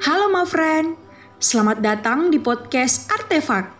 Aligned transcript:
Halo 0.00 0.30
my 0.30 0.46
friend, 0.46 0.94
selamat 1.42 1.82
datang 1.82 2.30
di 2.30 2.38
podcast 2.38 3.10
Artefak. 3.10 3.74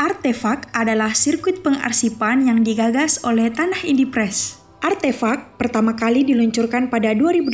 Artefak 0.00 0.72
adalah 0.72 1.12
sirkuit 1.12 1.60
pengarsipan 1.60 2.48
yang 2.48 2.64
digagas 2.64 3.20
oleh 3.20 3.52
Tanah 3.52 3.84
Indie 3.84 4.08
Press. 4.08 4.56
Artefak 4.80 5.60
pertama 5.60 5.92
kali 5.92 6.24
diluncurkan 6.24 6.88
pada 6.88 7.12
2018 7.12 7.52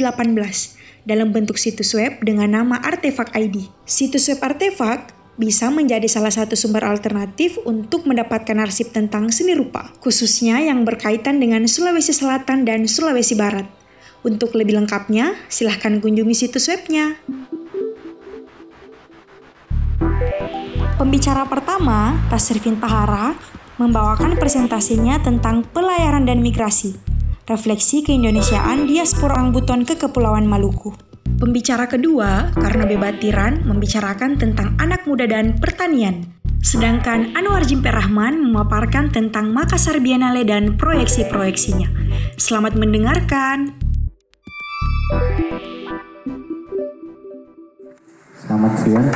dalam 1.11 1.35
bentuk 1.35 1.59
situs 1.59 1.91
web 1.99 2.23
dengan 2.23 2.55
nama 2.55 2.79
Artefak 2.79 3.35
ID. 3.35 3.67
Situs 3.83 4.31
web 4.31 4.47
Artefak 4.47 5.11
bisa 5.35 5.69
menjadi 5.69 6.07
salah 6.07 6.31
satu 6.31 6.57
sumber 6.57 6.87
alternatif 6.87 7.61
untuk 7.67 8.07
mendapatkan 8.07 8.57
arsip 8.63 8.95
tentang 8.95 9.29
seni 9.35 9.59
rupa, 9.59 9.93
khususnya 10.01 10.63
yang 10.63 10.87
berkaitan 10.87 11.43
dengan 11.43 11.67
Sulawesi 11.67 12.15
Selatan 12.15 12.63
dan 12.65 12.89
Sulawesi 12.89 13.37
Barat. 13.37 13.76
Untuk 14.27 14.59
lebih 14.59 14.75
lengkapnya, 14.75 15.39
silahkan 15.47 16.03
kunjungi 16.03 16.35
situs 16.35 16.67
webnya. 16.67 17.15
Pembicara 20.99 21.47
pertama, 21.47 22.19
Tasrifin 22.27 22.83
Tahara, 22.83 23.39
membawakan 23.79 24.35
presentasinya 24.35 25.23
tentang 25.23 25.63
pelayaran 25.71 26.27
dan 26.27 26.43
migrasi, 26.43 26.99
refleksi 27.47 28.03
keindonesiaan 28.03 28.91
diaspora 28.91 29.39
orang 29.39 29.55
Buton 29.55 29.87
ke 29.87 29.95
Kepulauan 29.95 30.51
Maluku. 30.51 30.91
Pembicara 31.39 31.87
kedua, 31.87 32.51
karena 32.59 32.83
Bebatiran, 32.83 33.63
membicarakan 33.63 34.43
tentang 34.43 34.75
anak 34.83 35.07
muda 35.07 35.31
dan 35.31 35.55
pertanian. 35.63 36.27
Sedangkan 36.67 37.31
Anwar 37.39 37.63
Jimper 37.63 37.95
Rahman 37.95 38.43
memaparkan 38.43 39.15
tentang 39.15 39.55
Makassar 39.55 40.03
Biennale 40.03 40.43
dan 40.43 40.75
proyeksi-proyeksinya. 40.75 41.87
Selamat 42.35 42.75
mendengarkan! 42.75 43.87
Selamat 45.07 45.23
siang. 48.83 49.07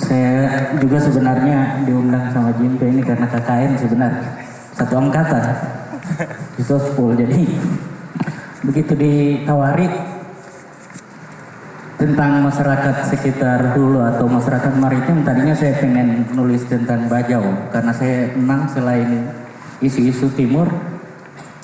Saya 0.00 0.48
juga 0.80 0.96
sebenarnya 0.96 1.84
diundang 1.84 2.32
sama 2.32 2.56
Jimpe 2.56 2.88
ini 2.88 3.04
karena 3.04 3.28
KKN 3.28 3.76
sebenarnya 3.76 4.24
satu 4.72 4.96
angkatan 4.96 5.44
di 6.56 6.64
Sospol. 6.64 7.20
Jadi 7.20 7.44
begitu 8.64 8.96
ditawari 8.96 9.92
tentang 12.00 12.48
masyarakat 12.48 13.12
sekitar 13.12 13.76
Hulu 13.76 14.08
atau 14.08 14.24
masyarakat 14.24 14.72
maritim 14.80 15.20
tadinya 15.20 15.52
saya 15.52 15.76
pengen 15.76 16.32
nulis 16.32 16.64
tentang 16.64 17.12
Bajau 17.12 17.44
karena 17.68 17.92
saya 17.92 18.32
memang 18.40 18.72
selain 18.72 19.28
isu-isu 19.84 20.32
timur 20.32 20.72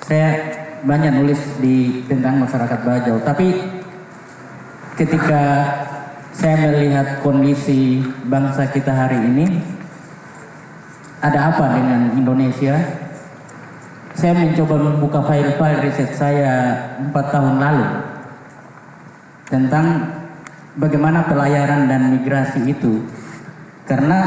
saya 0.05 0.68
banyak 0.85 1.13
nulis 1.19 1.41
di 1.59 2.05
tentang 2.07 2.43
masyarakat 2.43 2.81
Bajau. 2.85 3.17
Tapi 3.25 3.49
ketika 4.99 5.43
saya 6.35 6.57
melihat 6.71 7.19
kondisi 7.23 8.03
bangsa 8.27 8.71
kita 8.71 8.95
hari 8.95 9.19
ini 9.19 9.47
ada 11.19 11.51
apa 11.55 11.65
dengan 11.75 12.15
Indonesia? 12.15 12.79
Saya 14.19 14.35
mencoba 14.35 14.83
membuka 14.83 15.23
file-file 15.23 15.83
riset 15.87 16.11
saya 16.19 16.75
empat 16.99 17.31
tahun 17.31 17.63
lalu 17.63 17.87
tentang 19.47 19.87
bagaimana 20.75 21.23
pelayaran 21.31 21.87
dan 21.87 22.19
migrasi 22.19 22.67
itu. 22.67 23.07
Karena 23.87 24.19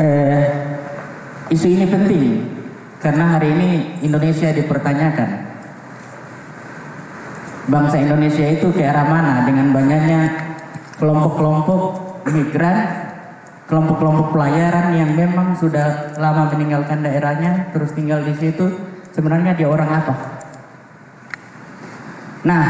eh, 0.00 0.44
isu 1.52 1.68
ini 1.68 1.84
penting 1.84 2.55
karena 3.06 3.38
hari 3.38 3.54
ini 3.54 3.70
Indonesia 4.02 4.50
dipertanyakan. 4.50 5.30
Bangsa 7.70 8.02
Indonesia 8.02 8.42
itu 8.50 8.74
ke 8.74 8.82
arah 8.82 9.06
mana? 9.06 9.46
Dengan 9.46 9.70
banyaknya 9.70 10.20
kelompok-kelompok 10.98 11.82
migran 12.34 13.06
kelompok-kelompok 13.70 14.34
pelayaran 14.34 14.94
yang 14.94 15.10
memang 15.14 15.54
sudah 15.54 16.18
lama 16.18 16.50
meninggalkan 16.54 17.02
daerahnya 17.02 17.70
terus 17.70 17.94
tinggal 17.94 18.26
di 18.26 18.34
situ. 18.34 18.74
Sebenarnya 19.14 19.54
dia 19.54 19.70
orang 19.70 19.90
apa? 19.90 20.14
Nah 22.42 22.66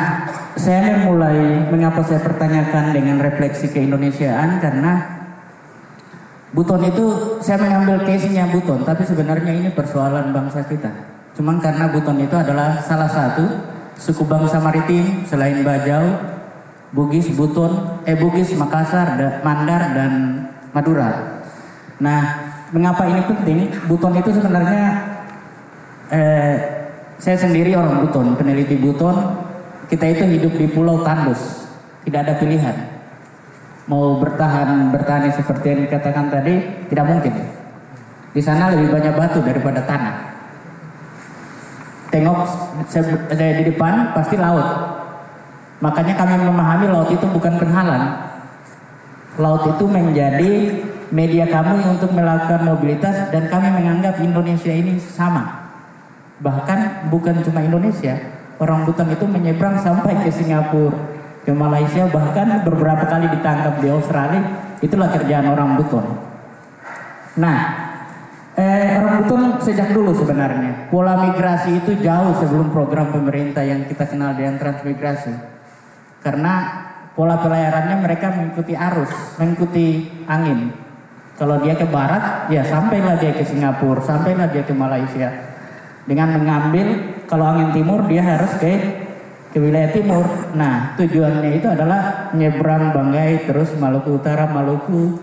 saya 0.61 1.01
mulai 1.01 1.65
mengapa 1.73 2.05
saya 2.05 2.21
pertanyakan 2.21 2.93
dengan 2.93 3.25
refleksi 3.25 3.73
keindonesiaan 3.73 4.61
karena 4.61 5.16
Buton 6.57 6.89
itu 6.89 7.37
saya 7.45 7.61
mengambil 7.61 8.01
case-nya 8.09 8.49
Buton, 8.49 8.81
tapi 8.81 9.05
sebenarnya 9.05 9.53
ini 9.53 9.69
persoalan 9.77 10.33
bangsa 10.33 10.65
kita. 10.65 10.89
Cuman 11.37 11.61
karena 11.61 11.93
Buton 11.93 12.17
itu 12.17 12.33
adalah 12.33 12.81
salah 12.81 13.13
satu 13.13 13.45
suku 14.01 14.25
bangsa 14.25 14.57
maritim 14.57 15.29
selain 15.29 15.61
Bajau, 15.61 16.17
Bugis, 16.97 17.29
Buton, 17.37 18.01
eh 18.09 18.17
Bugis, 18.17 18.57
Makassar, 18.57 19.21
Mandar 19.45 19.83
dan 19.93 20.13
Madura. 20.73 21.45
Nah, 22.01 22.21
mengapa 22.73 23.05
ini 23.05 23.21
penting? 23.29 23.77
Buton 23.85 24.17
itu 24.17 24.33
sebenarnya 24.33 24.85
eh, 26.09 26.57
saya 27.21 27.37
sendiri 27.37 27.77
orang 27.77 28.01
Buton, 28.01 28.33
peneliti 28.33 28.81
Buton. 28.81 29.45
Kita 29.93 30.09
itu 30.09 30.25
hidup 30.25 30.57
di 30.57 30.73
Pulau 30.73 31.05
Tandus, 31.05 31.69
tidak 32.09 32.25
ada 32.25 32.35
pilihan. 32.41 32.96
Mau 33.87 34.19
bertahan 34.19 34.91
bertani 34.91 35.31
seperti 35.31 35.67
yang 35.71 35.81
dikatakan 35.87 36.27
tadi 36.27 36.55
tidak 36.91 37.07
mungkin. 37.07 37.35
Di 38.35 38.43
sana 38.43 38.75
lebih 38.75 38.91
banyak 38.99 39.15
batu 39.15 39.39
daripada 39.47 39.87
tanah. 39.87 40.17
Tengok 42.11 42.39
di 43.31 43.65
depan 43.71 44.11
pasti 44.11 44.35
laut. 44.35 44.67
Makanya 45.79 46.19
kami 46.19 46.35
memahami 46.51 46.87
laut 46.91 47.15
itu 47.15 47.27
bukan 47.31 47.63
penghalang. 47.63 48.27
Laut 49.39 49.63
itu 49.71 49.85
menjadi 49.87 50.53
media 51.15 51.47
kami 51.47 51.87
untuk 51.87 52.11
melakukan 52.11 52.67
mobilitas 52.67 53.31
dan 53.31 53.47
kami 53.47 53.71
menganggap 53.71 54.19
Indonesia 54.19 54.73
ini 54.73 54.99
sama. 54.99 55.71
Bahkan 56.43 57.09
bukan 57.09 57.41
cuma 57.47 57.63
Indonesia, 57.63 58.19
orang 58.59 58.85
Buton 58.85 59.09
itu 59.15 59.25
menyeberang 59.25 59.79
sampai 59.81 60.21
ke 60.21 60.29
Singapura, 60.33 61.16
ke 61.47 61.55
Malaysia 61.55 62.11
bahkan 62.11 62.67
beberapa 62.67 63.07
kali 63.07 63.31
ditangkap 63.31 63.79
di 63.79 63.89
Australia 63.89 64.43
itulah 64.83 65.15
kerjaan 65.15 65.47
orang 65.47 65.79
Buton 65.79 66.05
nah 67.39 67.59
eh, 68.59 68.99
orang 68.99 69.23
Buton 69.23 69.43
sejak 69.63 69.95
dulu 69.95 70.11
sebenarnya 70.11 70.77
pola 70.89 71.19
migrasi 71.19 71.83
itu 71.83 71.99
jauh 72.01 72.33
sebelum 72.39 72.71
program 72.71 73.11
pemerintah 73.11 73.63
yang 73.67 73.85
kita 73.91 74.07
kenal 74.07 74.35
dengan 74.35 74.59
transmigrasi. 74.59 75.35
Karena 76.23 76.55
pola 77.15 77.39
pelayarannya 77.39 77.97
mereka 78.03 78.35
mengikuti 78.35 78.75
arus 78.75 79.13
mengikuti 79.39 80.09
angin. 80.27 80.75
Kalau 81.37 81.61
dia 81.61 81.77
ke 81.77 81.85
barat 81.85 82.49
ya 82.49 82.65
sampailah 82.65 83.21
dia 83.21 83.37
ke 83.37 83.45
Singapura 83.45 84.01
sampailah 84.01 84.49
dia 84.51 84.65
ke 84.65 84.73
Malaysia. 84.73 85.29
Dengan 86.07 86.39
mengambil 86.39 87.19
kalau 87.27 87.45
angin 87.51 87.75
timur 87.75 88.07
dia 88.07 88.23
harus 88.23 88.57
ke 88.63 89.05
ke 89.57 89.65
wilayah 89.65 89.89
timur. 89.89 90.29
Nah, 90.53 90.93
tujuannya 91.01 91.57
itu 91.57 91.65
adalah 91.65 92.29
nyebrang 92.37 92.93
Banggai 92.93 93.49
terus 93.49 93.73
Maluku 93.81 94.21
Utara, 94.21 94.45
Maluku 94.53 95.17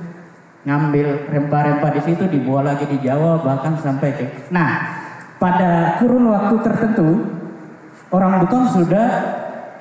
ngambil 0.65 1.29
rempah-rempah 1.29 1.93
di 1.93 2.01
situ 2.01 2.25
dibawa 2.25 2.73
lagi 2.73 2.89
di 2.89 2.97
Jawa 2.97 3.45
bahkan 3.45 3.77
sampai 3.77 4.09
ke. 4.17 4.25
Nah, 4.49 4.89
pada 5.37 6.01
kurun 6.01 6.33
waktu 6.33 6.65
tertentu 6.65 7.29
orang 8.09 8.41
Buton 8.41 8.73
sudah 8.73 9.07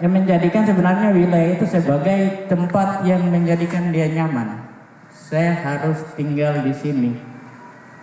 yang 0.05 0.13
menjadikan 0.13 0.69
sebenarnya 0.69 1.17
wilayah 1.17 1.57
itu 1.57 1.65
sebagai 1.65 2.45
tempat 2.53 3.09
yang 3.09 3.25
menjadikan 3.33 3.89
dia 3.89 4.13
nyaman. 4.13 4.69
Saya 5.09 5.65
harus 5.65 5.97
tinggal 6.13 6.61
di 6.61 6.77
sini. 6.77 7.17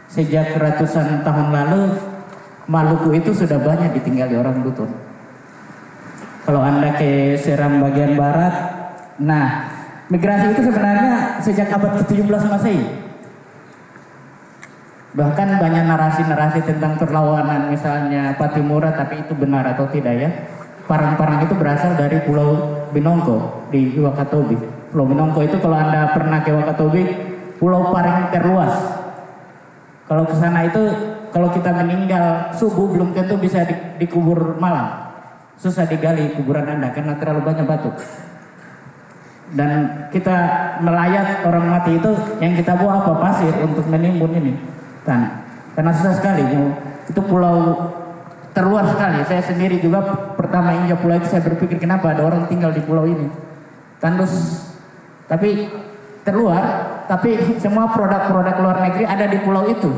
Sejak 0.09 0.57
ratusan 0.57 1.21
tahun 1.21 1.53
lalu 1.53 1.93
Maluku 2.66 3.13
itu 3.13 3.37
sudah 3.37 3.61
banyak 3.61 4.01
ditinggali 4.01 4.33
orang 4.33 4.66
Buton. 4.66 5.09
Kalau 6.49 6.65
Anda 6.65 6.97
ke 6.97 7.37
Seram 7.37 7.77
bagian 7.77 8.17
barat, 8.17 8.49
nah 9.22 9.69
migrasi 10.09 10.57
itu 10.57 10.66
sebenarnya 10.66 11.37
sejak 11.46 11.69
abad 11.69 12.01
ke-17 12.01 12.25
Masehi. 12.25 12.90
Bahkan 15.13 15.61
banyak 15.61 15.85
narasi-narasi 15.85 16.66
tentang 16.66 16.97
perlawanan 16.97 17.69
misalnya 17.69 18.34
Patimura 18.34 18.97
tapi 18.97 19.22
itu 19.22 19.37
benar 19.37 19.61
atau 19.78 19.93
tidak 19.93 20.16
ya. 20.17 20.29
Parang-parang 20.90 21.46
itu 21.46 21.53
berasal 21.53 21.93
dari 21.93 22.17
Pulau 22.25 22.81
Binongko 22.97 23.69
di 23.69 24.02
Wakatobi. 24.02 24.57
Pulau 24.90 25.05
Binongko 25.05 25.45
itu 25.45 25.61
kalau 25.61 25.78
Anda 25.78 26.17
pernah 26.17 26.41
ke 26.41 26.49
Wakatobi, 26.49 27.03
pulau 27.61 27.93
paling 27.93 28.34
terluas. 28.34 28.73
Kalau 30.09 30.25
ke 30.25 30.34
sana 30.34 30.66
itu 30.66 30.81
kalau 31.29 31.53
kita 31.53 31.78
meninggal 31.78 32.57
subuh 32.57 32.90
belum 32.90 33.13
tentu 33.13 33.37
bisa 33.37 33.61
dikubur 34.02 34.57
malam 34.57 35.09
susah 35.59 35.85
digali 35.85 36.32
kuburan 36.40 36.66
Anda 36.66 36.90
karena 36.96 37.20
terlalu 37.20 37.44
banyak 37.44 37.67
batu. 37.67 37.91
Dan 39.50 40.06
kita 40.14 40.38
melayat 40.85 41.41
orang 41.44 41.66
mati 41.67 41.97
itu 41.97 42.11
yang 42.40 42.53
kita 42.53 42.78
bawa 42.78 43.02
apa 43.02 43.14
pasir 43.17 43.53
untuk 43.59 43.84
menimbun 43.90 44.32
ini 44.34 44.53
tanah. 45.03 45.41
Karena 45.73 45.91
susah 45.91 46.14
sekali. 46.16 46.44
Itu 47.09 47.22
pulau 47.26 47.76
terluar 48.53 48.85
sekali. 48.88 49.26
Saya 49.26 49.41
sendiri 49.41 49.82
juga 49.82 50.06
pertama 50.38 50.78
injak 50.78 51.02
pulau 51.02 51.17
itu 51.17 51.28
saya 51.28 51.41
berpikir 51.41 51.82
kenapa 51.82 52.14
ada 52.14 52.29
orang 52.29 52.46
tinggal 52.46 52.70
di 52.70 52.82
pulau 52.85 53.09
ini. 53.09 53.26
Tandus, 54.00 54.64
tapi 55.28 55.67
terluar, 56.23 56.64
tapi 57.09 57.58
semua 57.59 57.90
produk-produk 57.91 58.55
luar 58.62 58.78
negeri 58.85 59.03
ada 59.03 59.26
di 59.28 59.41
pulau 59.41 59.66
itu. 59.67 59.91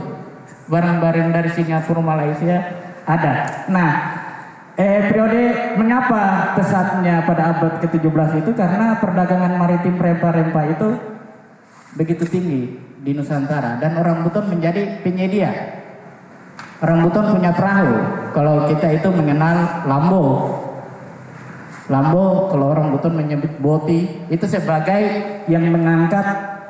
Barang-barang 0.71 1.35
dari 1.35 1.51
Singapura, 1.51 1.99
Malaysia 1.99 2.71
ada. 3.03 3.65
Nah, 3.67 4.20
eh, 4.81 4.99
periode 5.13 5.41
mengapa 5.77 6.53
pesatnya 6.57 7.21
pada 7.29 7.53
abad 7.53 7.73
ke-17 7.85 8.41
itu 8.41 8.51
karena 8.57 8.97
perdagangan 8.97 9.53
maritim 9.61 9.95
rempah-rempah 10.01 10.65
itu 10.73 10.87
begitu 11.93 12.25
tinggi 12.25 12.61
di 13.01 13.11
Nusantara 13.13 13.77
dan 13.77 13.93
orang 13.97 14.25
Buton 14.25 14.49
menjadi 14.49 15.01
penyedia. 15.05 15.51
Orang 16.81 17.05
Buton 17.05 17.37
punya 17.37 17.53
perahu. 17.53 17.93
Kalau 18.33 18.65
kita 18.65 18.89
itu 18.89 19.07
mengenal 19.13 19.85
lambo. 19.85 20.25
Lambo 21.91 22.49
kalau 22.49 22.73
orang 22.73 22.89
Buton 22.89 23.13
menyebut 23.13 23.53
boti 23.61 24.09
itu 24.33 24.45
sebagai 24.49 25.01
yang 25.45 25.69
mengangkat 25.69 26.25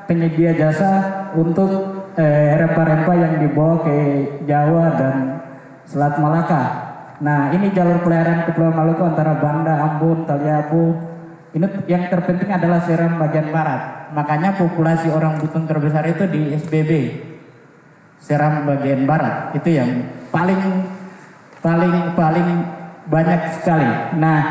penyedia 0.10 0.52
jasa 0.52 0.92
untuk 1.38 1.69
eh, 2.19 2.60
rempah-rempah 2.60 3.16
yang 3.16 3.34
dibawa 3.40 3.75
ke 3.88 3.96
Jawa 4.44 4.86
dan 5.00 5.16
Selat 5.88 6.19
Malaka. 6.19 6.91
Nah 7.22 7.54
ini 7.54 7.70
jalur 7.70 8.02
pelayaran 8.02 8.50
ke 8.50 8.58
Pulau 8.58 8.74
Maluku 8.74 9.06
antara 9.06 9.38
Banda, 9.38 9.78
Ambon, 9.78 10.26
Taliabu. 10.26 10.98
Ini 11.54 11.86
yang 11.86 12.10
terpenting 12.10 12.50
adalah 12.50 12.82
Seram 12.82 13.22
bagian 13.22 13.54
barat. 13.54 14.10
Makanya 14.18 14.58
populasi 14.58 15.14
orang 15.14 15.38
Buton 15.38 15.70
terbesar 15.70 16.04
itu 16.10 16.26
di 16.26 16.58
SBB. 16.58 16.92
Seram 18.18 18.66
bagian 18.66 19.06
barat 19.06 19.54
itu 19.54 19.70
yang 19.70 20.10
paling 20.34 20.90
paling 21.62 22.18
paling 22.18 22.50
banyak 23.06 23.42
sekali. 23.62 24.18
Nah 24.18 24.42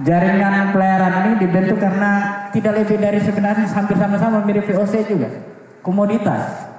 jaringan 0.00 0.72
pelayaran 0.72 1.14
ini 1.20 1.32
dibentuk 1.44 1.76
karena 1.76 2.12
tidak 2.52 2.80
lebih 2.80 2.96
dari 2.96 3.20
sebenarnya 3.20 3.68
hampir 3.68 3.96
sama-sama 4.00 4.40
mirip 4.40 4.64
VOC 4.64 5.04
juga. 5.04 5.28
Komoditas. 5.84 6.72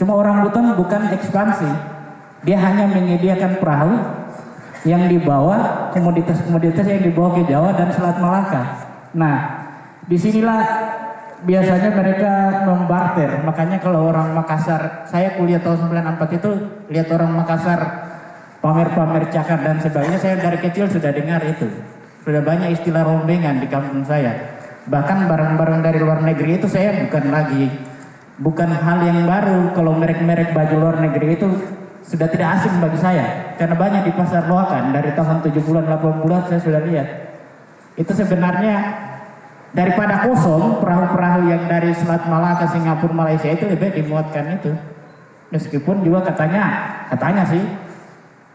Cuma 0.00 0.16
orang 0.16 0.40
Buton 0.46 0.72
bukan 0.72 1.12
ekspansi. 1.12 1.97
Dia 2.48 2.56
hanya 2.64 2.88
menyediakan 2.88 3.60
perahu 3.60 3.92
yang 4.88 5.04
dibawa 5.04 5.92
komoditas-komoditas 5.92 6.80
yang 6.88 7.04
dibawa 7.04 7.36
ke 7.36 7.44
Jawa 7.44 7.76
dan 7.76 7.92
Selat 7.92 8.16
Malaka. 8.24 8.88
Nah, 9.12 9.36
di 10.08 10.16
sinilah 10.16 10.64
biasanya 11.44 11.92
mereka 11.92 12.64
membarter. 12.64 13.44
Makanya 13.44 13.76
kalau 13.84 14.08
orang 14.08 14.32
Makassar, 14.32 15.04
saya 15.04 15.36
kuliah 15.36 15.60
tahun 15.60 15.92
94 15.92 16.40
itu 16.40 16.50
lihat 16.88 17.12
orang 17.12 17.36
Makassar 17.36 17.80
pamer-pamer 18.64 19.28
cakar 19.28 19.60
dan 19.60 19.76
sebagainya. 19.84 20.16
Saya 20.16 20.40
dari 20.40 20.56
kecil 20.64 20.88
sudah 20.88 21.12
dengar 21.12 21.44
itu. 21.44 21.68
Sudah 22.24 22.40
banyak 22.40 22.80
istilah 22.80 23.04
rombengan 23.04 23.60
di 23.60 23.68
kampung 23.68 24.08
saya. 24.08 24.56
Bahkan 24.88 25.28
barang-barang 25.28 25.84
dari 25.84 26.00
luar 26.00 26.24
negeri 26.24 26.56
itu 26.56 26.64
saya 26.64 26.96
bukan 26.96 27.28
lagi 27.28 27.68
bukan 28.38 28.70
hal 28.70 29.02
yang 29.02 29.26
baru 29.26 29.74
kalau 29.74 29.98
merek-merek 29.98 30.54
baju 30.54 30.74
luar 30.78 30.96
negeri 31.02 31.34
itu 31.34 31.48
sudah 32.02 32.28
tidak 32.30 32.48
asing 32.58 32.78
bagi 32.78 32.98
saya. 32.98 33.54
Karena 33.58 33.74
banyak 33.74 34.02
di 34.08 34.12
pasar 34.14 34.46
loakan 34.46 34.94
dari 34.94 35.10
tahun 35.12 35.42
70-an 35.44 35.84
80-an 35.86 36.42
saya 36.46 36.60
sudah 36.60 36.82
lihat. 36.86 37.08
Itu 37.98 38.14
sebenarnya 38.14 38.76
daripada 39.74 40.24
kosong 40.24 40.80
perahu-perahu 40.80 41.50
yang 41.50 41.68
dari 41.68 41.92
Selat 41.92 42.24
Malaka 42.30 42.70
Singapura 42.70 43.12
Malaysia 43.12 43.50
itu 43.50 43.68
lebih 43.68 43.92
dimuatkan 43.92 44.56
itu. 44.56 44.72
Meskipun 45.48 46.04
juga 46.04 46.28
katanya 46.28 46.64
katanya 47.08 47.44
sih 47.48 47.64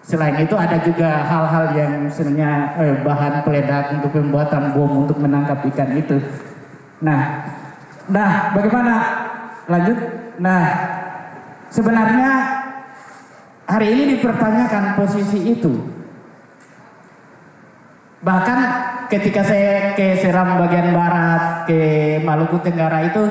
selain 0.04 0.36
itu 0.36 0.54
ada 0.54 0.78
juga 0.84 1.26
hal-hal 1.26 1.66
yang 1.74 1.94
sebenarnya 2.12 2.52
eh, 2.76 2.96
bahan 3.02 3.42
peledak 3.42 3.98
untuk 3.98 4.14
pembuatan 4.14 4.76
bom 4.76 5.08
untuk 5.08 5.18
menangkap 5.18 5.64
ikan 5.74 5.90
itu. 5.98 6.22
Nah 7.02 7.50
nah 8.08 8.54
bagaimana? 8.54 8.96
Lanjut. 9.68 9.98
Nah 10.38 10.64
sebenarnya 11.74 12.32
hari 13.68 13.88
ini 13.96 14.04
dipertanyakan 14.18 15.00
posisi 15.00 15.40
itu. 15.56 15.74
Bahkan 18.24 18.60
ketika 19.12 19.44
saya 19.44 19.96
ke 20.00 20.16
Seram 20.24 20.56
bagian 20.64 20.96
barat, 20.96 21.68
ke 21.68 21.80
Maluku 22.24 22.64
Tenggara 22.64 23.04
itu 23.04 23.24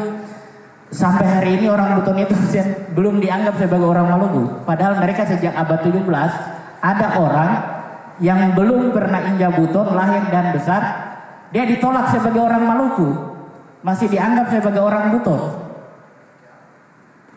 sampai 0.93 1.25
hari 1.25 1.51
ini 1.57 1.67
orang 1.73 1.97
Buton 1.97 2.21
itu 2.21 2.37
belum 2.97 3.25
dianggap 3.25 3.57
sebagai 3.57 3.89
orang 3.89 4.13
Maluku. 4.13 4.65
Padahal 4.69 5.01
mereka 5.01 5.25
sejak 5.25 5.57
abad 5.57 5.81
17 5.81 6.05
ada 6.83 7.09
orang 7.17 7.51
yang 8.21 8.53
belum 8.53 8.93
pernah 8.93 9.33
injak 9.33 9.57
Buton 9.57 9.97
lahir 9.97 10.29
dan 10.29 10.53
besar, 10.53 10.83
dia 11.57 11.65
ditolak 11.65 12.13
sebagai 12.13 12.45
orang 12.45 12.69
Maluku, 12.69 13.09
masih 13.81 14.13
dianggap 14.13 14.53
sebagai 14.53 14.85
orang 14.85 15.09
Buton. 15.17 15.41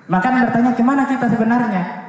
Maka 0.06 0.28
bertanya 0.30 0.72
gimana 0.76 1.08
kita 1.08 1.26
sebenarnya? 1.32 2.05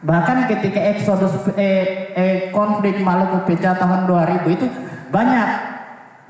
Bahkan 0.00 0.48
ketika 0.48 0.80
eksodus 0.96 1.44
eh, 1.60 2.08
eh, 2.16 2.36
konflik 2.48 3.04
Maluku 3.04 3.44
pecah 3.44 3.76
tahun 3.76 4.08
2000 4.08 4.48
itu 4.48 4.66
banyak 5.12 5.48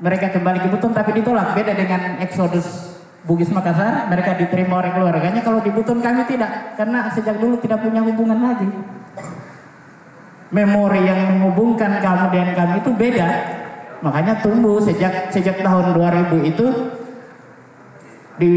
mereka 0.03 0.33
kembali 0.33 0.59
ke 0.59 0.67
Buton 0.67 0.91
tapi 0.91 1.15
ditolak. 1.15 1.55
Beda 1.55 1.71
dengan 1.71 2.19
eksodus 2.19 2.91
Bugis 3.21 3.53
Makassar, 3.53 4.09
mereka 4.09 4.33
diterima 4.33 4.81
oleh 4.81 4.91
keluarganya. 4.91 5.45
Kalau 5.45 5.61
di 5.61 5.69
Buton 5.69 6.01
kami 6.01 6.25
tidak, 6.25 6.73
karena 6.73 7.05
sejak 7.13 7.37
dulu 7.37 7.61
tidak 7.61 7.79
punya 7.85 8.01
hubungan 8.01 8.39
lagi. 8.41 8.67
Memori 10.51 11.05
yang 11.05 11.37
menghubungkan 11.37 12.01
kamu 12.01 12.25
dan 12.33 12.49
kami 12.57 12.75
itu 12.81 12.91
beda. 12.91 13.27
Makanya 14.01 14.41
tumbuh 14.41 14.81
sejak 14.81 15.29
sejak 15.29 15.61
tahun 15.61 15.93
2000 15.95 16.49
itu 16.49 16.67
di 18.41 18.51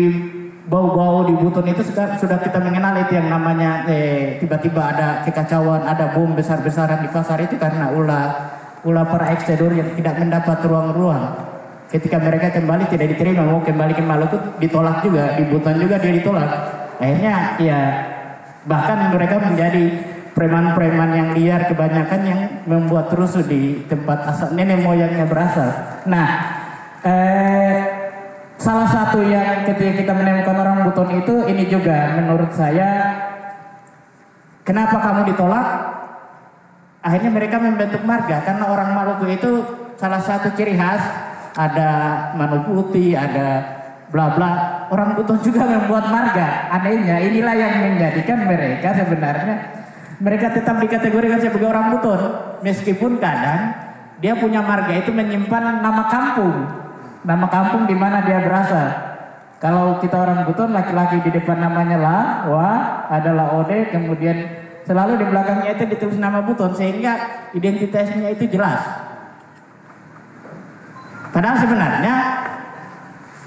bau-bau 0.64 1.28
di 1.28 1.34
Buton 1.36 1.68
itu 1.68 1.84
sudah, 1.84 2.16
sudah 2.16 2.40
kita 2.40 2.56
mengenal 2.56 2.96
itu 3.04 3.20
yang 3.20 3.28
namanya 3.28 3.84
eh, 3.84 4.40
tiba-tiba 4.40 4.80
ada 4.80 5.08
kekacauan, 5.28 5.84
ada 5.84 6.16
bom 6.16 6.32
besar-besaran 6.32 7.04
di 7.04 7.08
pasar 7.12 7.36
itu 7.44 7.60
karena 7.60 7.92
ulah 7.92 8.26
ulah 8.84 9.04
para 9.08 9.32
ekstedor 9.32 9.72
yang 9.72 9.92
tidak 9.96 10.16
mendapat 10.20 10.60
ruang-ruang. 10.64 11.24
Ketika 11.88 12.16
mereka 12.16 12.48
kembali 12.50 12.88
tidak 12.88 13.16
diterima 13.16 13.44
mau 13.44 13.60
kembali 13.60 13.92
ke 13.92 14.02
Maluku 14.02 14.36
ditolak 14.58 15.04
juga 15.04 15.36
di 15.36 15.44
Buton 15.46 15.76
juga 15.76 16.00
dia 16.00 16.12
ditolak. 16.16 16.50
Akhirnya 16.96 17.34
ya 17.60 17.80
bahkan 18.64 19.12
mereka 19.12 19.36
menjadi 19.44 19.84
preman-preman 20.32 21.10
yang 21.14 21.28
liar 21.36 21.68
kebanyakan 21.70 22.20
yang 22.26 22.40
membuat 22.66 23.12
rusuh 23.14 23.44
di 23.46 23.84
tempat 23.86 24.26
asal 24.32 24.48
nenek 24.56 24.82
moyangnya 24.82 25.28
berasal. 25.30 25.70
Nah, 26.10 26.28
eh, 27.06 27.93
salah 28.64 28.88
satu 28.88 29.20
yang 29.20 29.68
ketika 29.68 29.92
kita 30.00 30.12
menemukan 30.16 30.56
orang 30.56 30.88
Buton 30.88 31.20
itu 31.20 31.44
ini 31.52 31.68
juga 31.68 32.16
menurut 32.16 32.48
saya 32.56 33.12
kenapa 34.64 35.04
kamu 35.04 35.28
ditolak? 35.36 35.68
Akhirnya 37.04 37.28
mereka 37.28 37.60
membentuk 37.60 38.00
marga 38.08 38.40
karena 38.40 38.64
orang 38.64 38.96
Maluku 38.96 39.28
itu 39.28 39.50
salah 40.00 40.16
satu 40.16 40.56
ciri 40.56 40.72
khas 40.72 41.04
ada 41.52 41.90
manu 42.32 42.64
putih 42.64 43.12
ada 43.12 43.60
bla 44.08 44.32
bla. 44.32 44.52
Orang 44.88 45.12
Buton 45.12 45.44
juga 45.44 45.68
membuat 45.68 46.08
marga. 46.08 46.72
Anehnya 46.72 47.20
inilah 47.20 47.52
yang 47.52 47.72
menjadikan 47.84 48.48
mereka 48.48 48.96
sebenarnya 48.96 49.56
mereka 50.24 50.56
tetap 50.56 50.80
dikategorikan 50.80 51.36
sebagai 51.36 51.68
orang 51.68 51.92
Buton. 51.92 52.20
Meskipun 52.64 53.20
kadang 53.20 53.76
dia 54.24 54.32
punya 54.32 54.64
marga 54.64 54.96
itu 54.96 55.12
menyimpan 55.12 55.84
nama 55.84 56.08
kampung 56.08 56.83
nama 57.24 57.46
kampung 57.48 57.88
di 57.88 57.96
mana 57.96 58.22
dia 58.22 58.44
berasal. 58.44 59.16
Kalau 59.58 59.96
kita 59.96 60.20
orang 60.20 60.44
Buton 60.44 60.76
laki-laki 60.76 61.24
di 61.24 61.32
depan 61.32 61.56
namanya 61.56 61.96
La, 61.96 62.20
Wa, 62.52 62.70
adalah 63.08 63.56
Ode, 63.64 63.88
kemudian 63.88 64.44
selalu 64.84 65.16
di 65.16 65.24
belakangnya 65.24 65.72
itu 65.72 65.84
ditulis 65.88 66.20
nama 66.20 66.44
Buton 66.44 66.76
sehingga 66.76 67.48
identitasnya 67.56 68.28
itu 68.28 68.44
jelas. 68.52 68.84
Padahal 71.32 71.56
sebenarnya 71.58 72.14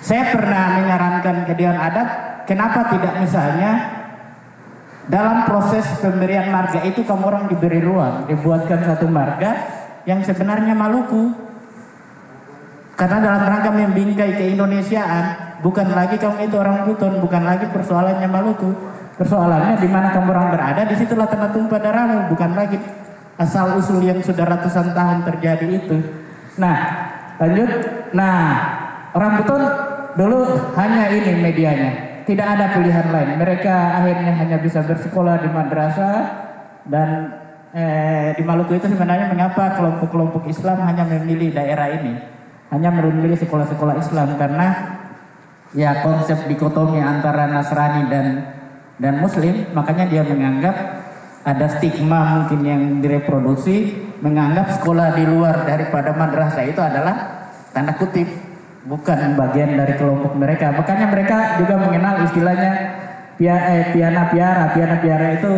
saya 0.02 0.34
pernah 0.34 0.82
menyarankan 0.82 1.46
ke 1.46 1.54
Dewan 1.54 1.78
Adat 1.78 2.10
kenapa 2.50 2.92
tidak 2.92 3.14
misalnya 3.22 3.72
dalam 5.08 5.48
proses 5.48 5.88
pemberian 6.04 6.52
marga 6.52 6.84
itu 6.84 7.06
kamu 7.06 7.24
orang 7.24 7.46
diberi 7.48 7.80
ruang, 7.80 8.28
dibuatkan 8.28 8.84
satu 8.84 9.08
marga 9.08 9.56
yang 10.04 10.20
sebenarnya 10.20 10.76
Maluku, 10.76 11.32
karena 12.98 13.18
dalam 13.22 13.44
rangka 13.46 13.70
membingkai 13.70 14.42
keindonesiaan, 14.42 15.26
bukan 15.62 15.86
lagi 15.94 16.18
kamu 16.18 16.50
itu 16.50 16.56
orang 16.58 16.90
Buton, 16.90 17.22
bukan 17.22 17.46
lagi 17.46 17.70
persoalannya 17.70 18.26
Maluku. 18.26 18.74
Persoalannya 19.22 19.78
di 19.78 19.90
mana 19.90 20.14
kamu 20.14 20.30
orang 20.34 20.50
berada, 20.54 20.82
di 20.86 20.98
situlah 20.98 21.30
tanda 21.30 21.50
tumpah 21.54 21.78
darahmu, 21.78 22.30
bukan 22.34 22.58
lagi 22.58 22.78
asal 23.38 23.78
usul 23.78 24.02
yang 24.02 24.18
sudah 24.22 24.46
ratusan 24.46 24.98
tahun 24.98 25.26
terjadi 25.30 25.66
itu. 25.78 25.98
Nah, 26.58 26.78
lanjut. 27.38 27.70
Nah, 28.18 28.42
orang 29.14 29.42
Buton 29.42 29.62
dulu 30.18 30.42
hanya 30.74 31.14
ini 31.14 31.38
medianya, 31.38 31.92
tidak 32.26 32.46
ada 32.58 32.78
pilihan 32.78 33.14
lain. 33.14 33.38
Mereka 33.38 33.76
akhirnya 34.02 34.34
hanya 34.42 34.58
bisa 34.58 34.82
bersekolah 34.82 35.46
di 35.46 35.50
madrasah 35.54 36.18
dan 36.90 37.10
eh, 37.78 38.34
di 38.34 38.42
Maluku 38.42 38.74
itu 38.74 38.90
sebenarnya 38.90 39.30
mengapa 39.30 39.78
kelompok-kelompok 39.78 40.50
Islam 40.50 40.82
hanya 40.86 41.06
memilih 41.06 41.54
daerah 41.54 41.94
ini, 41.94 42.37
hanya 42.72 42.90
memilih 42.92 43.40
sekolah-sekolah 43.40 43.96
Islam 44.00 44.36
karena 44.36 44.68
ya 45.72 46.04
konsep 46.04 46.48
dikotomi 46.48 47.00
antara 47.00 47.48
Nasrani 47.48 48.08
dan 48.12 48.28
dan 48.98 49.22
Muslim, 49.22 49.72
makanya 49.78 50.10
dia 50.10 50.26
menganggap 50.26 50.76
ada 51.46 51.66
stigma 51.78 52.42
mungkin 52.42 52.60
yang 52.66 52.84
direproduksi, 53.00 53.94
menganggap 54.20 54.74
sekolah 54.82 55.16
di 55.16 55.24
luar 55.24 55.64
daripada 55.64 56.12
madrasah 56.18 56.66
itu 56.66 56.82
adalah 56.82 57.48
tanda 57.72 57.94
kutip 57.96 58.26
bukan 58.90 59.38
bagian 59.38 59.78
dari 59.78 59.94
kelompok 59.96 60.34
mereka. 60.34 60.74
Makanya 60.74 61.08
mereka 61.14 61.62
juga 61.62 61.76
mengenal 61.78 62.26
istilahnya 62.26 62.72
pia, 63.38 63.56
eh, 63.70 63.86
piana 63.94 64.28
piara. 64.34 64.74
Piana 64.74 64.96
piara 64.98 65.28
itu 65.38 65.52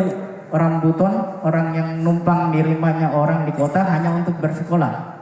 orang 0.51 0.83
buton, 0.83 1.13
orang 1.41 1.67
yang 1.73 1.89
numpang 2.03 2.51
di 2.51 2.59
rumahnya 2.59 3.15
orang 3.15 3.47
di 3.47 3.53
kota 3.55 3.87
hanya 3.87 4.13
untuk 4.13 4.35
bersekolah. 4.37 5.18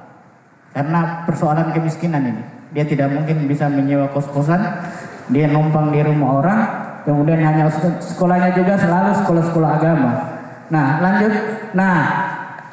Karena 0.72 1.24
persoalan 1.24 1.74
kemiskinan 1.74 2.24
ini. 2.24 2.44
Dia 2.76 2.84
tidak 2.84 3.14
mungkin 3.14 3.48
bisa 3.48 3.72
menyewa 3.72 4.12
kos-kosan. 4.12 4.60
Dia 5.32 5.48
numpang 5.50 5.92
di 5.92 6.04
rumah 6.04 6.30
orang. 6.44 6.60
Kemudian 7.08 7.40
hanya 7.40 7.72
sekolahnya 8.04 8.52
juga 8.52 8.76
selalu 8.76 9.12
sekolah-sekolah 9.24 9.70
agama. 9.80 10.12
Nah 10.68 11.00
lanjut. 11.00 11.34
Nah 11.72 11.98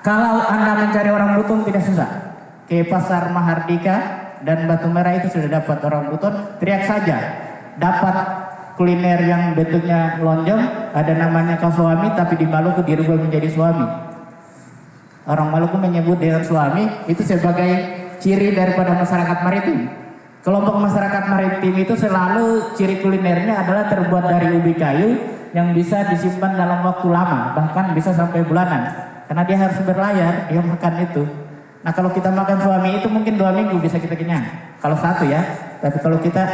kalau 0.02 0.42
Anda 0.42 0.84
mencari 0.84 1.10
orang 1.10 1.38
buton 1.38 1.62
tidak 1.62 1.86
susah. 1.86 2.10
Ke 2.66 2.82
pasar 2.84 3.30
Mahardika 3.30 3.96
dan 4.42 4.66
Batu 4.66 4.90
Merah 4.90 5.14
itu 5.22 5.30
sudah 5.30 5.62
dapat 5.62 5.78
orang 5.86 6.10
buton. 6.10 6.34
Teriak 6.58 6.82
saja. 6.82 7.16
Dapat 7.78 8.14
kuliner 8.74 9.22
yang 9.22 9.54
bentuknya 9.54 10.18
lonjong 10.18 10.90
ada 10.90 11.12
namanya 11.14 11.54
kau 11.62 11.70
suami 11.70 12.10
tapi 12.18 12.34
di 12.34 12.46
Maluku 12.46 12.82
dirubah 12.82 13.22
menjadi 13.22 13.46
suami 13.54 14.13
orang 15.24 15.48
Maluku 15.52 15.76
menyebut 15.80 16.20
dengan 16.20 16.44
suami 16.44 16.84
itu 17.08 17.24
sebagai 17.24 17.70
ciri 18.20 18.52
daripada 18.52 18.96
masyarakat 18.96 19.38
maritim. 19.44 19.88
Kelompok 20.44 20.76
masyarakat 20.76 21.24
maritim 21.32 21.74
itu 21.80 21.94
selalu 21.96 22.76
ciri 22.76 23.00
kulinernya 23.00 23.64
adalah 23.64 23.88
terbuat 23.88 24.24
dari 24.28 24.52
ubi 24.52 24.76
kayu 24.76 25.16
yang 25.56 25.72
bisa 25.72 26.04
disimpan 26.12 26.52
dalam 26.52 26.84
waktu 26.84 27.08
lama 27.08 27.56
bahkan 27.56 27.96
bisa 27.96 28.12
sampai 28.12 28.44
bulanan. 28.44 28.84
Karena 29.24 29.42
dia 29.48 29.56
harus 29.56 29.80
berlayar 29.80 30.52
dia 30.52 30.60
makan 30.60 30.94
itu. 31.00 31.24
Nah 31.80 31.92
kalau 31.96 32.12
kita 32.12 32.28
makan 32.28 32.60
suami 32.60 33.00
itu 33.00 33.08
mungkin 33.08 33.40
dua 33.40 33.56
minggu 33.56 33.80
bisa 33.80 33.96
kita 33.96 34.12
kenyang. 34.16 34.44
Kalau 34.80 34.96
satu 35.00 35.24
ya. 35.24 35.40
Tapi 35.80 36.00
kalau 36.00 36.16
kita 36.16 36.44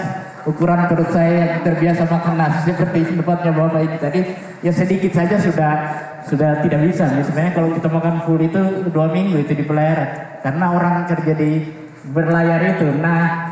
ukuran 0.46 0.90
perut 0.90 1.10
saya 1.14 1.54
yang 1.54 1.62
terbiasa 1.62 2.02
makan 2.06 2.34
nasi 2.34 2.72
seperti 2.72 3.14
tempatnya 3.14 3.52
bapak 3.54 3.80
ini 3.86 3.96
tadi 4.02 4.20
ya 4.58 4.72
sedikit 4.74 5.12
saja 5.14 5.36
sudah 5.38 5.72
sudah 6.26 6.60
tidak 6.64 6.80
bisa 6.88 7.04
ya, 7.08 7.22
sebenarnya 7.24 7.52
kalau 7.56 7.68
kita 7.76 7.88
makan 7.88 8.14
full 8.24 8.40
itu 8.40 8.62
dua 8.92 9.06
minggu 9.12 9.40
itu 9.40 9.52
di 9.56 9.64
pelera 9.64 10.38
karena 10.44 10.66
orang 10.72 10.94
kerja 11.08 11.32
di 11.36 11.50
berlayar 12.12 12.60
itu 12.76 12.88
nah 13.00 13.50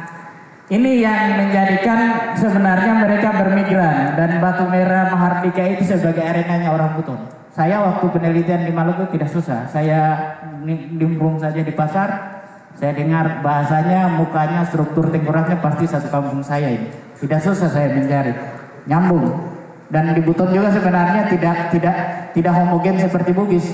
ini 0.69 1.01
yang 1.01 1.41
menjadikan 1.41 2.37
sebenarnya 2.37 3.01
mereka 3.01 3.33
bermigran 3.41 4.21
dan 4.21 4.37
Batu 4.37 4.69
Merah 4.69 5.09
Mahardika 5.09 5.65
itu 5.65 5.97
sebagai 5.97 6.21
arenanya 6.21 6.77
orang 6.77 6.93
Buton. 6.93 7.17
Saya 7.57 7.81
waktu 7.81 8.05
penelitian 8.13 8.69
di 8.69 8.73
Maluku 8.77 9.09
tidak 9.09 9.33
susah. 9.33 9.65
Saya 9.73 10.21
nimbrung 10.69 11.41
saja 11.41 11.65
di 11.65 11.73
pasar, 11.73 12.39
saya 12.77 12.93
dengar 12.93 13.41
bahasanya, 13.41 14.13
mukanya, 14.21 14.61
struktur 14.69 15.09
tengkoraknya 15.09 15.57
pasti 15.57 15.89
satu 15.89 16.13
kampung 16.13 16.45
saya 16.45 16.69
ini. 16.69 16.93
Tidak 17.17 17.41
susah 17.41 17.73
saya 17.73 17.89
mencari, 17.89 18.37
nyambung. 18.85 19.48
Dan 19.89 20.13
di 20.13 20.21
Buton 20.21 20.53
juga 20.53 20.69
sebenarnya 20.69 21.33
tidak 21.33 21.73
tidak 21.73 21.97
tidak 22.37 22.53
homogen 22.53 22.97
seperti 23.01 23.33
Bugis. 23.33 23.67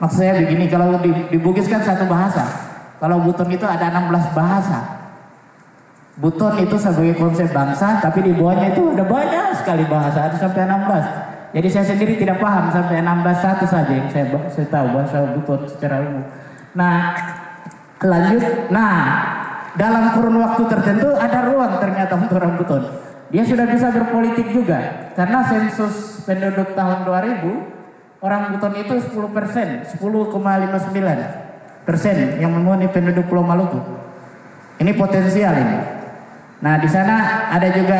Maksud 0.00 0.16
saya 0.16 0.40
begini, 0.40 0.64
kalau 0.72 0.96
di, 1.04 1.12
di 1.28 1.36
Bugis 1.36 1.68
kan 1.68 1.84
satu 1.84 2.08
bahasa. 2.08 2.48
Kalau 2.96 3.20
Buton 3.20 3.48
itu 3.52 3.64
ada 3.68 3.92
16 3.92 4.32
bahasa. 4.32 4.78
Buton 6.16 6.56
itu 6.60 6.76
sebagai 6.80 7.16
konsep 7.16 7.48
bangsa, 7.52 8.00
tapi 8.00 8.24
di 8.24 8.32
bawahnya 8.32 8.76
itu 8.76 8.92
ada 8.92 9.04
banyak 9.04 9.56
sekali 9.56 9.84
bahasa, 9.88 10.28
ada 10.28 10.36
sampai 10.36 10.68
16. 10.68 11.56
Jadi 11.56 11.68
saya 11.68 11.84
sendiri 11.84 12.14
tidak 12.16 12.40
paham 12.40 12.68
sampai 12.72 13.00
16 13.00 13.44
satu 13.44 13.64
saja 13.68 13.92
yang 13.92 14.08
saya, 14.08 14.24
saya 14.52 14.66
tahu 14.68 14.86
bahasa 14.96 15.16
Buton 15.36 15.60
secara 15.68 16.00
umum. 16.04 16.24
Nah, 16.76 16.96
Lanjut, 18.00 18.72
nah 18.72 18.96
dalam 19.76 20.16
kurun 20.16 20.40
waktu 20.40 20.62
tertentu 20.72 21.12
ada 21.20 21.52
ruang 21.52 21.76
ternyata 21.84 22.16
untuk 22.16 22.40
orang 22.40 22.56
Buton. 22.56 22.82
Dia 23.30 23.46
sudah 23.46 23.66
bisa 23.70 23.94
berpolitik 23.94 24.50
juga 24.50 25.10
karena 25.14 25.46
sensus 25.46 26.26
penduduk 26.26 26.74
tahun 26.74 27.06
2000 27.06 28.26
orang 28.26 28.42
Buton 28.54 28.74
itu 28.74 28.94
10 28.98 29.30
persen, 29.30 29.86
10,59 29.86 31.86
persen 31.86 32.16
yang 32.42 32.50
memenuhi 32.50 32.90
penduduk 32.90 33.30
Pulau 33.30 33.46
Maluku. 33.46 33.78
Ini 34.82 34.92
potensial 34.98 35.54
ini. 35.54 35.78
Nah 36.60 36.76
di 36.82 36.88
sana 36.90 37.46
ada 37.54 37.70
juga 37.70 37.98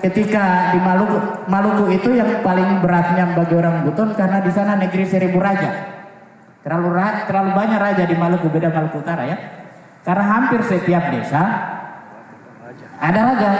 ketika 0.00 0.72
di 0.72 0.80
Maluku, 0.80 1.44
Maluku 1.46 1.84
itu 1.92 2.16
yang 2.16 2.40
paling 2.40 2.80
beratnya 2.80 3.36
bagi 3.36 3.54
orang 3.60 3.84
Buton 3.84 4.16
karena 4.16 4.40
di 4.40 4.48
sana 4.48 4.80
negeri 4.80 5.04
seribu 5.04 5.36
raja. 5.38 5.92
Terlalu 6.64 6.96
terlalu 7.28 7.50
banyak 7.52 7.80
raja 7.80 8.04
di 8.08 8.16
Maluku, 8.16 8.48
beda 8.48 8.72
Maluku 8.72 9.04
Utara 9.04 9.28
ya. 9.28 9.36
Karena 10.00 10.24
hampir 10.24 10.64
setiap 10.64 11.12
desa 11.12 11.42
ada 13.00 13.20
raja 13.20 13.50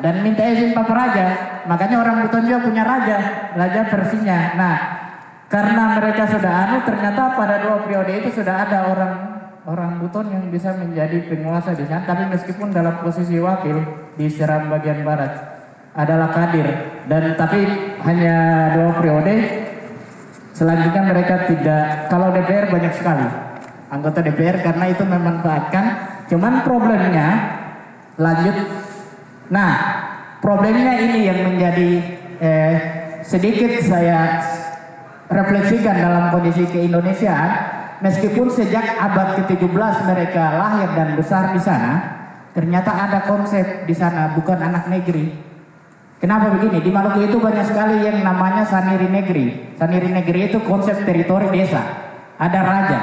dan 0.00 0.24
minta 0.24 0.44
izin 0.44 0.76
Papa 0.76 0.92
Raja. 0.92 1.26
Makanya 1.68 1.96
orang 2.00 2.24
Buton 2.24 2.48
juga 2.48 2.60
punya 2.64 2.82
raja, 2.82 3.18
raja 3.54 3.80
versinya. 3.86 4.38
Nah, 4.56 4.76
karena 5.46 6.00
mereka 6.00 6.24
sudah 6.26 6.52
anu, 6.66 6.76
ternyata 6.82 7.36
pada 7.36 7.60
dua 7.60 7.76
periode 7.84 8.12
itu 8.24 8.28
sudah 8.40 8.66
ada 8.68 8.90
orang 8.90 9.14
orang 9.68 10.00
Buton 10.00 10.32
yang 10.32 10.44
bisa 10.48 10.72
menjadi 10.74 11.24
penguasa 11.28 11.76
di 11.76 11.84
sana. 11.84 12.08
Tapi 12.08 12.28
meskipun 12.32 12.72
dalam 12.72 13.04
posisi 13.04 13.36
wakil 13.38 13.80
di 14.18 14.26
Seram 14.26 14.72
bagian 14.72 15.04
barat 15.04 15.32
adalah 15.94 16.30
Kadir 16.32 16.66
dan 17.10 17.34
tapi 17.34 17.66
hanya 18.06 18.36
dua 18.78 18.90
periode 18.98 19.34
Selanjutnya 20.50 21.08
mereka 21.08 21.48
tidak, 21.48 22.12
kalau 22.12 22.36
DPR 22.36 22.68
banyak 22.68 22.92
sekali 22.92 23.24
anggota 23.90 24.22
DPR 24.22 24.62
karena 24.62 24.92
itu 24.92 25.02
memanfaatkan. 25.08 25.84
Cuman 26.30 26.62
problemnya 26.62 27.28
lanjut. 28.20 28.56
Nah, 29.50 29.70
problemnya 30.38 30.94
ini 31.02 31.26
yang 31.26 31.40
menjadi 31.42 31.90
eh, 32.38 32.74
sedikit 33.26 33.82
saya 33.82 34.40
refleksikan 35.26 35.96
dalam 35.98 36.24
kondisi 36.30 36.64
keindonesiaan. 36.70 37.78
Meskipun 38.00 38.48
sejak 38.48 38.96
abad 38.96 39.36
ke-17 39.44 39.94
mereka 40.08 40.56
lahir 40.56 40.88
dan 40.96 41.20
besar 41.20 41.52
di 41.52 41.60
sana, 41.60 42.00
ternyata 42.56 42.88
ada 42.88 43.28
konsep 43.28 43.84
di 43.84 43.92
sana 43.92 44.32
bukan 44.32 44.56
anak 44.56 44.88
negeri, 44.88 45.28
Kenapa 46.20 46.52
begini? 46.52 46.84
Di 46.84 46.92
Maluku 46.92 47.24
itu 47.24 47.40
banyak 47.40 47.64
sekali 47.64 48.04
yang 48.04 48.20
namanya 48.20 48.60
saniri 48.60 49.08
negeri. 49.08 49.72
Saniri 49.80 50.12
negeri 50.12 50.52
itu 50.52 50.60
konsep 50.68 51.08
teritori 51.08 51.48
desa. 51.48 51.80
Ada 52.36 52.60
raja. 52.60 53.00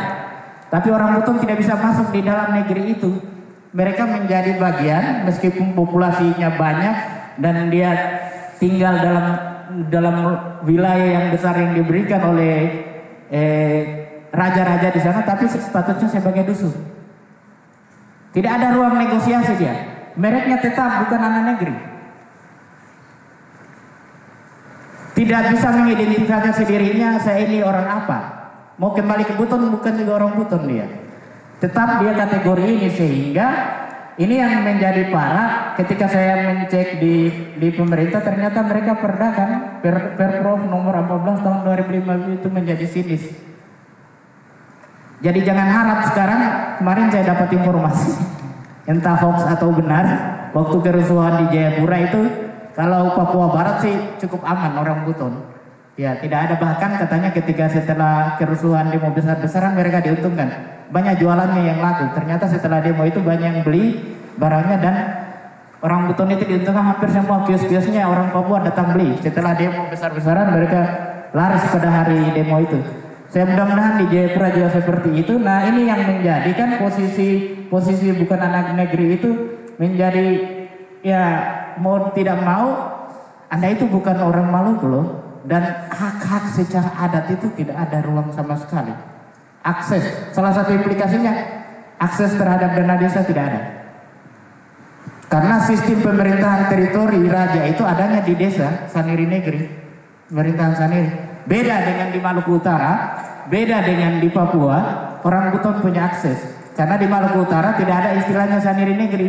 Tapi 0.70 0.94
orang 0.94 1.18
Buton 1.18 1.42
tidak 1.42 1.58
bisa 1.66 1.74
masuk 1.82 2.14
di 2.14 2.22
dalam 2.22 2.54
negeri 2.54 2.94
itu. 2.94 3.18
Mereka 3.78 4.10
menjadi 4.10 4.58
bagian 4.58 5.30
meskipun 5.30 5.78
populasinya 5.78 6.50
banyak 6.58 6.96
dan 7.38 7.70
dia 7.70 7.94
tinggal 8.58 8.98
dalam 8.98 9.26
dalam 9.94 10.18
wilayah 10.66 11.06
yang 11.06 11.26
besar 11.30 11.54
yang 11.62 11.78
diberikan 11.78 12.34
oleh 12.34 12.74
eh, 13.30 13.82
raja-raja 14.34 14.90
di 14.90 14.98
sana 14.98 15.22
tapi 15.22 15.46
statusnya 15.46 16.10
sebagai 16.10 16.50
dusun. 16.50 16.74
Tidak 18.34 18.50
ada 18.50 18.74
ruang 18.74 18.98
negosiasi 18.98 19.54
dia. 19.62 19.76
Mereknya 20.18 20.58
tetap 20.58 21.06
bukan 21.06 21.22
anak 21.22 21.44
negeri. 21.54 21.78
Tidak 25.18 25.42
bisa 25.54 25.70
mengidentifikasi 25.74 26.64
dirinya 26.66 27.22
saya 27.22 27.46
ini 27.46 27.62
orang 27.62 27.86
apa. 27.86 28.20
Mau 28.82 28.94
kembali 28.94 29.26
ke 29.26 29.34
Buton 29.38 29.70
bukan 29.70 29.94
juga 29.98 30.18
orang 30.18 30.34
Buton 30.34 30.66
dia. 30.66 31.07
Tetap 31.58 32.06
dia 32.06 32.14
kategori 32.14 32.64
ini 32.70 32.90
sehingga 32.94 33.48
ini 34.18 34.42
yang 34.42 34.62
menjadi 34.66 35.10
parah 35.14 35.74
ketika 35.78 36.10
saya 36.10 36.46
mencek 36.46 37.02
di 37.02 37.30
di 37.58 37.70
pemerintah 37.74 38.22
ternyata 38.22 38.66
mereka 38.66 38.98
perda 38.98 39.28
kan 39.34 39.50
per, 39.82 40.18
Perprov 40.18 40.66
nomor 40.70 40.94
14 41.06 41.46
tahun 41.46 41.60
2005 41.66 42.38
itu 42.42 42.48
menjadi 42.50 42.86
sinis. 42.86 43.24
Jadi 45.18 45.40
jangan 45.42 45.66
harap 45.70 46.00
sekarang 46.14 46.42
kemarin 46.78 47.10
saya 47.10 47.34
dapat 47.34 47.50
informasi 47.58 48.14
entah 48.86 49.18
hoax 49.18 49.50
atau 49.50 49.74
benar 49.74 50.06
waktu 50.54 50.78
kerusuhan 50.82 51.42
di 51.42 51.58
Jayapura 51.58 51.98
itu 52.06 52.22
kalau 52.78 53.18
Papua 53.18 53.50
Barat 53.50 53.82
sih 53.82 53.98
cukup 54.22 54.46
aman 54.46 54.78
orang 54.78 55.10
Buton. 55.10 55.58
Ya, 55.98 56.14
tidak 56.22 56.46
ada 56.46 56.56
bahkan 56.62 56.94
katanya 57.02 57.34
ketika 57.34 57.66
setelah 57.66 58.38
kerusuhan 58.38 58.94
demo 58.94 59.10
besar-besaran 59.10 59.74
mereka 59.74 60.06
diuntungkan. 60.06 60.77
Banyak 60.88 61.20
jualannya 61.20 61.64
yang 61.68 61.80
laku. 61.84 62.12
Ternyata 62.16 62.48
setelah 62.48 62.80
demo 62.80 63.04
itu 63.04 63.20
banyak 63.20 63.44
yang 63.44 63.62
beli 63.64 64.00
barangnya 64.38 64.78
dan 64.80 64.96
orang 65.84 66.08
Buton 66.08 66.32
itu 66.32 66.44
diuntungkan 66.48 66.96
hampir 66.96 67.10
semua 67.12 67.44
kios-kiosnya 67.44 68.08
orang 68.08 68.32
Papua 68.32 68.64
datang 68.64 68.96
beli. 68.96 69.20
Setelah 69.20 69.54
demo 69.58 69.92
besar-besaran 69.92 70.56
mereka 70.56 70.82
laris 71.36 71.64
pada 71.70 71.90
hari 71.92 72.32
demo 72.32 72.58
itu. 72.64 72.80
Saya 73.28 73.44
mudah-mudahan 73.44 74.00
di 74.00 74.06
Jayapura 74.08 74.48
juga 74.56 74.70
seperti 74.72 75.10
itu. 75.20 75.36
Nah 75.36 75.68
ini 75.68 75.92
yang 75.92 76.00
menjadikan 76.08 76.80
posisi 76.80 77.60
posisi 77.68 78.16
bukan 78.16 78.40
anak 78.40 78.72
negeri 78.80 79.20
itu 79.20 79.30
menjadi 79.76 80.28
ya 81.04 81.24
mau 81.84 82.10
tidak 82.16 82.40
mau 82.42 82.96
Anda 83.48 83.72
itu 83.72 83.88
bukan 83.88 84.16
orang 84.20 84.48
Maluku 84.52 84.88
loh 84.88 85.06
dan 85.48 85.88
hak-hak 85.88 86.52
secara 86.52 86.92
adat 87.00 87.32
itu 87.32 87.48
tidak 87.56 87.80
ada 87.80 88.04
ruang 88.04 88.32
sama 88.36 88.60
sekali. 88.60 89.17
Akses 89.66 90.04
salah 90.32 90.54
satu 90.54 90.74
implikasinya 90.74 91.34
akses 91.98 92.38
terhadap 92.38 92.78
dana 92.78 92.96
desa 92.98 93.26
tidak 93.26 93.44
ada. 93.52 93.62
Karena 95.28 95.60
sistem 95.60 96.00
pemerintahan 96.00 96.72
teritori 96.72 97.20
raja 97.28 97.68
itu 97.68 97.84
adanya 97.84 98.24
di 98.24 98.32
desa 98.40 98.88
Saniri 98.88 99.28
Negeri, 99.28 99.60
pemerintahan 100.32 100.76
Saniri. 100.78 101.12
Beda 101.44 101.84
dengan 101.84 102.16
di 102.16 102.20
Maluku 102.24 102.60
Utara, 102.60 102.94
beda 103.52 103.84
dengan 103.84 104.24
di 104.24 104.32
Papua, 104.32 104.80
orang 105.24 105.52
Buton 105.52 105.84
punya 105.84 106.08
akses. 106.08 106.40
Karena 106.80 106.96
di 106.96 107.12
Maluku 107.12 107.44
Utara 107.44 107.76
tidak 107.76 108.08
ada 108.08 108.12
istilahnya 108.16 108.64
Saniri 108.64 108.96
Negeri. 108.96 109.28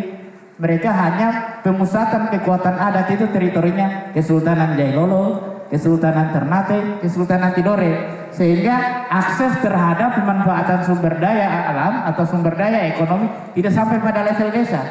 Mereka 0.59 0.91
hanya 0.91 1.29
pemusatan 1.63 2.31
kekuatan 2.35 2.79
adat 2.79 3.15
itu 3.15 3.31
teritorinya 3.31 4.11
Kesultanan 4.11 4.75
Jailolo, 4.75 5.39
Kesultanan 5.71 6.31
Ternate, 6.35 7.03
Kesultanan 7.03 7.55
Tidore. 7.55 8.18
Sehingga 8.35 9.09
akses 9.09 9.59
terhadap 9.65 10.15
pemanfaatan 10.21 10.85
sumber 10.85 11.17
daya 11.19 11.73
alam 11.73 11.95
atau 12.13 12.25
sumber 12.29 12.55
daya 12.55 12.93
ekonomi 12.93 13.27
tidak 13.57 13.73
sampai 13.73 13.99
pada 13.99 14.23
level 14.23 14.49
desa. 14.53 14.83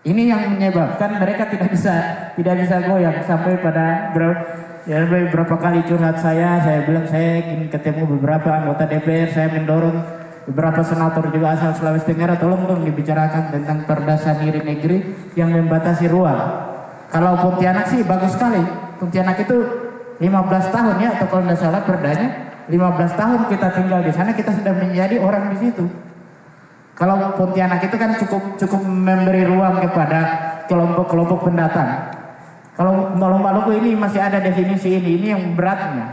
Ini 0.00 0.32
yang 0.32 0.56
menyebabkan 0.56 1.20
mereka 1.20 1.44
tidak 1.52 1.76
bisa 1.76 1.94
tidak 2.32 2.64
bisa 2.64 2.80
goyang 2.88 3.20
sampai 3.20 3.60
pada 3.60 4.16
berapa, 4.16 4.42
ya 4.88 5.04
beberapa 5.04 5.60
kali 5.60 5.84
curhat 5.84 6.16
saya, 6.16 6.56
saya 6.64 6.88
bilang 6.88 7.04
saya 7.04 7.44
ingin 7.44 7.68
ketemu 7.68 8.08
beberapa 8.16 8.48
anggota 8.48 8.88
DPR, 8.88 9.28
saya 9.28 9.52
mendorong 9.52 10.00
beberapa 10.48 10.80
senator 10.80 11.28
juga 11.28 11.52
asal 11.52 11.76
Sulawesi 11.76 12.08
Tenggara 12.08 12.40
tolong 12.40 12.64
dong 12.64 12.82
dibicarakan 12.88 13.52
tentang 13.52 13.84
perda 13.84 14.16
saniri 14.16 14.64
negeri 14.64 15.04
yang 15.36 15.52
membatasi 15.52 16.08
ruang. 16.08 16.70
Kalau 17.10 17.36
Pontianak 17.42 17.90
sih 17.90 18.00
bagus 18.06 18.38
sekali. 18.38 18.62
Pontianak 18.96 19.36
itu 19.42 19.56
15 20.20 20.76
tahun 20.76 20.94
ya 21.00 21.08
atau 21.16 21.26
kalau 21.32 21.42
tidak 21.48 21.58
salah 21.58 21.80
perdanya 21.80 22.28
15 22.68 23.20
tahun 23.20 23.40
kita 23.48 23.66
tinggal 23.72 24.00
di 24.04 24.12
sana 24.12 24.30
kita 24.36 24.52
sudah 24.52 24.74
menjadi 24.76 25.16
orang 25.18 25.56
di 25.56 25.58
situ. 25.64 25.88
Kalau 26.94 27.32
Pontianak 27.32 27.80
itu 27.80 27.96
kan 27.96 28.12
cukup 28.20 28.60
cukup 28.60 28.84
memberi 28.84 29.48
ruang 29.48 29.80
kepada 29.80 30.20
kelompok-kelompok 30.68 31.48
pendatang. 31.48 32.12
Kalau 32.76 33.16
Maluku 33.16 33.72
ini 33.80 33.96
masih 33.96 34.20
ada 34.20 34.38
definisi 34.40 35.00
ini, 35.00 35.16
ini 35.16 35.26
yang 35.32 35.56
beratnya. 35.56 36.12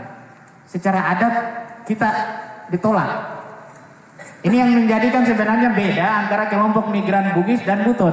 Secara 0.64 1.12
adat 1.12 1.34
kita 1.84 2.08
ditolak. 2.72 3.36
Ini 4.44 4.56
yang 4.64 4.70
menjadikan 4.72 5.28
sebenarnya 5.28 5.76
beda 5.76 6.06
antara 6.24 6.48
kelompok 6.48 6.88
migran 6.88 7.36
Bugis 7.36 7.60
dan 7.68 7.84
Buton. 7.84 8.12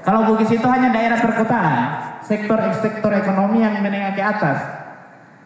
Kalau 0.00 0.24
Bugis 0.24 0.48
itu 0.52 0.64
hanya 0.68 0.88
daerah 0.94 1.18
perkotaan, 1.18 1.78
sektor-sektor 2.24 3.12
ekonomi 3.12 3.60
yang 3.60 3.76
menengah 3.82 4.14
ke 4.14 4.22
atas. 4.22 4.85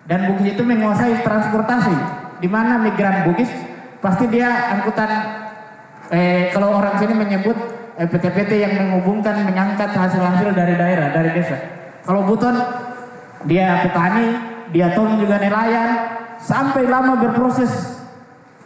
Dan 0.09 0.33
Bugis 0.33 0.57
itu 0.57 0.62
menguasai 0.64 1.21
transportasi, 1.23 1.95
di 2.40 2.49
mana 2.49 2.80
migran 2.80 3.28
Bugis 3.28 3.50
pasti 4.00 4.26
dia 4.33 4.49
angkutan 4.78 5.11
eh, 6.09 6.49
kalau 6.50 6.80
orang 6.80 6.97
sini 6.97 7.14
menyebut 7.14 7.57
eh, 8.00 8.09
PT-PT 8.09 8.50
yang 8.59 8.73
menghubungkan 8.80 9.45
mengangkat 9.45 9.92
hasil-hasil 9.92 10.57
dari 10.57 10.75
daerah 10.75 11.12
dari 11.12 11.30
desa. 11.37 11.57
Kalau 12.04 12.25
Buton 12.25 12.57
dia 13.45 13.85
petani, 13.85 14.37
dia 14.73 14.92
Tom 14.92 15.21
juga 15.21 15.40
nelayan, 15.40 15.90
sampai 16.40 16.88
lama 16.88 17.21
berproses 17.21 18.00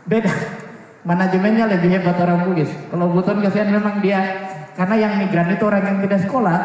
beda. 0.06 0.30
Manajemennya 1.08 1.68
lebih 1.68 2.00
hebat 2.00 2.16
orang 2.16 2.48
Bugis. 2.48 2.72
Kalau 2.88 3.12
Buton 3.12 3.44
kasihan 3.44 3.68
memang 3.68 4.00
dia 4.00 4.48
karena 4.74 4.96
yang 4.96 5.12
migran 5.20 5.52
itu 5.52 5.64
orang 5.68 5.84
yang 5.84 5.98
tidak 6.00 6.20
sekolah. 6.24 6.58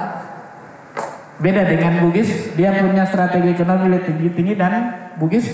Beda 1.39 1.63
dengan 1.63 2.03
Bugis, 2.03 2.51
dia 2.59 2.75
punya 2.83 3.07
strategi 3.07 3.55
ekonomi 3.55 3.87
lebih 3.95 4.11
tinggi-tinggi 4.11 4.53
dan 4.59 4.73
Bugis 5.15 5.47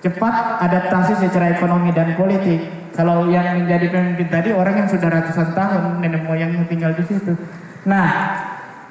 cepat 0.00 0.64
adaptasi 0.64 1.20
secara 1.20 1.52
ekonomi 1.52 1.92
dan 1.92 2.16
politik. 2.16 2.64
Kalau 2.96 3.28
yang 3.28 3.60
menjadi 3.60 3.92
pemimpin 3.92 4.26
tadi 4.26 4.50
orang 4.56 4.84
yang 4.84 4.88
sudah 4.88 5.06
ratusan 5.06 5.52
tahun 5.52 6.00
nenek 6.00 6.24
yang 6.34 6.50
tinggal 6.66 6.96
di 6.96 7.04
situ. 7.06 7.36
Nah, 7.84 8.08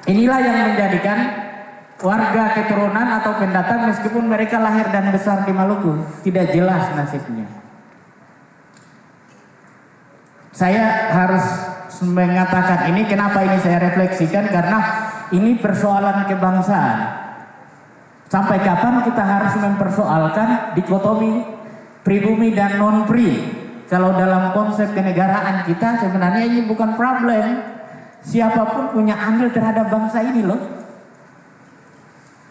inilah 0.06 0.38
yang 0.40 0.58
menjadikan 0.72 1.18
warga 1.98 2.54
keturunan 2.54 3.08
atau 3.18 3.34
pendatang 3.36 3.90
meskipun 3.90 4.30
mereka 4.30 4.62
lahir 4.62 4.86
dan 4.94 5.10
besar 5.10 5.42
di 5.42 5.50
Maluku 5.50 6.06
tidak 6.22 6.54
jelas 6.54 6.94
nasibnya. 6.94 7.50
Saya 10.54 11.10
harus 11.10 11.44
mengatakan 12.06 12.94
ini 12.94 13.10
kenapa 13.10 13.42
ini 13.42 13.58
saya 13.58 13.82
refleksikan 13.90 14.46
karena 14.50 14.78
ini 15.32 15.58
persoalan 15.60 16.28
kebangsaan. 16.28 16.98
Sampai 18.28 18.60
kapan 18.60 19.08
kita 19.08 19.24
harus 19.24 19.56
mempersoalkan 19.56 20.76
dikotomi 20.76 21.40
pribumi 22.04 22.52
dan 22.52 22.76
non 22.76 23.08
pri 23.08 23.56
kalau 23.88 24.12
dalam 24.12 24.52
konsep 24.52 24.92
kenegaraan 24.92 25.64
kita 25.64 25.96
sebenarnya 26.04 26.44
ini 26.44 26.68
bukan 26.68 26.92
problem. 26.92 27.76
Siapa 28.20 28.62
pun 28.68 28.84
punya 28.92 29.16
andil 29.16 29.48
terhadap 29.48 29.88
bangsa 29.88 30.20
ini 30.20 30.44
loh. 30.44 30.60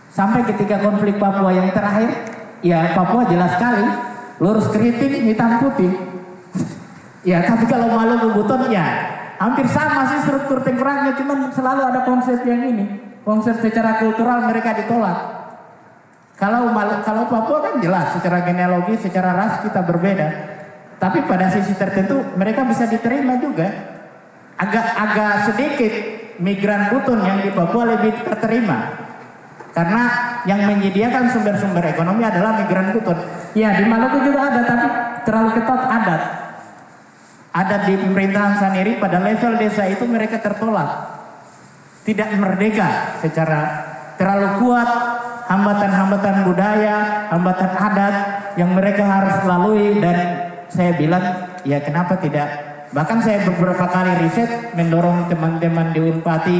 Sampai 0.10 0.42
ketika 0.50 0.82
konflik 0.82 1.22
Papua 1.22 1.54
yang 1.54 1.70
terakhir, 1.70 2.10
ya 2.66 2.98
Papua 2.98 3.30
jelas 3.30 3.54
sekali 3.54 3.86
lurus 4.42 4.66
kritik 4.74 5.14
hitam 5.14 5.62
putih. 5.62 5.94
ya 7.30 7.46
tapi 7.46 7.70
kalau 7.70 7.94
Maluku 7.94 8.34
Buton 8.34 8.74
ya 8.74 9.17
hampir 9.38 9.66
sama 9.70 10.10
sih 10.10 10.20
struktur 10.26 10.62
tengkurangnya, 10.62 11.14
cuman 11.18 11.54
selalu 11.54 11.82
ada 11.88 12.02
konsep 12.06 12.42
yang 12.46 12.62
ini. 12.66 12.86
Konsep 13.22 13.60
secara 13.60 14.00
kultural 14.00 14.48
mereka 14.48 14.74
ditolak. 14.78 15.38
Kalau 16.38 16.70
kalau 17.02 17.24
Papua 17.26 17.60
kan 17.66 17.76
jelas 17.82 18.14
secara 18.14 18.46
genealogi, 18.46 18.94
secara 19.02 19.34
ras 19.34 19.66
kita 19.66 19.82
berbeda. 19.82 20.28
Tapi 20.98 21.26
pada 21.26 21.50
sisi 21.50 21.74
tertentu 21.74 22.22
mereka 22.38 22.62
bisa 22.66 22.86
diterima 22.86 23.42
juga. 23.42 23.68
Agak-agak 24.58 25.34
sedikit 25.50 25.94
migran 26.42 26.94
Buton 26.94 27.20
yang 27.26 27.42
di 27.42 27.50
Papua 27.50 27.98
lebih 27.98 28.14
terterima. 28.22 29.10
Karena 29.74 30.04
yang 30.50 30.66
menyediakan 30.66 31.30
sumber-sumber 31.30 31.86
ekonomi 31.86 32.26
adalah 32.26 32.58
migran 32.58 32.94
Buton. 32.94 33.18
Ya 33.54 33.78
di 33.78 33.86
Maluku 33.86 34.26
juga 34.26 34.50
ada 34.50 34.62
tapi 34.66 34.88
terlalu 35.26 35.50
ketat 35.58 35.82
adat. 35.86 36.22
Adat 37.58 37.90
di 37.90 37.98
pemerintahan 37.98 38.62
Saniri 38.62 39.02
pada 39.02 39.18
level 39.18 39.58
desa 39.58 39.90
itu 39.90 40.06
mereka 40.06 40.38
tertolak. 40.38 41.18
Tidak 42.06 42.38
merdeka 42.38 43.18
secara 43.18 43.62
terlalu 44.22 44.62
kuat 44.62 44.90
hambatan-hambatan 45.50 46.46
budaya, 46.46 47.26
hambatan 47.34 47.72
adat 47.74 48.16
yang 48.62 48.78
mereka 48.78 49.02
harus 49.02 49.42
lalui 49.50 49.98
dan 49.98 50.48
saya 50.68 50.94
bilang 51.00 51.24
ya 51.64 51.80
kenapa 51.80 52.20
tidak 52.20 52.48
bahkan 52.92 53.20
saya 53.24 53.44
beberapa 53.48 53.88
kali 53.88 54.28
riset 54.28 54.76
mendorong 54.76 55.32
teman-teman 55.32 55.96
di 55.96 56.00
Unpati 56.04 56.60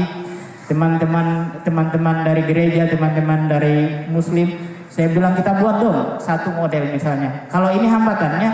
teman-teman 0.68 1.60
teman-teman 1.64 2.24
dari 2.24 2.44
gereja 2.48 2.88
teman-teman 2.92 3.48
dari 3.48 4.08
muslim 4.12 4.48
saya 4.88 5.12
bilang 5.12 5.36
kita 5.36 5.56
buat 5.60 5.76
dong 5.80 6.00
satu 6.20 6.52
model 6.56 6.92
misalnya 6.92 7.48
kalau 7.52 7.72
ini 7.72 7.88
hambatannya 7.88 8.52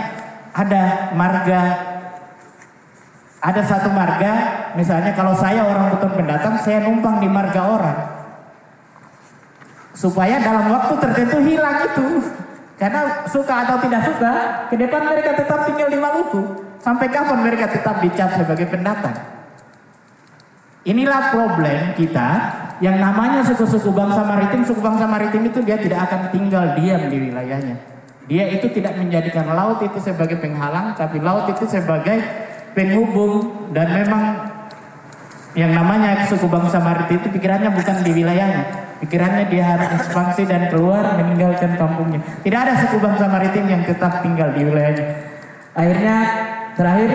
ada 0.54 0.82
marga 1.14 1.60
ada 3.44 3.60
satu 3.60 3.92
marga 3.92 4.32
misalnya 4.72 5.12
kalau 5.12 5.36
saya 5.36 5.68
orang 5.68 5.92
betul 5.92 6.16
pendatang 6.16 6.56
saya 6.64 6.80
numpang 6.80 7.20
di 7.20 7.28
marga 7.28 7.60
orang 7.60 7.98
supaya 9.92 10.40
dalam 10.40 10.72
waktu 10.72 10.94
tertentu 10.96 11.38
hilang 11.44 11.84
itu 11.84 12.24
karena 12.74 13.24
suka 13.30 13.54
atau 13.64 13.76
tidak 13.86 14.02
suka, 14.02 14.32
ke 14.66 14.74
depan 14.74 15.06
mereka 15.06 15.38
tetap 15.38 15.62
tinggal 15.70 15.86
di 15.86 15.98
Maluku. 15.98 16.42
Sampai 16.82 17.08
kapan 17.08 17.40
mereka 17.40 17.70
tetap 17.70 18.02
dicap 18.02 18.34
sebagai 18.34 18.66
pendatang? 18.68 19.14
Inilah 20.84 21.32
problem 21.32 21.96
kita 21.96 22.28
yang 22.84 23.00
namanya 23.00 23.40
suku-suku 23.46 23.88
bangsa 23.88 24.20
maritim. 24.26 24.68
Suku 24.68 24.84
bangsa 24.84 25.08
maritim 25.08 25.48
itu 25.48 25.64
dia 25.64 25.80
tidak 25.80 26.10
akan 26.10 26.20
tinggal 26.28 26.76
diam 26.76 27.08
di 27.08 27.16
wilayahnya. 27.30 27.76
Dia 28.28 28.52
itu 28.52 28.68
tidak 28.68 29.00
menjadikan 29.00 29.48
laut 29.48 29.80
itu 29.80 29.96
sebagai 30.02 30.36
penghalang, 30.42 30.92
tapi 30.92 31.24
laut 31.24 31.48
itu 31.48 31.64
sebagai 31.64 32.20
penghubung 32.74 33.70
dan 33.72 33.88
memang 33.94 34.24
yang 35.54 35.70
namanya 35.70 36.26
suku 36.26 36.50
bangsa 36.50 36.82
maritim 36.82 37.22
itu 37.22 37.30
pikirannya 37.38 37.70
bukan 37.70 37.96
di 38.02 38.10
wilayahnya, 38.10 38.64
Pikirannya 39.04 39.52
dia 39.52 39.64
harus 39.74 39.88
ekspansi 40.00 40.48
dan 40.48 40.72
keluar 40.72 41.18
meninggalkan 41.20 41.76
kampungnya. 41.78 42.24
Tidak 42.40 42.56
ada 42.58 42.74
suku 42.78 42.98
bangsa 42.98 43.28
maritim 43.30 43.68
yang 43.68 43.82
tetap 43.86 44.24
tinggal 44.24 44.50
di 44.56 44.64
wilayahnya. 44.66 45.06
Akhirnya 45.74 46.16
terakhir 46.78 47.10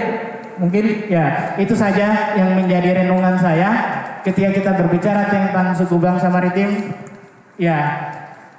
mungkin 0.59 0.85
ya 1.07 1.55
itu 1.55 1.71
saja 1.75 2.35
yang 2.35 2.55
menjadi 2.55 3.03
renungan 3.03 3.39
saya 3.39 3.69
ketika 4.21 4.51
kita 4.51 4.71
berbicara 4.75 5.33
tentang 5.33 5.75
suku 5.75 5.95
bangsa 5.97 6.27
maritim. 6.31 6.93
Ya 7.59 8.07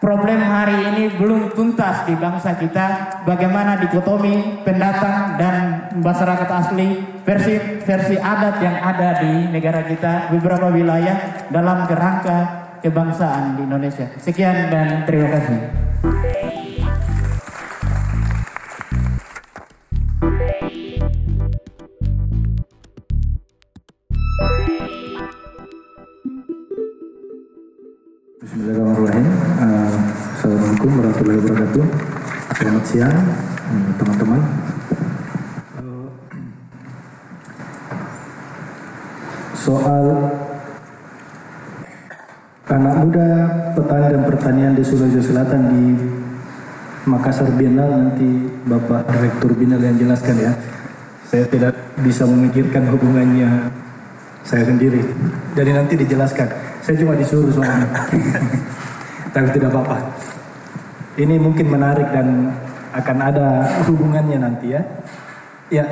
problem 0.00 0.40
hari 0.40 0.80
ini 0.90 1.04
belum 1.20 1.52
tuntas 1.52 2.08
di 2.08 2.16
bangsa 2.16 2.56
kita 2.56 3.20
bagaimana 3.28 3.76
dikotomi 3.76 4.64
pendatang 4.64 5.36
dan 5.36 5.54
masyarakat 6.00 6.48
asli 6.48 6.88
versi 7.22 7.60
versi 7.84 8.16
adat 8.16 8.56
yang 8.64 8.76
ada 8.80 9.20
di 9.20 9.52
negara 9.52 9.84
kita 9.84 10.32
beberapa 10.32 10.72
wilayah 10.72 11.46
dalam 11.52 11.84
kerangka 11.84 12.38
kebangsaan 12.80 13.60
di 13.60 13.68
Indonesia. 13.68 14.08
Sekian 14.16 14.72
dan 14.72 15.04
terima 15.04 15.28
kasih. 15.36 15.60
Assalamualaikum 30.50 30.90
warahmatullahi 30.98 31.38
wabarakatuh. 31.46 31.84
Selamat 32.58 32.84
siang 32.90 33.18
uh, 33.70 33.90
teman-teman. 34.02 34.40
Uh, 35.78 36.06
soal 39.54 40.04
anak 42.66 42.94
muda 42.98 43.28
petani 43.78 44.06
dan 44.10 44.22
pertanian 44.26 44.72
di 44.74 44.82
Sulawesi 44.82 45.22
Selatan 45.22 45.70
di 45.70 45.84
Makassar 47.06 47.46
Biennale 47.54 48.10
nanti 48.10 48.50
Bapak 48.66 49.06
Direktur 49.06 49.54
Biennale 49.54 49.94
yang 49.94 50.02
jelaskan 50.02 50.34
ya. 50.34 50.52
Saya 51.30 51.46
tidak 51.46 51.78
bisa 52.02 52.26
memikirkan 52.26 52.90
hubungannya 52.90 53.70
saya 54.42 54.66
sendiri. 54.66 54.98
Jadi 55.54 55.70
nanti 55.70 55.94
dijelaskan. 55.94 56.50
Saya 56.82 56.98
cuma 56.98 57.14
disuruh 57.14 57.54
soalnya. 57.54 57.86
Tapi 59.30 59.46
tidak 59.54 59.70
apa-apa. 59.70 60.39
Ini 61.18 61.34
mungkin 61.42 61.66
menarik 61.66 62.06
dan 62.14 62.54
akan 62.94 63.18
ada 63.18 63.66
hubungannya 63.86 64.38
nanti 64.38 64.74
ya. 64.74 64.82
Ya. 65.70 65.86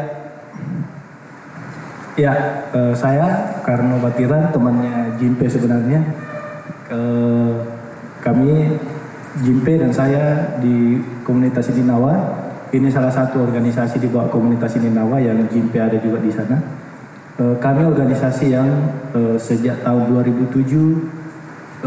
Ya, 2.18 2.34
eh, 2.74 2.94
saya 2.98 3.54
Karno 3.62 4.02
Batiran 4.02 4.50
temannya 4.50 5.14
Jimpe 5.22 5.46
sebenarnya. 5.46 6.02
Eh, 6.90 7.54
kami 8.22 8.74
Jimpe 9.38 9.78
dan 9.78 9.94
saya 9.94 10.58
di 10.58 10.98
komunitas 11.22 11.70
Ninawa. 11.70 12.46
Ini 12.74 12.90
salah 12.90 13.14
satu 13.14 13.46
organisasi 13.46 14.02
di 14.02 14.10
bawah 14.10 14.28
komunitas 14.28 14.74
Ninawa 14.82 15.22
yang 15.22 15.46
Jimpe 15.46 15.78
ada 15.78 15.94
juga 16.02 16.18
di 16.18 16.34
sana. 16.34 16.58
Eh, 17.38 17.54
kami 17.62 17.86
organisasi 17.86 18.50
yang 18.50 18.66
uh, 19.14 19.38
sejak 19.38 19.86
tahun 19.86 20.10
2007 20.10 20.58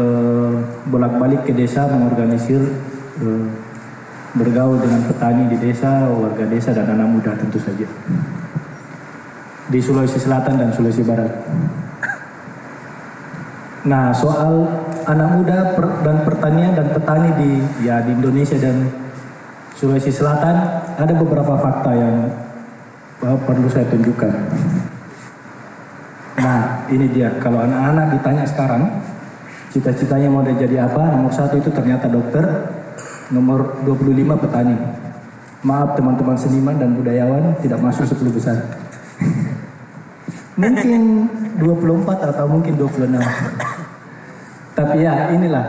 uh, 0.00 0.56
bolak-balik 0.88 1.44
ke 1.44 1.52
desa 1.52 1.84
mengorganisir 1.92 2.64
bergaul 4.32 4.80
dengan 4.80 5.04
petani 5.04 5.44
di 5.52 5.56
desa, 5.60 6.08
warga 6.08 6.44
desa 6.48 6.72
dan 6.72 6.88
anak 6.88 7.08
muda 7.08 7.36
tentu 7.36 7.60
saja 7.60 7.84
di 9.68 9.78
Sulawesi 9.80 10.20
Selatan 10.20 10.60
dan 10.60 10.68
Sulawesi 10.72 11.04
Barat. 11.04 11.32
Nah 13.88 14.14
soal 14.14 14.68
anak 15.08 15.28
muda 15.36 15.58
dan 16.04 16.16
pertanian 16.22 16.72
dan 16.76 16.92
petani 16.92 17.30
di 17.40 17.50
ya 17.84 18.00
di 18.04 18.14
Indonesia 18.14 18.56
dan 18.56 18.88
Sulawesi 19.76 20.14
Selatan 20.14 20.56
ada 20.94 21.12
beberapa 21.16 21.58
fakta 21.58 21.90
yang 21.90 22.30
uh, 23.26 23.38
perlu 23.42 23.66
saya 23.66 23.86
tunjukkan. 23.90 24.32
Nah, 26.42 26.86
ini 26.90 27.06
dia. 27.10 27.30
Kalau 27.38 27.62
anak-anak 27.62 28.18
ditanya 28.18 28.44
sekarang, 28.46 28.82
cita-citanya 29.70 30.26
mau 30.26 30.42
jadi 30.42 30.86
apa? 30.86 31.14
Nomor 31.14 31.30
satu 31.30 31.58
itu 31.58 31.70
ternyata 31.70 32.10
dokter. 32.10 32.42
Nomor 33.32 33.80
25 33.88 34.44
petani. 34.44 34.76
Maaf 35.64 35.96
teman-teman 35.96 36.36
seniman 36.36 36.76
dan 36.76 36.92
budayawan 36.92 37.56
tidak 37.64 37.80
masuk 37.80 38.04
10 38.04 38.28
besar. 38.36 38.58
mungkin 40.52 41.32
24 41.56 42.28
atau 42.28 42.44
mungkin 42.44 42.76
26. 42.76 43.16
Tapi 44.76 44.96
ya 45.00 45.32
inilah 45.32 45.66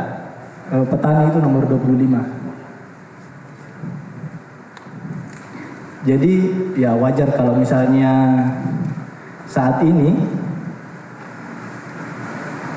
eh, 0.76 0.86
petani 0.92 1.32
itu 1.32 1.40
nomor 1.40 1.64
25. 1.64 2.44
Jadi 6.04 6.34
ya 6.76 6.92
wajar 7.00 7.32
kalau 7.32 7.56
misalnya 7.56 8.12
saat 9.48 9.80
ini 9.88 10.43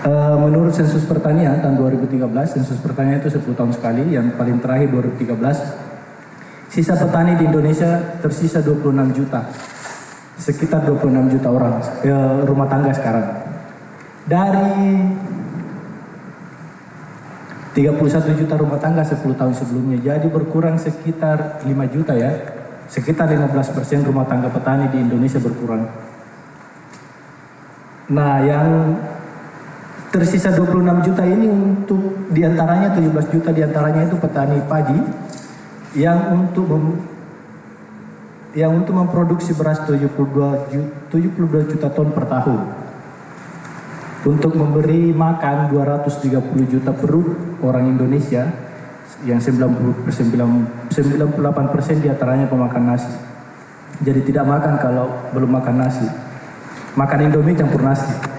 Uh, 0.07 0.39
menurut 0.39 0.71
sensus 0.71 1.03
pertanian 1.03 1.59
tahun 1.59 1.83
2013, 1.83 2.31
sensus 2.47 2.79
pertanian 2.79 3.19
itu 3.19 3.27
10 3.27 3.59
tahun 3.59 3.75
sekali, 3.75 4.15
yang 4.15 4.39
paling 4.39 4.63
terakhir 4.63 4.95
2013, 4.95 5.43
sisa 6.71 6.95
petani 6.95 7.35
di 7.35 7.51
Indonesia 7.51 8.15
tersisa 8.23 8.63
26 8.63 8.87
juta. 9.19 9.51
Sekitar 10.39 10.87
26 10.87 11.11
juta 11.35 11.49
orang 11.51 11.83
uh, 11.83 12.39
rumah 12.47 12.71
tangga 12.71 12.95
sekarang. 12.95 13.27
Dari 14.31 14.71
31 17.75 18.39
juta 18.39 18.55
rumah 18.63 18.79
tangga 18.79 19.03
10 19.03 19.27
tahun 19.27 19.55
sebelumnya, 19.59 19.99
jadi 20.07 20.31
berkurang 20.31 20.79
sekitar 20.79 21.67
5 21.67 21.67
juta 21.91 22.15
ya. 22.15 22.31
Sekitar 22.87 23.27
15% 23.27 24.07
rumah 24.07 24.23
tangga 24.31 24.55
petani 24.55 24.87
di 24.87 25.03
Indonesia 25.03 25.43
berkurang. 25.43 25.83
Nah, 28.07 28.39
yang 28.47 28.95
tersisa 30.11 30.55
26 30.55 31.07
juta 31.11 31.23
ini 31.27 31.47
untuk 31.51 32.31
di 32.31 32.43
antaranya 32.47 32.95
17 32.95 33.35
juta 33.35 33.51
di 33.51 33.63
antaranya 33.63 34.07
itu 34.07 34.17
petani 34.19 34.59
padi 34.67 34.99
yang 35.97 36.19
untuk 36.31 36.67
mem, 36.69 36.85
yang 38.55 38.73
untuk 38.77 38.95
memproduksi 38.97 39.57
beras 39.57 39.83
72 39.85 40.13
juta, 40.71 40.93
72 41.11 41.71
juta 41.73 41.89
ton 41.91 42.13
per 42.13 42.27
tahun. 42.29 42.61
Untuk 44.27 44.59
memberi 44.59 45.15
makan 45.15 45.71
230 45.71 46.67
juta 46.67 46.91
perut 46.91 47.63
orang 47.63 47.95
Indonesia 47.95 48.43
yang 49.23 49.39
90, 49.39 50.03
98 50.03 51.73
persen 51.73 52.03
di 52.03 52.11
antaranya 52.11 52.51
pemakan 52.51 52.85
nasi. 52.91 53.15
Jadi 54.03 54.27
tidak 54.27 54.51
makan 54.51 54.83
kalau 54.83 55.07
belum 55.31 55.51
makan 55.63 55.77
nasi. 55.79 56.07
Makan 56.99 57.31
Indomie 57.31 57.55
campur 57.55 57.87
nasi 57.87 58.36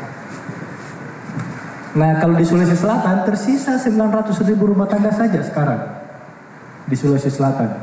Nah 1.98 2.22
kalau 2.22 2.38
di 2.38 2.46
Sulawesi 2.46 2.78
Selatan 2.78 3.26
tersisa 3.26 3.82
900 3.82 4.38
ribu 4.46 4.70
rumah 4.70 4.86
tangga 4.86 5.10
saja 5.10 5.42
sekarang 5.42 5.82
di 6.86 6.94
Sulawesi 6.94 7.34
Selatan 7.34 7.74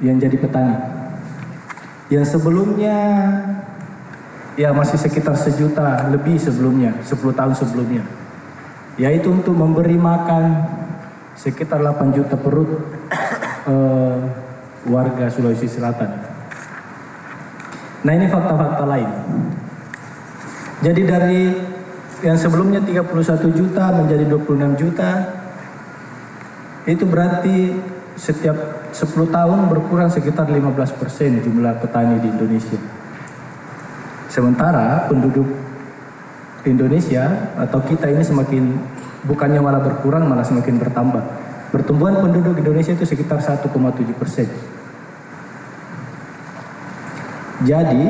yang 0.00 0.16
jadi 0.16 0.32
petani. 0.40 0.76
Yang 2.08 2.36
sebelumnya 2.36 2.96
ya 4.56 4.72
masih 4.72 4.96
sekitar 4.96 5.36
sejuta 5.36 6.08
lebih 6.08 6.40
sebelumnya, 6.40 6.96
10 7.04 7.36
tahun 7.36 7.52
sebelumnya. 7.52 8.04
Yaitu 8.96 9.28
untuk 9.28 9.56
memberi 9.56 10.00
makan 10.00 10.72
sekitar 11.36 11.84
8 11.84 12.16
juta 12.16 12.36
perut 12.40 12.80
uh, 13.68 14.16
warga 14.96 15.28
Sulawesi 15.28 15.68
Selatan. 15.68 16.16
Nah 18.08 18.12
ini 18.16 18.24
fakta-fakta 18.24 18.84
lain. 18.88 19.10
Jadi 20.82 21.02
dari 21.06 21.40
yang 22.22 22.38
sebelumnya 22.38 22.78
31 22.78 23.50
juta 23.50 23.84
menjadi 23.98 24.24
26 24.30 24.78
juta 24.78 25.10
itu 26.86 27.02
berarti 27.06 27.74
setiap 28.14 28.54
10 28.94 29.34
tahun 29.34 29.58
berkurang 29.66 30.10
sekitar 30.10 30.46
15% 30.46 31.42
jumlah 31.42 31.74
petani 31.82 32.22
di 32.22 32.28
Indonesia. 32.30 32.78
Sementara 34.30 35.10
penduduk 35.10 35.46
Indonesia 36.62 37.52
atau 37.58 37.82
kita 37.82 38.06
ini 38.06 38.22
semakin 38.22 38.70
bukannya 39.26 39.58
malah 39.58 39.82
berkurang 39.82 40.30
malah 40.30 40.46
semakin 40.46 40.78
bertambah. 40.78 41.22
Pertumbuhan 41.74 42.22
penduduk 42.22 42.54
Indonesia 42.54 42.94
itu 42.94 43.02
sekitar 43.02 43.42
1,7 43.42 43.66
persen. 44.14 44.46
Jadi 47.62 48.04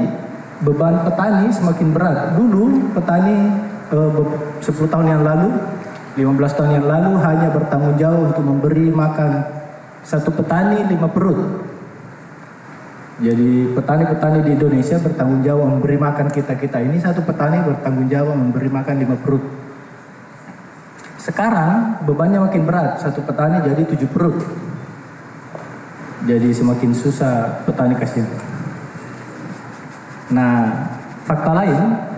beban 0.65 1.05
petani 1.05 1.49
semakin 1.53 1.89
berat. 1.95 2.19
Dulu 2.37 2.93
petani 2.97 3.37
10 3.93 4.65
tahun 4.89 5.07
yang 5.07 5.21
lalu, 5.21 5.53
15 6.17 6.57
tahun 6.57 6.71
yang 6.81 6.87
lalu 6.89 7.13
hanya 7.21 7.49
bertanggung 7.53 7.97
jawab 8.01 8.33
untuk 8.33 8.45
memberi 8.45 8.89
makan 8.89 9.45
satu 10.01 10.33
petani 10.33 10.89
lima 10.89 11.13
perut. 11.13 11.69
Jadi 13.23 13.71
petani-petani 13.77 14.43
di 14.43 14.51
Indonesia 14.57 14.97
bertanggung 14.99 15.45
jawab 15.45 15.79
memberi 15.79 16.01
makan 16.01 16.33
kita-kita 16.33 16.81
ini 16.81 16.99
satu 16.99 17.21
petani 17.23 17.61
bertanggung 17.61 18.09
jawab 18.09 18.35
memberi 18.35 18.73
makan 18.73 18.97
lima 18.97 19.17
perut. 19.21 19.45
Sekarang 21.21 22.03
bebannya 22.03 22.43
makin 22.43 22.67
berat, 22.67 22.99
satu 22.99 23.23
petani 23.23 23.63
jadi 23.63 23.85
tujuh 23.95 24.09
perut. 24.11 24.43
Jadi 26.27 26.49
semakin 26.51 26.91
susah 26.97 27.63
petani 27.63 27.95
kasihan. 27.95 28.27
Nah, 30.33 30.89
fakta 31.29 31.53
lain 31.53 32.12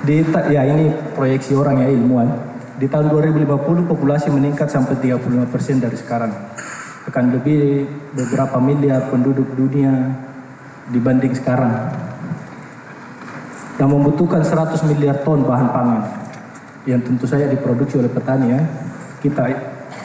di 0.00 0.24
ya 0.48 0.62
ini 0.64 0.88
proyeksi 1.12 1.52
orang 1.52 1.84
ya 1.84 1.88
ilmuwan 1.92 2.28
di 2.80 2.88
tahun 2.88 3.12
2050 3.12 3.84
populasi 3.84 4.32
meningkat 4.32 4.72
sampai 4.72 4.96
35% 4.96 5.84
dari 5.84 5.96
sekarang. 6.00 6.32
Akan 7.04 7.28
lebih 7.36 7.84
beberapa 8.16 8.56
miliar 8.56 9.12
penduduk 9.12 9.52
dunia 9.52 9.92
dibanding 10.88 11.36
sekarang. 11.36 11.92
Dan 13.76 13.88
membutuhkan 13.88 14.44
100 14.44 14.80
miliar 14.88 15.20
ton 15.24 15.44
bahan 15.44 15.68
pangan 15.72 16.02
yang 16.88 17.00
tentu 17.04 17.28
saja 17.28 17.48
diproduksi 17.48 18.00
oleh 18.00 18.08
petani 18.08 18.56
ya. 18.56 18.60
Kita 19.20 19.44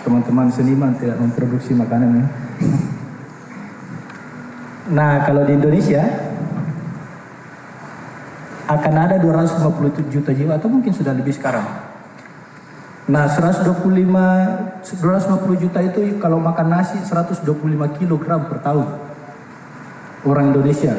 teman-teman 0.03 0.51
seniman 0.51 0.91
tidak 0.99 1.15
memproduksi 1.19 1.71
makanan 1.71 2.10
ya. 2.19 2.25
Nah, 4.86 5.23
kalau 5.23 5.47
di 5.47 5.55
Indonesia 5.55 6.03
akan 8.65 8.93
ada 8.97 9.15
250 9.21 10.10
juta 10.10 10.34
jiwa 10.34 10.58
atau 10.58 10.69
mungkin 10.69 10.89
sudah 10.89 11.13
lebih 11.13 11.34
sekarang. 11.34 11.65
Nah, 13.06 13.30
125 13.30 13.78
250 14.82 15.62
juta 15.62 15.80
itu 15.86 16.17
kalau 16.17 16.41
makan 16.41 16.73
nasi 16.73 16.97
125 16.97 17.45
kilogram 18.01 18.49
per 18.49 18.65
tahun. 18.65 18.88
Orang 20.25 20.58
Indonesia. 20.58 20.97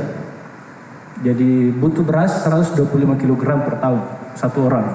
Jadi 1.26 1.74
butuh 1.74 2.06
beras 2.06 2.46
125 2.46 2.86
kilogram 3.18 3.66
per 3.66 3.82
tahun 3.82 4.00
satu 4.38 4.70
orang. 4.70 4.86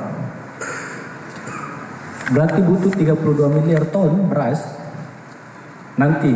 Berarti 2.31 2.63
butuh 2.63 2.95
32 2.95 3.59
miliar 3.59 3.83
ton 3.91 4.31
beras 4.31 4.63
nanti 5.99 6.31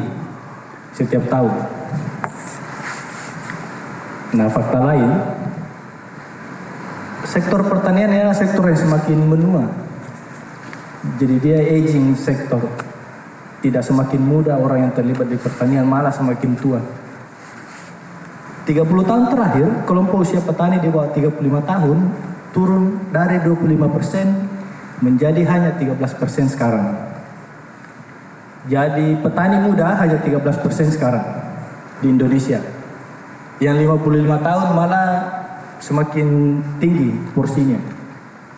setiap 0.92 1.24
tahun. 1.32 1.56
Nah, 4.36 4.52
fakta 4.52 4.80
lain 4.84 5.10
sektor 7.36 7.68
pertanian 7.68 8.08
ya 8.16 8.32
sektor 8.32 8.64
yang 8.64 8.80
semakin 8.80 9.20
menua. 9.28 9.68
Jadi 11.20 11.36
dia 11.44 11.60
aging 11.60 12.16
sektor. 12.16 12.64
Tidak 13.60 13.84
semakin 13.84 14.24
muda 14.24 14.56
orang 14.56 14.88
yang 14.88 14.94
terlibat 14.96 15.28
di 15.28 15.36
pertanian 15.36 15.84
malah 15.84 16.16
semakin 16.16 16.56
tua. 16.56 16.80
30 18.64 18.88
tahun 18.88 19.24
terakhir 19.36 19.68
kelompok 19.84 20.24
usia 20.24 20.40
petani 20.40 20.80
di 20.80 20.88
bawah 20.88 21.12
35 21.12 21.44
tahun 21.44 21.98
turun 22.56 22.84
dari 23.12 23.38
25 23.44 23.84
persen 23.94 24.48
menjadi 25.04 25.44
hanya 25.52 25.76
13 25.76 25.92
persen 26.16 26.48
sekarang. 26.48 26.96
Jadi 28.66 29.20
petani 29.20 29.60
muda 29.60 29.92
hanya 30.00 30.24
13 30.24 30.64
persen 30.64 30.88
sekarang 30.88 31.26
di 32.00 32.16
Indonesia. 32.16 32.64
Yang 33.60 33.92
55 33.92 34.40
tahun 34.40 34.68
malah 34.72 35.35
semakin 35.80 36.60
tinggi 36.80 37.14
porsinya. 37.34 37.80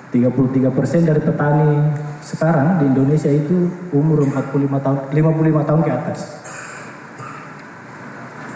33 0.07 0.71
persen 0.71 1.03
dari 1.03 1.19
petani 1.19 1.91
sekarang 2.23 2.79
di 2.79 2.85
Indonesia 2.87 3.27
itu 3.27 3.67
umur 3.91 4.23
45 4.23 4.79
tahun, 4.79 4.99
55 5.11 5.67
tahun 5.67 5.81
ke 5.83 5.91
atas. 5.91 6.19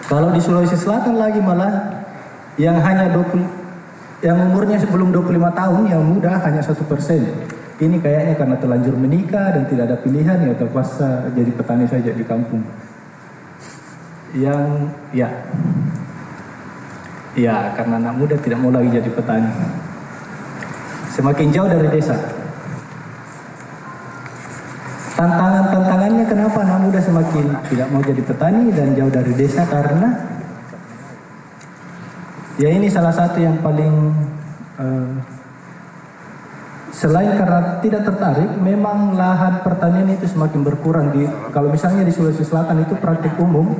Kalau 0.08 0.32
di 0.36 0.40
Sulawesi 0.44 0.76
Selatan 0.76 1.16
lagi 1.16 1.40
malah 1.40 2.04
yang 2.60 2.80
hanya 2.84 3.12
20 3.16 3.62
yang 4.22 4.38
umurnya 4.38 4.78
sebelum 4.78 5.10
25 5.10 5.56
tahun 5.56 5.82
yang 5.88 6.04
muda 6.04 6.36
hanya 6.46 6.62
satu 6.62 6.84
persen. 6.86 7.26
Ini 7.82 7.98
kayaknya 7.98 8.38
karena 8.38 8.56
terlanjur 8.62 8.94
menikah 8.94 9.58
dan 9.58 9.66
tidak 9.66 9.90
ada 9.90 9.98
pilihan 9.98 10.38
ya 10.46 10.54
terpaksa 10.54 11.34
jadi 11.34 11.50
petani 11.50 11.90
saja 11.90 12.14
di 12.14 12.22
kampung. 12.22 12.62
Yang 14.38 14.94
ya 15.18 15.28
Ya, 17.32 17.72
karena 17.80 17.96
anak 17.96 18.16
muda 18.20 18.36
tidak 18.36 18.60
mau 18.60 18.72
lagi 18.76 18.92
jadi 18.92 19.08
petani. 19.08 19.52
Semakin 21.16 21.48
jauh 21.56 21.70
dari 21.72 21.88
desa. 21.88 22.16
Tantangan-tantangannya 25.16 26.26
kenapa 26.28 26.60
anak 26.66 26.80
muda 26.82 27.00
semakin 27.00 27.46
tidak 27.72 27.88
mau 27.94 28.02
jadi 28.04 28.22
petani 28.26 28.74
dan 28.76 28.98
jauh 28.98 29.12
dari 29.14 29.32
desa 29.38 29.64
karena 29.70 30.10
ya 32.58 32.70
ini 32.74 32.90
salah 32.90 33.14
satu 33.14 33.38
yang 33.38 33.62
paling 33.62 34.12
uh, 34.82 35.14
selain 36.92 37.34
karena 37.34 37.80
tidak 37.82 38.02
tertarik, 38.06 38.50
memang 38.62 39.18
lahan 39.18 39.66
pertanian 39.66 40.10
itu 40.14 40.26
semakin 40.30 40.62
berkurang 40.62 41.10
di 41.16 41.26
kalau 41.50 41.72
misalnya 41.74 42.04
di 42.06 42.14
Sulawesi 42.14 42.46
Selatan 42.46 42.84
itu 42.84 42.94
praktik 43.00 43.34
umum 43.40 43.78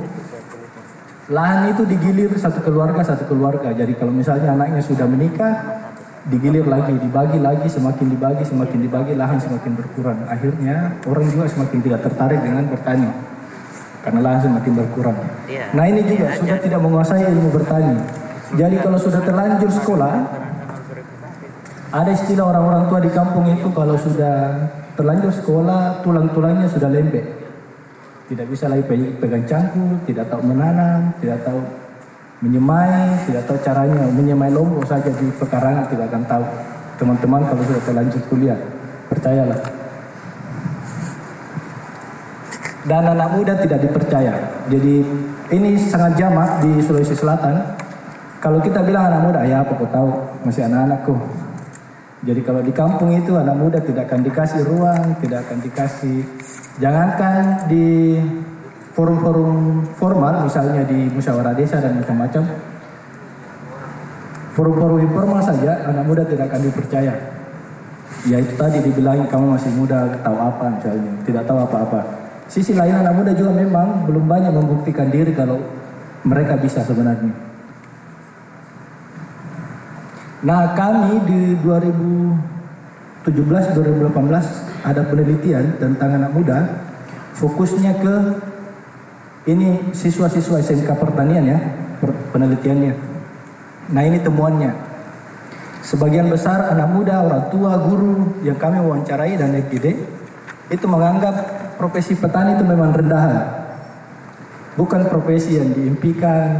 lahan 1.30 1.70
itu 1.70 1.86
digilir 1.86 2.34
satu 2.34 2.58
keluarga 2.66 2.98
satu 3.06 3.30
keluarga. 3.30 3.70
Jadi 3.70 3.94
kalau 3.94 4.10
misalnya 4.10 4.58
anaknya 4.58 4.82
sudah 4.82 5.06
menikah, 5.06 5.54
digilir 6.26 6.66
lagi, 6.66 6.98
dibagi 6.98 7.38
lagi, 7.38 7.66
semakin 7.70 8.06
dibagi, 8.10 8.42
semakin 8.42 8.78
dibagi, 8.82 9.12
lahan 9.14 9.38
semakin 9.38 9.72
berkurang. 9.78 10.18
Akhirnya 10.26 10.98
orang 11.06 11.26
juga 11.30 11.46
semakin 11.46 11.78
tidak 11.78 12.00
tertarik 12.10 12.40
dengan 12.42 12.66
bertani. 12.66 13.10
Karena 14.02 14.18
lahan 14.18 14.40
semakin 14.50 14.72
berkurang. 14.82 15.18
Nah 15.78 15.84
ini 15.86 16.02
juga 16.02 16.34
sudah 16.34 16.58
tidak 16.58 16.80
menguasai 16.82 17.22
ilmu 17.22 17.48
bertani. 17.54 17.96
Jadi 18.58 18.76
kalau 18.82 18.98
sudah 18.98 19.22
terlanjur 19.22 19.70
sekolah, 19.70 20.14
ada 21.92 22.10
istilah 22.10 22.50
orang-orang 22.50 22.90
tua 22.90 22.98
di 22.98 23.10
kampung 23.14 23.46
itu 23.46 23.70
kalau 23.70 23.94
sudah 23.94 24.66
terlanjur 24.98 25.30
sekolah, 25.30 26.02
tulang-tulangnya 26.02 26.66
sudah 26.66 26.90
lembek 26.90 27.41
tidak 28.32 28.48
bisa 28.48 28.64
lagi 28.64 28.80
pegang 29.20 29.44
cangkul, 29.44 29.92
tidak 30.08 30.24
tahu 30.32 30.40
menanam, 30.40 31.12
tidak 31.20 31.44
tahu 31.44 31.60
menyemai, 32.40 33.28
tidak 33.28 33.44
tahu 33.44 33.60
caranya 33.60 34.08
menyemai 34.08 34.48
lombok 34.48 34.88
saja 34.88 35.12
di 35.12 35.28
pekarangan 35.36 35.84
tidak 35.92 36.08
akan 36.08 36.24
tahu. 36.24 36.44
Teman-teman 36.96 37.44
kalau 37.44 37.60
sudah 37.60 37.82
terlanjur 37.84 38.24
kuliah, 38.32 38.56
percayalah. 39.12 39.60
Dan 42.88 43.04
anak 43.04 43.36
muda 43.36 43.52
tidak 43.60 43.84
dipercaya. 43.84 44.32
Jadi 44.72 44.94
ini 45.52 45.76
sangat 45.76 46.16
jamak 46.16 46.64
di 46.64 46.80
Sulawesi 46.80 47.12
Selatan. 47.12 47.76
Kalau 48.40 48.64
kita 48.64 48.80
bilang 48.80 49.12
anak 49.12 49.20
muda, 49.28 49.40
ya 49.44 49.60
apa 49.60 49.76
kau 49.76 49.86
tahu, 49.92 50.08
masih 50.48 50.66
anak-anakku. 50.72 51.14
Jadi 52.22 52.40
kalau 52.46 52.62
di 52.62 52.70
kampung 52.70 53.10
itu 53.18 53.34
anak 53.34 53.58
muda 53.58 53.82
tidak 53.82 54.06
akan 54.06 54.22
dikasih 54.22 54.62
ruang, 54.62 55.18
tidak 55.18 55.42
akan 55.42 55.58
dikasih 55.58 56.22
Jangankan 56.80 57.68
di 57.68 58.16
forum-forum 58.96 59.84
formal, 60.00 60.48
misalnya 60.48 60.88
di 60.88 61.04
musyawarah 61.12 61.52
desa 61.52 61.84
dan 61.84 62.00
macam-macam, 62.00 62.48
forum-forum 64.56 64.98
informal 65.04 65.40
saja 65.44 65.84
anak 65.84 66.04
muda 66.08 66.24
tidak 66.24 66.48
akan 66.48 66.64
dipercaya. 66.64 67.12
Ya 68.24 68.36
itu 68.40 68.54
tadi 68.56 68.80
dibilang 68.80 69.28
kamu 69.28 69.58
masih 69.58 69.72
muda, 69.76 70.16
tahu 70.24 70.36
apa 70.40 70.80
misalnya, 70.80 71.12
tidak 71.28 71.44
tahu 71.44 71.58
apa-apa. 71.60 72.00
Sisi 72.48 72.72
lain 72.72 72.96
anak 72.96 73.20
muda 73.20 73.36
juga 73.36 73.52
memang 73.52 74.08
belum 74.08 74.24
banyak 74.24 74.52
membuktikan 74.52 75.12
diri 75.12 75.36
kalau 75.36 75.60
mereka 76.24 76.56
bisa 76.56 76.80
sebenarnya. 76.88 77.51
Nah 80.42 80.74
kami 80.74 81.22
di 81.22 81.54
2017 81.62 83.78
2018 83.78 84.10
ada 84.82 85.02
penelitian 85.06 85.78
tentang 85.78 86.18
anak 86.18 86.34
muda, 86.34 86.66
fokusnya 87.38 88.02
ke 88.02 88.14
ini 89.46 89.94
siswa-siswa 89.94 90.58
SMK 90.58 90.90
pertanian 90.98 91.46
ya, 91.46 91.58
penelitiannya. 92.34 92.94
Nah 93.94 94.02
ini 94.02 94.18
temuannya. 94.18 94.90
Sebagian 95.82 96.30
besar 96.30 96.74
anak 96.74 96.94
muda, 96.94 97.26
orang 97.26 97.50
tua, 97.50 97.74
guru 97.78 98.38
yang 98.46 98.54
kami 98.54 98.78
wawancarai 98.78 99.34
dan 99.34 99.50
FGD 99.54 99.86
itu 100.70 100.86
menganggap 100.86 101.34
profesi 101.74 102.14
petani 102.14 102.54
itu 102.54 102.64
memang 102.66 102.94
rendahan. 102.94 103.62
Bukan 104.78 105.10
profesi 105.10 105.58
yang 105.58 105.74
diimpikan 105.74 106.54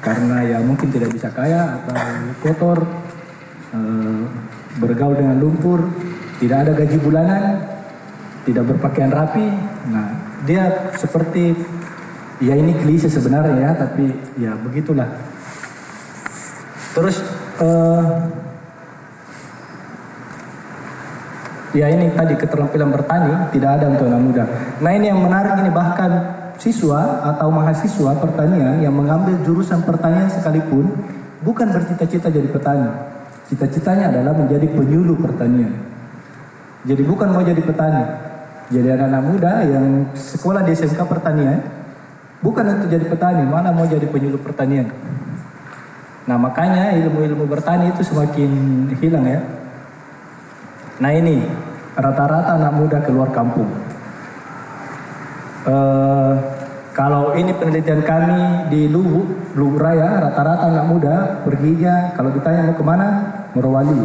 karena 0.00 0.44
ya 0.44 0.58
mungkin 0.60 0.92
tidak 0.92 1.12
bisa 1.12 1.32
kaya 1.32 1.80
atau 1.80 1.96
kotor, 2.44 2.84
eh, 3.74 4.22
bergaul 4.78 5.14
dengan 5.18 5.36
lumpur, 5.40 5.82
tidak 6.38 6.68
ada 6.68 6.72
gaji 6.74 6.96
bulanan, 7.00 7.42
tidak 8.46 8.64
berpakaian 8.70 9.12
rapi. 9.12 9.46
Nah, 9.90 10.06
dia 10.46 10.92
seperti 10.96 11.54
ya 12.40 12.56
ini 12.56 12.76
klise 12.78 13.10
sebenarnya 13.10 13.56
ya, 13.58 13.70
tapi 13.76 14.10
ya 14.40 14.52
begitulah. 14.58 15.08
Terus 16.90 17.22
uh, 17.62 18.04
ya 21.70 21.86
ini 21.86 22.10
tadi 22.14 22.34
keterampilan 22.34 22.90
bertani 22.90 23.32
tidak 23.54 23.70
ada 23.78 23.86
untuk 23.94 24.10
anak 24.10 24.22
muda. 24.22 24.44
Nah 24.82 24.90
ini 24.94 25.06
yang 25.06 25.22
menarik 25.22 25.54
ini 25.62 25.70
bahkan 25.70 26.10
siswa 26.58 27.24
atau 27.24 27.48
mahasiswa 27.48 28.12
pertanian 28.18 28.82
yang 28.82 28.92
mengambil 28.92 29.38
jurusan 29.46 29.80
pertanian 29.86 30.28
sekalipun 30.28 30.90
bukan 31.46 31.70
bercita-cita 31.70 32.28
jadi 32.28 32.48
petani. 32.50 32.90
Cita-citanya 33.50 34.14
adalah 34.14 34.30
menjadi 34.30 34.62
penyuluh 34.70 35.18
pertanian. 35.18 35.74
Jadi 36.86 37.02
bukan 37.02 37.34
mau 37.34 37.42
jadi 37.42 37.58
petani. 37.58 38.04
Jadi 38.70 38.86
anak-anak 38.94 39.22
muda 39.26 39.52
yang 39.66 40.06
sekolah 40.14 40.62
di 40.62 40.70
SMK 40.70 41.02
pertanian 41.02 41.58
bukan 42.38 42.78
untuk 42.78 42.94
jadi 42.94 43.10
petani, 43.10 43.42
mana 43.42 43.74
mau 43.74 43.82
jadi 43.90 44.06
penyuluh 44.06 44.38
pertanian. 44.38 44.86
Nah 46.30 46.38
makanya 46.38 46.94
ilmu-ilmu 46.94 47.50
bertani 47.50 47.90
itu 47.90 48.06
semakin 48.06 48.50
hilang 49.02 49.26
ya. 49.26 49.42
Nah 51.02 51.10
ini 51.10 51.42
rata-rata 51.98 52.54
anak 52.54 52.72
muda 52.78 53.02
keluar 53.02 53.34
kampung. 53.34 53.66
Eh, 55.66 56.32
kalau 57.00 57.32
ini 57.32 57.56
penelitian 57.56 58.04
kami 58.04 58.68
di 58.68 58.84
Luwu, 58.92 59.24
Luwu 59.56 59.80
Raya, 59.80 60.20
rata-rata 60.20 60.68
anak 60.68 60.84
muda 60.84 61.40
perginya 61.48 62.12
kalau 62.12 62.28
ditanya 62.28 62.68
mau 62.68 62.76
ke 62.76 62.84
mana, 62.84 63.08
Morowali. 63.56 64.04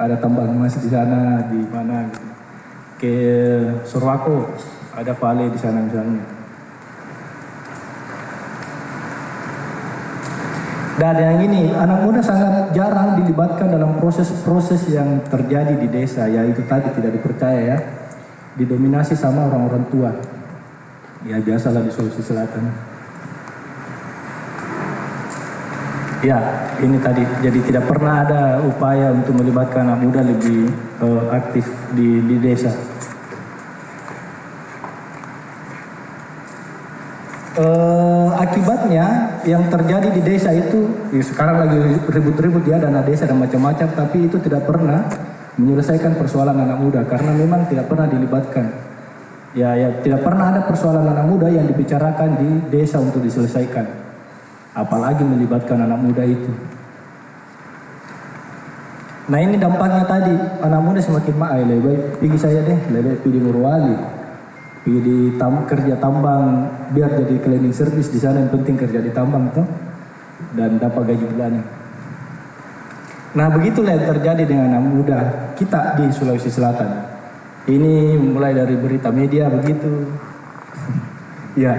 Ada 0.00 0.16
tambang 0.16 0.48
emas 0.48 0.72
di 0.80 0.88
sana, 0.88 1.44
di 1.52 1.60
mana. 1.68 2.08
Ke 2.96 3.12
Surwako, 3.84 4.56
ada 4.96 5.12
Vale 5.20 5.52
di 5.52 5.60
sana 5.60 5.84
misalnya. 5.84 6.24
Dan 10.96 11.14
yang 11.20 11.38
ini, 11.44 11.76
anak 11.76 12.08
muda 12.08 12.24
sangat 12.24 12.72
jarang 12.72 13.20
dilibatkan 13.20 13.68
dalam 13.68 14.00
proses-proses 14.00 14.88
yang 14.88 15.28
terjadi 15.28 15.76
di 15.76 15.92
desa, 15.92 16.24
yaitu 16.24 16.64
tadi 16.64 16.88
tidak 16.88 17.20
dipercaya 17.20 17.60
ya, 17.60 17.78
didominasi 18.56 19.12
sama 19.12 19.44
orang-orang 19.44 19.84
tua. 19.92 20.37
Ya 21.26 21.42
biasalah 21.42 21.82
di 21.82 21.90
Sulawesi 21.90 22.22
Selatan. 22.22 22.70
Ya, 26.22 26.38
ini 26.82 26.98
tadi. 26.98 27.22
Jadi 27.42 27.58
tidak 27.62 27.86
pernah 27.90 28.26
ada 28.26 28.58
upaya 28.62 29.14
untuk 29.14 29.38
melibatkan 29.38 29.86
anak 29.86 29.98
muda 30.02 30.20
lebih 30.22 30.70
eh, 31.02 31.24
aktif 31.30 31.66
di, 31.94 32.22
di 32.22 32.36
desa. 32.42 32.70
Eh, 37.58 38.28
akibatnya 38.38 39.34
yang 39.42 39.66
terjadi 39.66 40.14
di 40.14 40.22
desa 40.22 40.54
itu 40.54 41.10
ya 41.10 41.22
sekarang 41.26 41.66
lagi 41.66 41.78
ribut-ribut 42.06 42.62
ya 42.62 42.78
dana 42.78 43.02
desa 43.02 43.26
dan 43.26 43.42
macam-macam 43.42 43.88
tapi 43.98 44.30
itu 44.30 44.38
tidak 44.38 44.62
pernah 44.62 45.02
menyelesaikan 45.58 46.14
persoalan 46.14 46.54
anak 46.54 46.78
muda 46.78 47.02
karena 47.02 47.34
memang 47.34 47.66
tidak 47.66 47.90
pernah 47.90 48.06
dilibatkan 48.06 48.87
ya 49.56 49.72
ya 49.76 49.88
tidak 50.04 50.20
pernah 50.24 50.52
ada 50.52 50.60
persoalan 50.68 51.08
anak 51.08 51.26
muda 51.28 51.48
yang 51.48 51.64
dibicarakan 51.64 52.36
di 52.36 52.50
desa 52.68 53.00
untuk 53.00 53.24
diselesaikan 53.24 53.86
apalagi 54.76 55.24
melibatkan 55.24 55.84
anak 55.88 56.00
muda 56.00 56.24
itu 56.24 56.52
nah 59.28 59.40
ini 59.40 59.60
dampaknya 59.60 60.04
tadi 60.08 60.36
anak 60.64 60.80
muda 60.80 61.00
semakin 61.00 61.34
mahal 61.36 61.64
lebih 61.64 62.16
baik 62.20 62.36
saya 62.40 62.60
deh 62.64 62.78
lebih 62.92 63.20
baik 63.20 63.20
pergi 63.24 63.40
pergi 64.88 65.04
di 65.04 65.18
tam, 65.36 65.68
kerja 65.68 66.00
tambang 66.00 66.64
biar 66.96 67.12
jadi 67.20 67.36
cleaning 67.44 67.76
service 67.76 68.08
di 68.08 68.16
sana 68.16 68.40
yang 68.40 68.48
penting 68.48 68.80
kerja 68.80 69.04
di 69.04 69.12
tambang 69.12 69.52
tuh 69.52 69.68
dan 70.56 70.80
dapat 70.80 71.12
gaji 71.12 71.26
bulanan. 71.28 71.64
Nah 73.36 73.46
begitulah 73.52 73.92
yang 73.92 74.08
terjadi 74.16 74.42
dengan 74.48 74.64
anak 74.72 74.84
muda 74.88 75.18
kita 75.60 76.00
di 76.00 76.08
Sulawesi 76.08 76.48
Selatan. 76.48 76.88
Ini 77.68 78.16
mulai 78.16 78.56
dari 78.56 78.80
berita 78.80 79.12
media 79.12 79.52
begitu. 79.52 80.08
ya. 81.68 81.76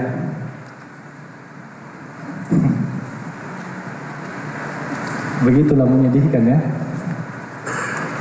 Begitulah 5.50 5.90
menyedihkan 5.90 6.46
ya. 6.46 6.62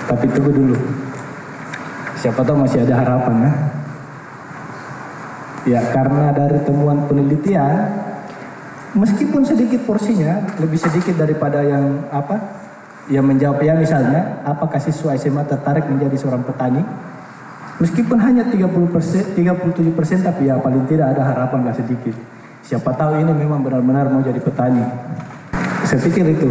Tapi 0.08 0.32
tunggu 0.32 0.48
dulu. 0.48 0.80
Siapa 2.16 2.40
tahu 2.40 2.64
masih 2.64 2.88
ada 2.88 3.04
harapan 3.04 3.36
ya. 3.44 3.52
Ya, 5.68 5.84
karena 5.92 6.32
dari 6.32 6.64
temuan 6.64 7.04
penelitian, 7.04 7.92
meskipun 8.96 9.44
sedikit 9.44 9.84
porsinya, 9.84 10.40
lebih 10.56 10.80
sedikit 10.80 11.20
daripada 11.20 11.60
yang 11.60 12.08
apa, 12.08 12.40
yang 13.12 13.28
menjawab 13.28 13.60
ya 13.60 13.76
misalnya, 13.76 14.40
apakah 14.48 14.80
siswa 14.80 15.12
SMA 15.20 15.44
tertarik 15.44 15.84
menjadi 15.84 16.16
seorang 16.16 16.40
petani? 16.40 16.80
Meskipun 17.78 18.18
hanya 18.18 18.42
30 18.42 18.90
persen, 18.90 19.22
37 19.38 19.94
persen, 19.94 20.18
tapi 20.18 20.50
ya 20.50 20.58
paling 20.58 20.82
tidak 20.90 21.14
ada 21.14 21.30
harapan 21.30 21.70
lah 21.70 21.74
sedikit. 21.78 22.10
Siapa 22.66 22.90
tahu 22.90 23.22
ini 23.22 23.30
memang 23.30 23.62
benar-benar 23.62 24.10
mau 24.10 24.18
jadi 24.18 24.42
petani. 24.42 24.82
Saya 25.86 26.02
pikir 26.02 26.26
itu. 26.26 26.50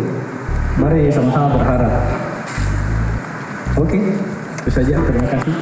Mari 0.79 1.11
sama-sama 1.11 1.59
berharap. 1.59 1.91
Oke, 3.75 3.99
itu 4.63 4.69
saja. 4.71 4.95
Terima 5.03 5.27
kasih. 5.27 5.53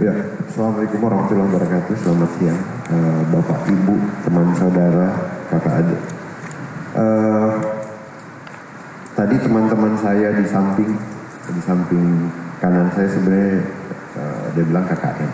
Ya, 0.00 0.14
Assalamualaikum 0.48 0.98
warahmatullahi 1.04 1.48
wabarakatuh. 1.52 1.94
Selamat 2.00 2.30
siang, 2.40 2.60
eh, 2.96 3.20
Bapak, 3.28 3.60
Ibu, 3.68 3.96
teman 4.24 4.46
saudara, 4.56 5.08
kakak 5.52 5.84
adik. 5.84 6.15
Eh, 6.96 7.52
tadi 9.12 9.36
teman-teman 9.36 9.92
saya 10.00 10.32
di 10.32 10.48
samping, 10.48 10.96
di 11.52 11.60
samping 11.60 12.32
kanan 12.56 12.88
saya 12.96 13.04
sebenarnya 13.12 13.60
eh, 14.16 14.44
dia 14.56 14.64
bilang 14.64 14.88
KKN. 14.88 15.30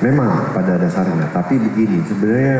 Memang 0.00 0.50
pada 0.56 0.80
dasarnya, 0.80 1.28
tapi 1.30 1.60
begini, 1.60 2.02
sebenarnya 2.08 2.58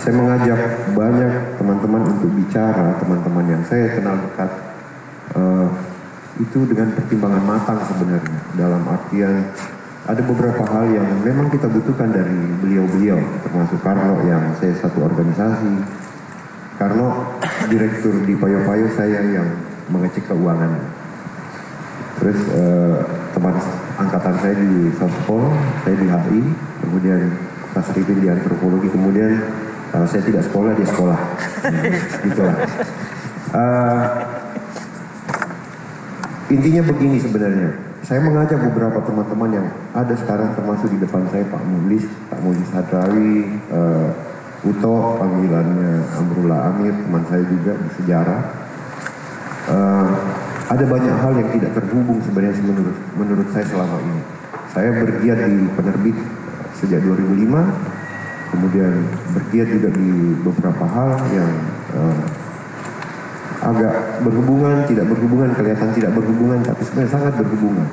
saya 0.00 0.14
mengajak 0.16 0.60
banyak 0.94 1.32
teman-teman 1.60 2.02
untuk 2.14 2.30
bicara, 2.32 2.94
teman-teman 3.02 3.44
yang 3.52 3.62
saya 3.68 3.92
kenal 3.92 4.16
dekat. 4.16 4.50
eh, 5.36 5.68
itu 6.36 6.68
dengan 6.68 6.92
pertimbangan 6.92 7.44
matang 7.48 7.80
sebenarnya 7.88 8.40
dalam 8.60 8.84
artian 8.84 9.40
ada 10.04 10.20
beberapa 10.20 10.62
hal 10.68 10.84
yang 10.92 11.08
memang 11.24 11.48
kita 11.48 11.64
butuhkan 11.64 12.12
dari 12.12 12.38
beliau-beliau 12.60 13.16
termasuk 13.40 13.80
Karno 13.80 14.20
yang 14.28 14.52
saya 14.60 14.76
satu 14.76 15.00
organisasi 15.00 15.72
Karno 16.76 17.40
direktur 17.72 18.20
di 18.24 18.36
Payo-Payo 18.36 18.86
saya 18.92 19.20
yang 19.24 19.48
mengecek 19.88 20.28
keuangan. 20.28 20.72
Terus 22.20 22.38
eh, 22.52 22.96
teman 23.36 23.54
angkatan 23.96 24.34
saya 24.40 24.54
di 24.56 24.92
Sospol 24.96 25.52
saya 25.84 25.96
di 25.96 26.06
HI 26.08 26.40
kemudian 26.84 27.20
Tasripin 27.76 28.24
di 28.24 28.28
antropologi 28.32 28.88
kemudian 28.88 29.40
eh, 29.92 30.06
saya 30.08 30.22
tidak 30.24 30.44
sekolah 30.48 30.72
dia 30.76 30.88
sekolah. 30.88 31.20
Gitulah 32.24 32.56
Eh, 33.46 34.04
Intinya 36.46 36.82
begini 36.86 37.18
sebenarnya. 37.18 37.74
Saya 38.06 38.22
mengajak 38.22 38.62
beberapa 38.70 39.02
teman-teman 39.02 39.50
yang 39.50 39.66
ada 39.90 40.14
sekarang 40.14 40.54
termasuk 40.54 40.94
di 40.94 40.98
depan 41.02 41.26
saya 41.34 41.42
Pak 41.50 41.58
Mulis, 41.66 42.06
Pak 42.30 42.38
Mulis 42.38 42.68
Hadrawi, 42.70 43.50
uh, 43.74 44.14
Uto, 44.66 45.22
panggilannya 45.22 46.02
Amrullah 46.18 46.74
Amir, 46.74 46.90
teman 46.90 47.22
saya 47.30 47.46
juga 47.46 47.78
di 47.78 47.90
sejarah. 48.02 48.40
Uh, 49.70 50.10
ada 50.66 50.84
banyak 50.90 51.14
hal 51.14 51.32
yang 51.38 51.50
tidak 51.54 51.70
terhubung 51.78 52.18
sebenarnya 52.26 52.58
menurut 52.66 52.98
menurut 53.14 53.46
saya 53.54 53.62
selama 53.70 54.02
ini. 54.02 54.22
Saya 54.74 54.90
bergiat 54.98 55.38
di 55.46 55.70
penerbit 55.70 56.18
sejak 56.82 56.98
2005, 57.06 57.46
kemudian 58.50 58.92
bergiat 59.38 59.68
juga 59.70 59.88
di 59.94 60.10
beberapa 60.42 60.84
hal 60.90 61.10
yang 61.30 61.50
uh, 61.94 62.20
agak 63.70 63.94
berhubungan, 64.26 64.82
tidak 64.90 65.06
berhubungan, 65.06 65.54
kelihatan 65.54 65.94
tidak 65.94 66.10
berhubungan, 66.10 66.58
tapi 66.66 66.82
sebenarnya 66.82 67.12
sangat 67.14 67.34
berhubungan. 67.38 67.88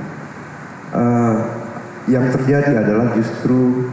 Uh, 0.90 1.36
yang 2.10 2.26
terjadi 2.34 2.82
adalah 2.82 3.14
justru 3.14 3.88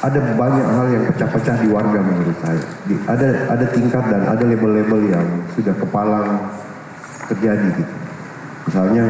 ada 0.00 0.20
banyak 0.32 0.64
hal 0.64 0.86
yang 0.88 1.04
pecah-pecah 1.12 1.56
di 1.60 1.68
warga 1.68 2.00
menurut 2.00 2.36
saya. 2.40 2.62
Di, 2.88 2.96
ada 3.04 3.28
ada 3.52 3.66
tingkat 3.68 4.04
dan 4.08 4.22
ada 4.24 4.44
label-label 4.48 5.00
yang 5.12 5.26
sudah 5.52 5.76
kepalang 5.76 6.40
terjadi 7.28 7.68
gitu. 7.76 7.94
Misalnya 8.64 9.04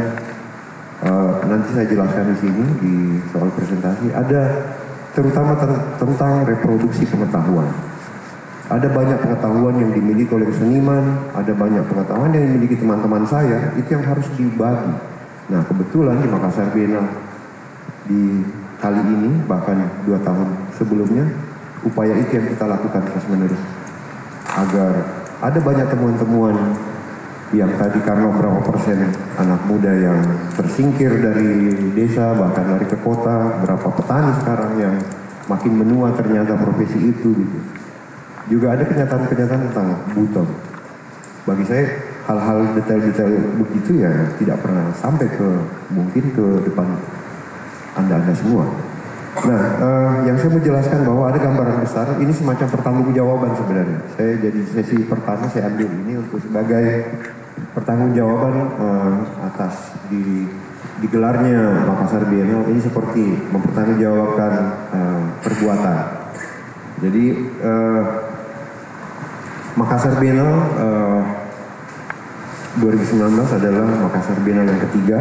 uh, 1.06 1.46
nanti 1.46 1.68
saya 1.78 1.86
jelaskan 1.86 2.34
di 2.34 2.36
sini 2.42 2.64
di 2.82 2.94
soal 3.30 3.48
presentasi 3.54 4.10
ada 4.10 4.42
terutama 5.14 5.54
ter- 5.58 5.84
tentang 6.02 6.42
reproduksi 6.42 7.06
pengetahuan. 7.06 7.70
Ada 8.70 8.86
banyak 8.86 9.18
pengetahuan 9.18 9.82
yang 9.82 9.90
dimiliki 9.90 10.30
oleh 10.30 10.46
seniman, 10.54 11.26
ada 11.34 11.50
banyak 11.50 11.82
pengetahuan 11.90 12.30
yang 12.30 12.54
dimiliki 12.54 12.78
teman-teman 12.78 13.26
saya, 13.26 13.74
itu 13.74 13.98
yang 13.98 14.06
harus 14.06 14.30
dibagi. 14.38 14.94
Nah 15.50 15.66
kebetulan 15.66 16.22
di 16.22 16.30
Makassar 16.30 16.70
Biennale 16.70 17.10
di 18.06 18.46
kali 18.80 19.00
ini, 19.04 19.44
bahkan 19.44 20.02
dua 20.08 20.18
tahun 20.24 20.48
sebelumnya, 20.74 21.28
upaya 21.84 22.16
itu 22.16 22.32
yang 22.40 22.46
kita 22.50 22.64
lakukan 22.66 23.02
terus 23.06 23.24
menerus. 23.28 23.62
Agar 24.56 24.92
ada 25.40 25.58
banyak 25.60 25.86
temuan-temuan 25.92 26.56
yang 27.54 27.70
tadi 27.76 27.98
karena 28.02 28.30
berapa 28.30 28.60
persen 28.62 29.10
anak 29.38 29.60
muda 29.66 29.90
yang 29.94 30.18
tersingkir 30.54 31.18
dari 31.20 31.76
desa 31.94 32.34
bahkan 32.34 32.66
lari 32.74 32.86
ke 32.86 32.98
kota, 33.04 33.62
berapa 33.62 33.88
petani 33.94 34.32
sekarang 34.42 34.72
yang 34.78 34.94
makin 35.50 35.72
menua 35.82 36.14
ternyata 36.14 36.54
profesi 36.54 37.10
itu 37.10 37.30
gitu 37.34 37.58
juga 38.50 38.74
ada 38.74 38.82
kenyataan-kenyataan 38.82 39.62
tentang 39.70 39.88
buton. 40.10 40.48
Bagi 41.46 41.64
saya 41.64 41.84
hal-hal 42.26 42.74
detail-detail 42.74 43.62
begitu 43.62 44.02
ya 44.02 44.12
tidak 44.42 44.58
pernah 44.60 44.90
sampai 44.98 45.26
ke 45.30 45.48
mungkin 45.94 46.24
ke 46.34 46.46
depan 46.66 46.98
anda-anda 47.96 48.34
semua. 48.34 48.66
Nah, 49.40 49.62
eh, 49.78 50.12
yang 50.26 50.36
saya 50.36 50.50
mau 50.50 50.62
jelaskan 50.62 51.06
bahwa 51.06 51.24
ada 51.30 51.38
gambaran 51.38 51.76
besar, 51.80 52.06
ini 52.18 52.34
semacam 52.34 52.66
pertanggungjawaban 52.66 53.52
sebenarnya. 53.54 54.00
Saya 54.18 54.32
jadi 54.42 54.60
sesi 54.66 55.06
pertama 55.06 55.46
saya 55.46 55.70
ambil 55.70 55.86
ini 55.86 56.18
untuk 56.18 56.42
sebagai 56.42 56.86
pertanggungjawaban 57.72 58.54
eh, 58.74 59.14
atas 59.46 59.94
di 60.10 60.50
digelarnya 61.00 61.88
Makassar 61.88 62.28
Biennale 62.28 62.68
ini 62.68 62.80
seperti 62.82 63.24
mempertanggungjawabkan 63.54 64.52
eh, 64.92 65.22
perbuatan. 65.46 65.98
Jadi 67.00 67.24
eh, 67.64 68.04
Makassar 69.78 70.20
Biennale 70.20 70.58
eh, 70.76 71.22
2019 72.82 73.56
adalah 73.56 73.88
Makassar 74.10 74.38
Biennale 74.44 74.68
yang 74.74 74.82
ketiga. 74.90 75.20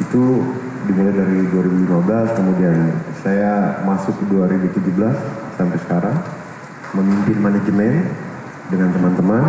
Itu 0.00 0.42
dimulai 0.84 1.14
dari 1.16 1.48
2015, 1.48 2.36
kemudian 2.36 2.76
saya 3.24 3.80
masuk 3.84 4.14
ke 4.20 4.24
2017 4.28 5.56
sampai 5.56 5.78
sekarang 5.80 6.16
memimpin 6.94 7.38
manajemen 7.40 7.94
dengan 8.68 8.88
teman-teman. 8.92 9.44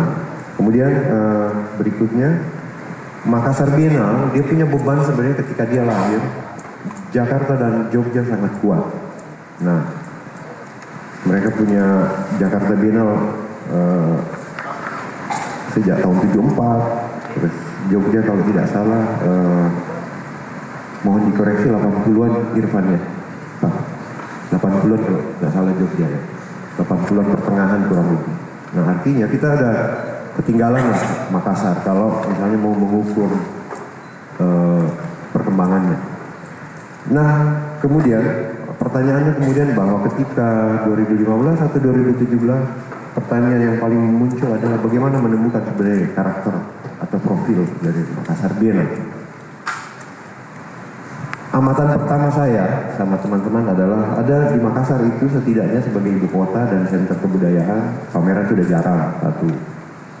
Kemudian 0.56 0.88
eh, 0.88 1.50
berikutnya 1.76 2.30
Makassar 3.26 3.74
Biennale 3.74 4.32
dia 4.32 4.44
punya 4.46 4.64
beban 4.64 5.02
sebenarnya 5.02 5.36
ketika 5.42 5.66
dia 5.66 5.82
lahir 5.82 6.22
Jakarta 7.10 7.52
dan 7.58 7.90
Jogja 7.92 8.22
sangat 8.24 8.54
kuat. 8.62 8.86
Nah, 9.60 9.82
mereka 11.26 11.50
punya 11.52 11.84
Jakarta 12.38 12.72
Biennale 12.78 13.18
eh, 13.74 14.16
sejak 15.76 16.00
tahun 16.00 16.16
74 16.32 17.36
terus 17.36 17.54
Jogja 17.92 18.20
kalau 18.24 18.42
tidak 18.48 18.66
salah 18.72 19.04
eh, 19.20 19.66
mohon 21.06 21.30
dikoreksi 21.30 21.70
80-an 21.70 22.32
Irfan 22.58 22.84
ya? 22.90 23.00
Pak 23.62 23.74
80-an 24.58 25.00
kalau 25.06 25.22
tidak 25.38 25.50
salah 25.54 25.72
Jogja 25.78 26.06
ya? 26.10 26.20
80-an 26.82 27.26
pertengahan 27.30 27.80
kurang 27.86 28.08
lebih. 28.10 28.34
Nah 28.74 28.84
artinya 28.90 29.26
kita 29.30 29.46
ada 29.54 29.72
ketinggalan 30.34 30.82
lah 30.82 31.02
Makassar. 31.30 31.78
Kalau 31.86 32.26
misalnya 32.26 32.58
mau 32.58 32.74
mengukur 32.74 33.30
eh, 34.42 34.84
perkembangannya. 35.30 35.98
Nah 37.14 37.30
kemudian 37.78 38.22
pertanyaannya 38.76 39.32
kemudian 39.38 39.68
bahwa 39.78 40.02
ketika 40.10 40.82
2015 40.90 41.22
atau 41.70 41.78
2017 41.78 43.14
pertanyaan 43.14 43.62
yang 43.62 43.78
paling 43.80 44.02
muncul 44.02 44.50
adalah 44.52 44.76
bagaimana 44.82 45.16
menemukan 45.22 45.62
sebenarnya 45.64 46.12
karakter 46.12 46.54
atau 47.00 47.18
profil 47.22 47.64
dari 47.80 48.04
Makassar 48.12 48.52
Biennale 48.60 49.15
amatan 51.56 51.88
pertama 51.96 52.28
saya 52.28 52.64
sama 53.00 53.16
teman-teman 53.16 53.64
adalah 53.72 54.20
ada 54.20 54.52
di 54.52 54.60
Makassar 54.60 55.00
itu 55.08 55.24
setidaknya 55.24 55.80
sebagai 55.80 56.12
ibu 56.20 56.28
kota 56.28 56.68
dan 56.68 56.84
sentra 56.84 57.16
kebudayaan. 57.16 58.12
Pameran 58.12 58.44
sudah 58.44 58.66
jarang 58.68 59.02
satu. 59.24 59.48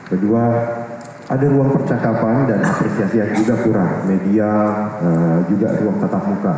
Kedua 0.08 0.42
ada 1.26 1.46
ruang 1.50 1.70
percakapan 1.76 2.48
dan 2.48 2.64
apresiasi 2.64 3.20
yang 3.20 3.30
juga 3.36 3.54
kurang. 3.60 3.92
Media 4.08 4.48
eh, 5.04 5.38
juga 5.52 5.68
ruang 5.76 5.96
tatap 6.00 6.24
muka. 6.24 6.54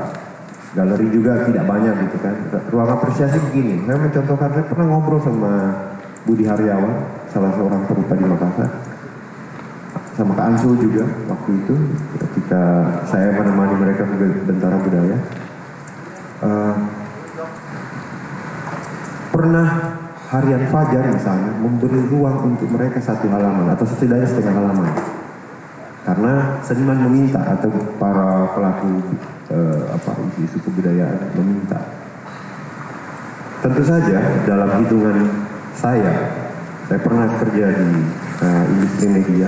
Galeri 0.76 1.06
juga 1.10 1.32
tidak 1.48 1.64
banyak 1.66 1.94
gitu 2.06 2.18
kan. 2.22 2.34
Ruang 2.70 2.88
apresiasi 2.92 3.38
begini. 3.50 3.82
Saya 3.82 3.98
mencontohkan 3.98 4.50
saya 4.52 4.64
pernah 4.68 4.86
ngobrol 4.86 5.18
sama 5.18 5.52
Budi 6.22 6.44
Haryawan 6.46 6.94
salah 7.32 7.50
seorang 7.56 7.82
perupa 7.88 8.14
di 8.14 8.24
Makassar 8.28 8.87
sama 10.18 10.34
Kak 10.34 10.46
Ansul 10.50 10.74
juga 10.82 11.06
waktu 11.30 11.50
itu. 11.62 11.74
Ketika 12.18 12.62
saya 13.06 13.38
menemani 13.38 13.78
mereka 13.78 14.02
ke 14.02 14.42
Bentara 14.42 14.74
Budaya. 14.82 15.16
Uh, 16.38 16.74
pernah 19.30 19.66
harian 20.34 20.66
Fajar 20.66 21.06
misalnya 21.14 21.54
memberi 21.62 22.02
ruang 22.10 22.50
untuk 22.50 22.66
mereka 22.74 22.98
satu 22.98 23.30
halaman 23.30 23.70
atau 23.70 23.86
setidaknya 23.86 24.26
setengah 24.26 24.54
halaman. 24.58 24.90
Karena 26.02 26.58
seniman 26.66 26.98
meminta 27.06 27.38
atau 27.38 27.70
para 28.02 28.50
pelaku 28.58 29.14
uh, 29.54 29.82
apa 29.94 30.10
isu-isu 30.34 30.58
kebudayaan 30.66 31.30
meminta. 31.38 31.78
Tentu 33.62 33.82
saja 33.86 34.18
dalam 34.46 34.82
hitungan 34.82 35.46
saya 35.78 36.10
saya 36.90 36.98
pernah 37.02 37.26
kerja 37.38 37.66
di 37.70 37.90
uh, 38.42 38.64
industri 38.72 39.06
media 39.10 39.46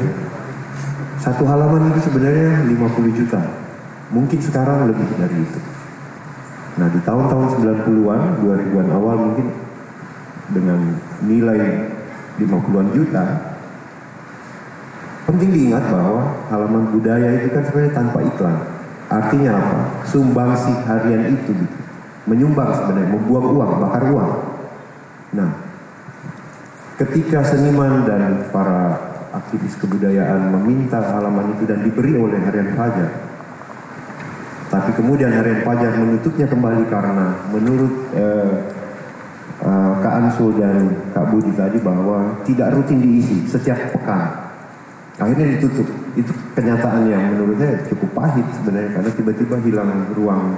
satu 1.21 1.45
halaman 1.45 1.93
itu 1.93 2.09
sebenarnya 2.09 2.65
50 2.65 3.19
juta. 3.21 3.41
Mungkin 4.11 4.41
sekarang 4.41 4.89
lebih 4.89 5.07
dari 5.21 5.37
itu. 5.45 5.61
Nah 6.81 6.89
di 6.89 7.01
tahun-tahun 7.05 7.61
90-an, 7.61 8.21
2000-an 8.41 8.89
awal 8.97 9.17
mungkin 9.21 9.47
dengan 10.51 10.97
nilai 11.21 11.93
50-an 12.41 12.89
juta, 12.97 13.25
penting 15.29 15.51
diingat 15.53 15.93
bahwa 15.93 16.41
halaman 16.49 16.89
budaya 16.89 17.37
itu 17.37 17.53
kan 17.53 17.63
sebenarnya 17.69 17.93
tanpa 17.95 18.19
iklan. 18.25 18.57
Artinya 19.13 19.51
apa? 19.61 19.79
Sumbangsi 20.09 20.73
harian 20.89 21.37
itu 21.37 21.53
gitu. 21.53 21.79
Menyumbang 22.25 22.73
sebenarnya, 22.73 23.13
membuang 23.13 23.47
uang, 23.59 23.73
bakar 23.83 24.03
uang. 24.09 24.33
Nah, 25.37 25.51
ketika 26.97 27.45
seniman 27.45 28.07
dan 28.09 28.49
para 28.55 29.10
aktivis 29.51 29.75
kebudayaan 29.83 30.55
meminta 30.55 31.03
halaman 31.03 31.59
itu 31.59 31.67
dan 31.67 31.83
diberi 31.83 32.15
oleh 32.15 32.39
Harian 32.39 32.71
Fajar. 32.79 33.11
Tapi 34.71 34.95
kemudian 34.95 35.35
Harian 35.35 35.67
Fajar 35.67 35.99
menutupnya 35.99 36.47
kembali 36.47 36.87
karena 36.87 37.35
menurut 37.51 37.91
eh, 38.15 38.55
eh, 39.67 39.93
Kak 39.99 40.39
dan 40.55 40.95
Kak 41.11 41.27
Budi 41.35 41.51
tadi 41.59 41.83
bahwa 41.83 42.39
tidak 42.47 42.79
rutin 42.79 43.03
diisi 43.03 43.43
setiap 43.51 43.91
pekan. 43.91 44.55
Akhirnya 45.19 45.59
ditutup. 45.59 45.91
Itu 46.15 46.31
kenyataan 46.55 47.11
yang 47.11 47.35
menurut 47.35 47.59
saya 47.59 47.75
cukup 47.91 48.23
pahit 48.23 48.47
sebenarnya 48.55 49.03
karena 49.03 49.11
tiba-tiba 49.19 49.57
hilang 49.67 49.91
ruang 50.15 50.55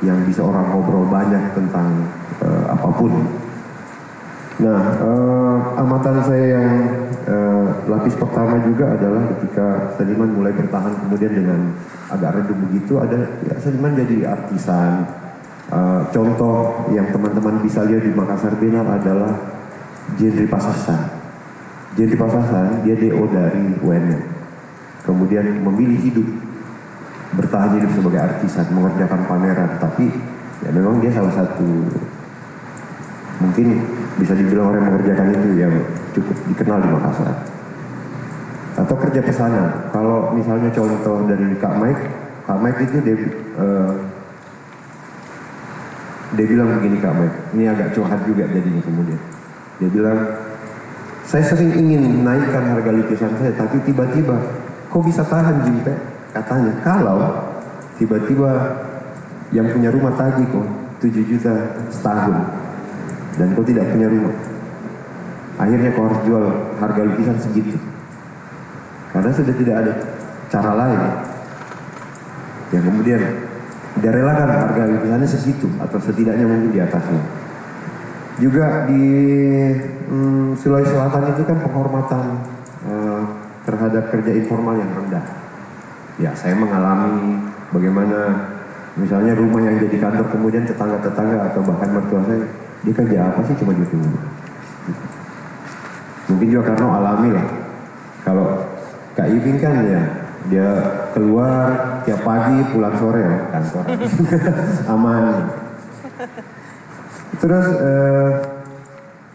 yang 0.00 0.16
bisa 0.24 0.40
orang 0.40 0.64
ngobrol 0.72 1.04
banyak 1.12 1.44
tentang 1.52 2.08
eh, 2.40 2.64
apa 2.72 2.88
pun. 2.88 3.12
Nah, 4.60 4.82
eh, 5.00 5.56
amatan 5.80 6.16
saya 6.20 6.46
yang 6.60 6.68
eh, 7.24 7.66
lapis 7.88 8.14
pertama 8.16 8.60
juga 8.60 8.92
adalah 8.92 9.24
ketika 9.36 9.96
seniman 9.96 10.36
mulai 10.36 10.52
bertahan 10.52 10.92
kemudian 11.06 11.32
dengan 11.32 11.60
agak 12.12 12.42
redup 12.42 12.58
begitu 12.68 13.00
ada 13.00 13.40
ya 13.46 13.56
seniman 13.56 13.96
jadi 13.96 14.36
artisan. 14.36 15.06
Uh, 15.70 16.02
contoh 16.10 16.90
yang 16.90 17.06
teman-teman 17.14 17.62
bisa 17.62 17.86
lihat 17.86 18.02
di 18.02 18.10
Makassar 18.10 18.58
Biennale 18.58 18.90
adalah 18.90 19.30
Jendri 20.18 20.50
Pasasan 20.50 20.98
Jendri 21.94 22.18
Pasasan 22.18 22.82
dia 22.82 22.98
DO 22.98 23.22
dari 23.30 23.78
UNM 23.78 24.18
kemudian 25.06 25.46
memilih 25.62 25.98
hidup 26.10 26.28
bertahan 27.34 27.78
hidup 27.78 27.90
sebagai 27.94 28.20
artisan 28.20 28.66
mengerjakan 28.74 29.22
pameran. 29.26 29.70
Tapi 29.78 30.06
ya 30.66 30.70
memang 30.74 30.98
dia 30.98 31.12
salah 31.14 31.32
satu 31.32 31.68
mungkin 33.40 33.68
bisa 34.20 34.36
dibilang 34.36 34.68
orang 34.68 34.84
yang 34.84 34.88
mengerjakan 34.92 35.26
itu 35.32 35.48
yang 35.56 35.74
cukup 36.12 36.36
dikenal 36.52 36.78
di 36.84 36.88
Makassar. 36.92 37.34
Atau 38.76 38.96
kerja 39.00 39.20
pesanan. 39.24 39.66
Kalau 39.90 40.36
misalnya 40.36 40.68
contoh 40.70 41.24
dari 41.24 41.56
Kak 41.56 41.74
Mike, 41.80 42.04
Kak 42.44 42.58
Mike 42.60 42.80
itu 42.84 42.96
dia 43.00 43.16
uh, 43.56 43.92
dia 46.36 46.46
bilang 46.46 46.68
begini 46.78 47.00
Kak 47.00 47.14
Mike, 47.16 47.36
ini 47.56 47.64
agak 47.66 47.96
curhat 47.96 48.20
juga 48.28 48.44
jadinya 48.46 48.82
kemudian. 48.84 49.20
Dia 49.80 49.88
bilang, 49.88 50.18
saya 51.24 51.44
sering 51.48 51.72
ingin 51.74 52.20
naikkan 52.22 52.76
harga 52.76 52.92
lukisan 52.92 53.32
saya, 53.40 53.56
tapi 53.56 53.80
tiba-tiba, 53.82 54.36
kok 54.92 55.02
bisa 55.02 55.24
tahan 55.24 55.64
Jimpe? 55.64 55.96
Katanya, 56.30 56.70
kalau 56.84 57.18
tiba-tiba 57.98 58.78
yang 59.50 59.66
punya 59.74 59.90
rumah 59.90 60.14
tagih 60.14 60.46
kok 60.46 60.66
7 61.02 61.10
juta 61.26 61.54
setahun 61.90 62.59
dan 63.36 63.46
kau 63.54 63.62
tidak 63.66 63.86
punya 63.92 64.08
rumah. 64.10 64.34
Akhirnya 65.60 65.90
kau 65.92 66.08
harus 66.08 66.20
jual 66.24 66.44
harga 66.80 67.02
lukisan 67.04 67.36
segitu. 67.36 67.76
Karena 69.10 69.30
sudah 69.34 69.54
tidak 69.54 69.76
ada 69.84 69.92
cara 70.50 70.72
lain 70.74 71.00
yang 72.70 72.84
kemudian 72.86 73.22
dia 73.98 74.10
relakan 74.14 74.46
harga 74.46 74.82
lukisannya 74.86 75.28
segitu 75.28 75.66
atau 75.82 75.98
setidaknya 75.98 76.46
mungkin 76.46 76.70
di 76.70 76.80
atasnya. 76.80 77.22
Juga 78.38 78.86
di 78.88 79.04
hmm, 80.06 80.56
Sulawesi 80.56 80.94
Selatan 80.94 81.34
itu 81.34 81.42
kan 81.44 81.58
penghormatan 81.60 82.24
uh, 82.86 83.22
terhadap 83.66 84.08
kerja 84.14 84.32
informal 84.32 84.78
yang 84.78 84.90
rendah. 84.94 85.24
Ya 86.16 86.30
saya 86.38 86.54
mengalami 86.56 87.42
bagaimana 87.74 88.48
misalnya 88.96 89.34
rumah 89.36 89.60
yang 89.66 89.76
jadi 89.82 89.96
kantor 89.98 90.26
kemudian 90.32 90.64
tetangga-tetangga 90.64 91.52
atau 91.52 91.60
bahkan 91.66 91.90
mertua 91.94 92.20
saya 92.24 92.46
dia 92.84 92.94
kerja 92.96 93.18
apa 93.28 93.40
sih 93.44 93.54
cuma 93.60 93.76
rumah 93.76 94.24
Mungkin 96.30 96.46
juga 96.46 96.62
karena 96.70 96.86
alami 96.94 97.30
lah. 97.34 97.46
Kalau 98.22 98.46
Kak 99.18 99.26
Ivin 99.26 99.58
kan 99.58 99.82
ya 99.82 100.02
dia 100.48 100.68
keluar 101.12 102.00
tiap 102.06 102.24
pagi 102.24 102.64
pulang 102.72 102.96
sore 102.96 103.20
ya 103.20 103.34
kantor 103.52 103.84
aman 104.96 105.52
Terus 107.40 107.66
eh, 107.76 108.32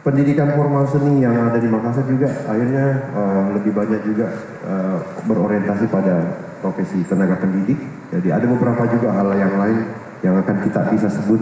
pendidikan 0.06 0.54
formal 0.54 0.86
seni 0.86 1.22
yang 1.22 1.34
ada 1.50 1.58
di 1.58 1.70
Makassar 1.70 2.06
juga 2.06 2.30
akhirnya 2.46 2.86
eh, 3.14 3.46
lebih 3.58 3.72
banyak 3.74 4.02
juga 4.06 4.28
eh, 4.66 4.98
berorientasi 5.26 5.86
pada 5.90 6.16
profesi 6.62 7.02
tenaga 7.06 7.38
pendidik. 7.38 7.78
Jadi 8.14 8.30
ada 8.30 8.46
beberapa 8.46 8.86
juga 8.90 9.14
hal 9.14 9.30
yang 9.38 9.54
lain 9.58 9.78
yang 10.22 10.36
akan 10.42 10.58
kita 10.66 10.90
bisa 10.94 11.10
sebut 11.10 11.42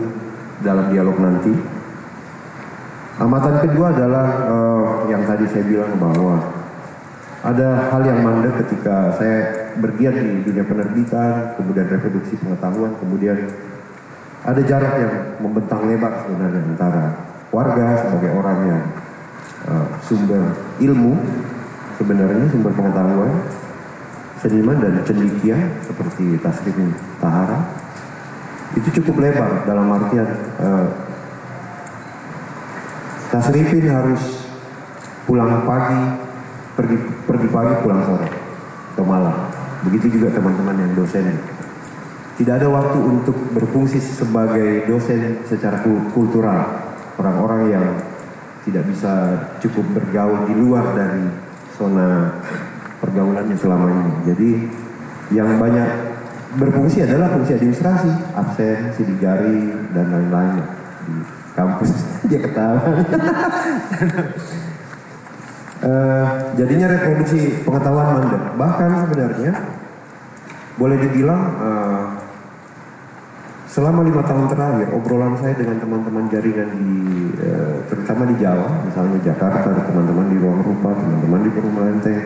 dalam 0.63 0.91
dialog 0.91 1.15
nanti. 1.19 1.51
Amatan 3.21 3.61
kedua 3.61 3.93
adalah 3.93 4.25
eh, 4.49 4.87
yang 5.13 5.21
tadi 5.29 5.45
saya 5.45 5.63
bilang 5.69 5.93
bahwa 6.01 6.41
ada 7.45 7.93
hal 7.93 8.01
yang 8.07 8.25
mandek 8.25 8.57
ketika 8.65 9.13
saya 9.19 9.69
bergiat 9.77 10.15
di 10.17 10.41
dunia 10.41 10.65
penerbitan, 10.65 11.53
kemudian 11.59 11.85
reproduksi 11.91 12.39
pengetahuan, 12.41 12.95
kemudian 12.97 13.37
ada 14.43 14.61
jarak 14.65 14.93
yang 14.97 15.13
membentang 15.45 15.85
lebar 15.85 16.25
sebenarnya 16.25 16.61
antara 16.73 17.03
warga 17.53 17.87
sebagai 18.01 18.31
orang 18.33 18.59
yang 18.65 18.83
uh, 19.69 19.85
sumber 20.01 20.43
ilmu 20.81 21.13
sebenarnya 21.95 22.49
sumber 22.49 22.73
pengetahuan 22.73 23.33
seniman 24.41 24.77
dan 24.81 24.99
cendikia 25.05 25.55
seperti 25.85 26.35
Taslim 26.41 26.91
Tahara. 27.21 27.59
Itu 28.73 28.89
cukup 28.99 29.21
lebar 29.21 29.69
dalam 29.69 29.85
artian 29.93 30.27
uh, 30.59 31.12
Tasrifin 33.33 33.89
harus 33.89 34.45
pulang 35.25 35.65
pagi 35.65 36.21
pergi 36.77 36.97
pergi 37.25 37.47
pagi 37.49 37.73
pulang 37.81 38.01
sore 38.05 38.29
atau 38.93 39.05
malam 39.09 39.33
begitu 39.81 40.21
juga 40.21 40.37
teman-teman 40.37 40.77
yang 40.77 40.93
dosen 40.93 41.33
tidak 42.33 42.65
ada 42.65 42.67
waktu 42.73 42.97
untuk 42.97 43.37
berfungsi 43.53 44.01
sebagai 44.01 44.89
dosen 44.89 45.45
secara 45.45 45.85
kultural. 46.17 46.65
Orang-orang 47.21 47.61
yang 47.69 47.85
tidak 48.65 48.89
bisa 48.89 49.13
cukup 49.61 49.85
bergaul 49.93 50.49
di 50.49 50.57
luar 50.57 50.97
dari 50.97 51.29
zona 51.77 52.33
pergaulannya 52.97 53.53
selama 53.53 53.85
ini. 53.85 54.13
Jadi 54.33 54.51
yang 55.37 55.61
banyak 55.61 55.89
berfungsi 56.57 57.05
adalah 57.05 57.37
fungsi 57.37 57.53
administrasi, 57.53 58.09
absen, 58.33 58.89
sidik 58.97 59.21
jari, 59.21 59.69
dan 59.93 60.09
lain-lain 60.09 60.57
kampus. 61.53 61.91
Dia 62.29 62.39
ketawa. 62.41 62.81
Uh, 65.83 66.25
jadinya 66.59 66.87
reproduksi 66.91 67.61
pengetahuan 67.61 68.07
mandek 68.19 68.43
bahkan 68.55 68.89
sebenarnya 69.05 69.51
boleh 70.73 70.97
dibilang 70.97 71.41
uh, 71.61 72.03
selama 73.73 74.05
lima 74.05 74.21
tahun 74.21 74.53
terakhir 74.53 74.93
obrolan 74.93 75.33
saya 75.41 75.57
dengan 75.57 75.81
teman-teman 75.81 76.29
jaringan 76.29 76.69
di 76.77 76.93
uh, 77.41 77.81
terutama 77.89 78.29
di 78.29 78.35
Jawa 78.37 78.69
misalnya 78.85 79.19
Jakarta 79.21 79.69
teman-teman 79.89 80.29
di 80.29 80.37
ruang 80.37 80.61
rupa 80.61 80.93
teman-teman 80.93 81.41
di 81.41 81.51
perumahan 81.51 81.97
teh 82.01 82.21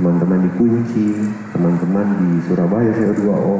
teman-teman 0.00 0.38
di 0.48 0.50
kunci 0.56 1.08
teman-teman 1.52 2.06
di 2.22 2.30
Surabaya 2.48 2.90
saya 2.96 3.12
dua 3.16 3.36
o 3.36 3.56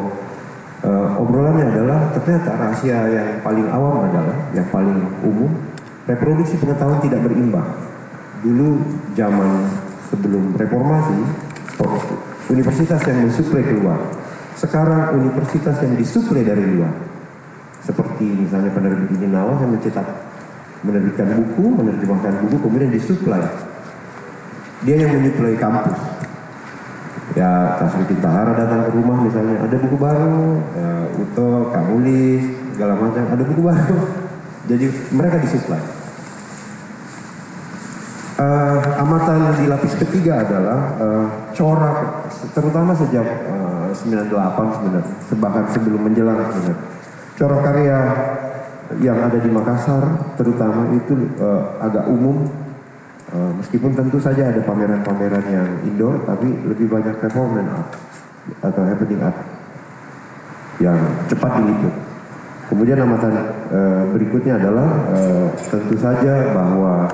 uh, 0.84 1.18
obrolannya 1.18 1.70
adalah 1.74 2.12
ternyata 2.14 2.50
rahasia 2.54 2.98
yang 3.10 3.28
paling 3.42 3.66
awam 3.70 4.06
adalah 4.06 4.36
yang 4.54 4.66
paling 4.70 4.98
umum 5.24 5.50
reproduksi 6.06 6.54
pengetahuan 6.60 7.00
tidak 7.02 7.20
berimbang. 7.26 7.68
Dulu 8.44 8.78
zaman 9.18 9.66
sebelum 10.08 10.54
reformasi 10.54 11.18
universitas 12.48 13.00
yang 13.04 13.28
disuplai 13.28 13.64
keluar. 13.66 13.98
Sekarang 14.58 15.14
universitas 15.14 15.78
yang 15.84 15.94
disuplai 15.94 16.42
dari 16.42 16.64
luar. 16.64 16.90
Seperti 17.84 18.26
misalnya 18.26 18.74
penerbit 18.74 19.10
ini 19.14 19.30
Nawas 19.30 19.62
yang 19.62 19.72
mencetak 19.72 20.06
menerbitkan 20.82 21.26
buku, 21.34 21.64
menerjemahkan 21.74 22.32
buku 22.46 22.56
kemudian 22.62 22.90
disuplai. 22.90 23.42
Dia 24.86 24.94
yang 24.94 25.10
menyuplai 25.18 25.58
kampus 25.58 26.17
Ya, 27.36 27.76
Tasri 27.76 28.16
Tahara 28.24 28.56
datang 28.56 28.88
ke 28.88 28.90
rumah 28.96 29.20
misalnya, 29.20 29.60
ada 29.60 29.76
buku 29.76 29.96
baru, 30.00 30.64
ya, 30.72 30.90
Uto, 31.18 31.68
Kak 31.68 31.84
Ulis, 31.92 32.44
segala 32.72 32.94
macam, 32.96 33.24
ada 33.28 33.42
buku 33.44 33.62
baru. 33.64 33.98
Jadi 34.70 34.86
mereka 35.12 35.36
disuplai. 35.40 35.82
Uh, 38.38 38.78
amatan 39.02 39.50
di 39.58 39.66
lapis 39.66 39.98
ketiga 39.98 40.46
adalah 40.46 40.94
uh, 41.02 41.26
corak, 41.58 42.30
terutama 42.54 42.94
sejak 42.94 43.26
uh, 43.50 43.90
98 43.90 44.30
sebenarnya, 44.78 45.14
bahkan 45.42 45.64
sebelum 45.74 46.06
menjelang 46.06 46.38
sebenarnya 46.54 46.98
Corak 47.38 47.62
karya 47.62 47.98
yang 48.98 49.14
ada 49.22 49.38
di 49.38 49.46
Makassar 49.46 50.34
terutama 50.34 50.90
itu 50.90 51.14
uh, 51.38 51.78
agak 51.78 52.10
umum 52.10 52.50
uh, 53.32 53.52
meskipun 53.58 53.92
tentu 53.96 54.18
saja 54.20 54.48
ada 54.48 54.60
pameran-pameran 54.62 55.44
yang 55.48 55.68
indoor 55.84 56.22
tapi 56.24 56.48
lebih 56.66 56.88
banyak 56.88 57.16
performance 57.20 57.70
art 57.72 57.90
atau 58.64 58.82
happening 58.84 59.20
art 59.20 59.38
yang 60.78 60.98
cepat 61.26 61.52
diliput. 61.62 61.94
Kemudian 62.68 63.00
amatan 63.00 63.32
uh, 63.72 64.02
berikutnya 64.12 64.60
adalah 64.60 64.88
uh, 65.12 65.46
tentu 65.56 65.96
saja 65.96 66.52
bahwa 66.52 67.08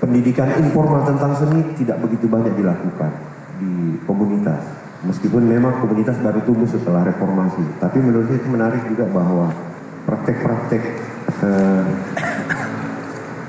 pendidikan 0.00 0.48
informal 0.56 1.04
tentang 1.04 1.36
seni 1.36 1.60
tidak 1.76 2.00
begitu 2.00 2.24
banyak 2.24 2.56
dilakukan 2.56 3.12
di 3.60 4.00
komunitas 4.08 4.80
Meskipun 5.00 5.48
memang 5.48 5.80
komunitas 5.80 6.20
baru 6.20 6.44
tumbuh 6.44 6.68
setelah 6.68 7.00
reformasi, 7.08 7.64
tapi 7.80 8.04
menurut 8.04 8.28
saya 8.28 8.36
itu 8.36 8.48
menarik 8.52 8.84
juga 8.84 9.08
bahwa 9.08 9.48
praktek-praktek 10.04 10.82
uh, 11.40 11.84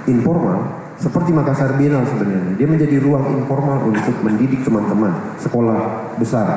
informal 0.08 0.81
seperti 1.02 1.34
Makassar 1.34 1.74
Bienal 1.82 2.06
sebenarnya, 2.06 2.54
dia 2.54 2.68
menjadi 2.70 3.02
ruang 3.02 3.26
informal 3.42 3.82
untuk 3.90 4.14
mendidik 4.22 4.62
teman-teman 4.62 5.10
sekolah 5.42 6.14
besar, 6.22 6.48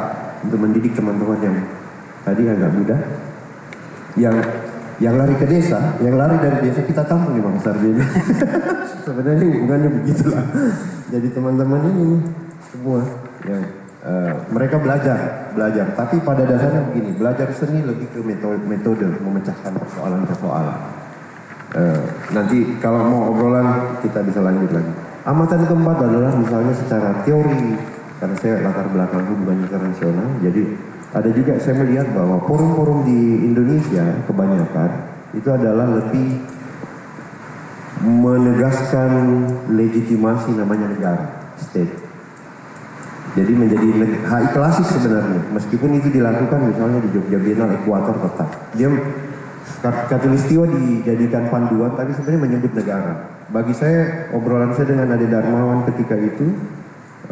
untuk 0.45 0.61
mendidik 0.61 0.93
teman-teman 0.93 1.41
yang 1.41 1.57
tadi 2.29 2.43
agak 2.45 2.71
muda, 2.77 2.97
yang 4.21 4.37
yang 5.01 5.17
lari 5.17 5.35
ke 5.41 5.49
desa, 5.49 5.97
yang 6.05 6.15
lari 6.21 6.39
dari 6.39 6.69
desa 6.69 6.85
kita 6.85 7.03
tampung 7.09 7.33
di 7.33 7.41
Makassar 7.41 7.81
Bienal. 7.81 8.05
sebenarnya 9.09 9.45
hubungannya 9.49 9.91
begitulah. 10.05 10.45
Jadi 11.09 11.29
teman-teman 11.33 11.81
ini 11.89 12.09
semua 12.69 13.01
yang 13.49 13.65
Uh, 14.05 14.37
mereka 14.53 14.77
belajar, 14.77 15.49
belajar. 15.57 15.97
Tapi 15.97 16.21
pada 16.21 16.45
dasarnya 16.45 16.93
begini, 16.93 17.17
belajar 17.17 17.49
seni 17.57 17.81
lebih 17.81 18.13
ke 18.13 18.21
metode, 18.21 18.61
metode 18.69 19.09
memecahkan 19.17 19.73
persoalan-persoalan. 19.81 20.94
Uh, 21.75 22.07
nanti 22.31 22.79
kalau 22.79 23.03
mau 23.03 23.35
obrolan 23.35 23.99
kita 23.99 24.23
bisa 24.23 24.39
lanjut 24.39 24.71
lagi. 24.71 24.93
Amatan 25.27 25.67
keempat 25.67 25.99
adalah 26.07 26.31
misalnya 26.39 26.71
secara 26.71 27.11
teori, 27.27 27.75
karena 28.23 28.37
saya 28.39 28.63
latar 28.63 28.87
belakang 28.95 29.27
hubungan 29.27 29.67
internasional, 29.67 30.29
jadi 30.39 30.63
ada 31.11 31.31
juga 31.35 31.59
saya 31.59 31.83
melihat 31.83 32.15
bahwa 32.15 32.39
forum-forum 32.47 33.03
di 33.09 33.43
Indonesia 33.43 34.07
kebanyakan 34.31 34.91
itu 35.35 35.49
adalah 35.51 35.87
lebih 35.99 36.39
menegaskan 38.05 39.11
legitimasi 39.75 40.55
namanya 40.55 40.87
negara, 40.95 41.27
state 41.59 42.05
jadi 43.35 43.51
menjadi 43.51 43.87
HI 44.31 44.47
klasik 44.55 44.87
sebenarnya. 44.95 45.43
Meskipun 45.51 45.91
itu 45.99 46.07
dilakukan 46.07 46.71
misalnya 46.71 47.03
di 47.03 47.11
Jogja 47.11 47.39
Biennale 47.43 47.83
Ekuator 47.83 48.15
tetap. 48.23 48.49
Dia 48.79 48.89
Katulistiwa 49.85 50.69
dijadikan 50.69 51.49
panduan 51.49 51.97
tapi 51.97 52.13
sebenarnya 52.13 52.41
menyebut 52.41 52.73
negara. 52.77 53.45
Bagi 53.49 53.73
saya 53.73 54.29
obrolan 54.37 54.73
saya 54.77 54.93
dengan 54.93 55.13
Ade 55.13 55.29
Darmawan 55.29 55.89
ketika 55.89 56.17
itu 56.17 56.53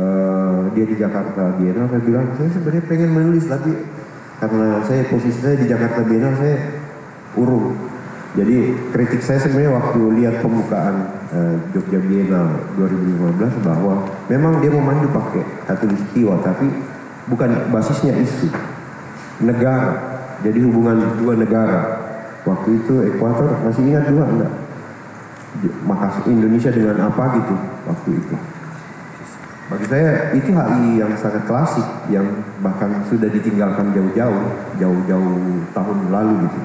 uh, 0.01 0.69
dia 0.73 0.85
di 0.89 0.97
Jakarta 0.97 1.57
Biennale 1.57 1.89
saya 1.93 2.03
bilang 2.05 2.27
saya 2.37 2.49
sebenarnya 2.53 2.85
pengen 2.89 3.11
menulis 3.13 3.45
tapi 3.49 3.73
karena 4.41 4.81
saya 4.85 5.03
posisi 5.09 5.39
saya 5.41 5.57
di 5.61 5.69
Jakarta 5.69 6.01
Biennale 6.05 6.37
saya 6.41 6.57
urung. 7.37 7.77
Jadi 8.33 8.57
kritik 8.97 9.21
saya 9.21 9.37
sebenarnya 9.41 9.77
waktu 9.77 10.01
lihat 10.21 10.41
pembukaan 10.41 10.97
uh, 11.37 11.55
Jogja 11.77 12.01
Biennale 12.01 12.65
2015 12.81 13.61
bahwa 13.61 14.09
memang 14.33 14.61
dia 14.65 14.73
memandu 14.73 15.09
pakai 15.13 15.45
katulistiwa 15.69 16.41
tapi 16.41 16.69
bukan 17.29 17.71
basisnya 17.71 18.17
isu 18.19 18.51
negara 19.43 20.13
jadi 20.43 20.59
hubungan 20.67 21.23
dua 21.23 21.39
negara 21.39 22.02
waktu 22.43 22.69
itu 22.83 22.95
Ekuator 23.15 23.63
masih 23.63 23.83
ingat 23.87 24.11
dua 24.11 24.27
enggak? 24.27 24.53
Makassar 25.85 26.25
Indonesia 26.27 26.71
dengan 26.73 26.97
apa 27.13 27.25
gitu 27.39 27.55
waktu 27.87 28.11
itu. 28.19 28.35
Bagi 29.73 29.87
saya 29.89 30.37
itu 30.37 30.51
HI 30.53 31.01
yang 31.01 31.13
sangat 31.17 31.49
klasik 31.49 31.87
yang 32.13 32.25
bahkan 32.61 33.05
sudah 33.09 33.31
ditinggalkan 33.33 33.95
jauh-jauh 33.97 34.43
jauh-jauh 34.77 35.37
tahun 35.73 35.99
lalu 36.13 36.35
gitu. 36.49 36.61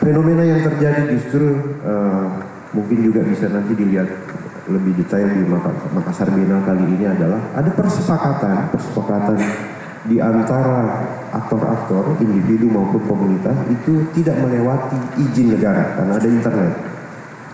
Fenomena 0.00 0.42
yang 0.44 0.60
terjadi 0.64 1.12
justru 1.12 1.76
uh, 1.84 2.26
mungkin 2.72 2.98
juga 3.04 3.20
bisa 3.24 3.48
nanti 3.52 3.76
dilihat 3.76 4.08
lebih 4.70 4.92
detail 5.02 5.28
di 5.28 5.42
Makassar 5.96 6.30
Biennale 6.30 6.62
kali 6.62 6.84
ini 6.86 7.04
adalah 7.04 7.40
ada 7.58 7.70
persepakatan 7.74 8.70
persepakatan 8.70 9.38
di 10.08 10.16
antara 10.16 11.04
aktor-aktor, 11.28 12.16
individu 12.24 12.72
maupun 12.72 13.04
komunitas 13.04 13.52
itu 13.68 14.08
tidak 14.16 14.40
melewati 14.40 14.96
izin 15.20 15.52
negara 15.52 15.92
karena 15.92 16.12
ada 16.16 16.28
internet. 16.28 16.72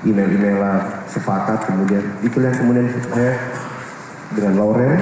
Email-emailan 0.07 0.79
sepakat 1.11 1.67
kemudian 1.67 2.05
itu 2.23 2.39
yang 2.39 2.55
kemudian 2.55 2.87
saya 3.11 3.35
dengan 4.31 4.53
Lauren, 4.63 5.01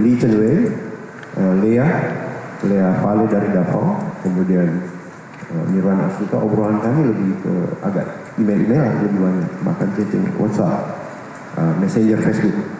Lee 0.00 0.16
Chen 0.20 0.32
Wei, 0.36 0.68
uh, 1.40 1.54
Lea, 1.64 1.88
Lea 2.68 2.88
Vale 3.00 3.24
dari 3.32 3.48
Davao, 3.56 3.96
kemudian 4.20 4.68
uh, 5.48 5.64
Nirwana 5.72 6.12
Asuka, 6.12 6.44
obrolan 6.44 6.84
kami 6.84 7.08
lebih 7.08 7.30
ke 7.40 7.54
agak 7.80 8.06
email-email 8.36 9.00
lebih 9.00 9.20
banyak, 9.20 9.50
bahkan 9.64 9.88
chatting 9.96 10.28
WhatsApp, 10.36 10.92
uh, 11.56 11.72
Messenger 11.80 12.20
Facebook. 12.20 12.73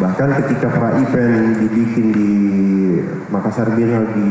Bahkan 0.00 0.28
ketika 0.44 0.72
pra 0.72 0.96
event 0.96 1.60
dibikin 1.60 2.06
di 2.16 2.30
Makassar 3.28 3.76
Biennale 3.76 4.08
di 4.16 4.28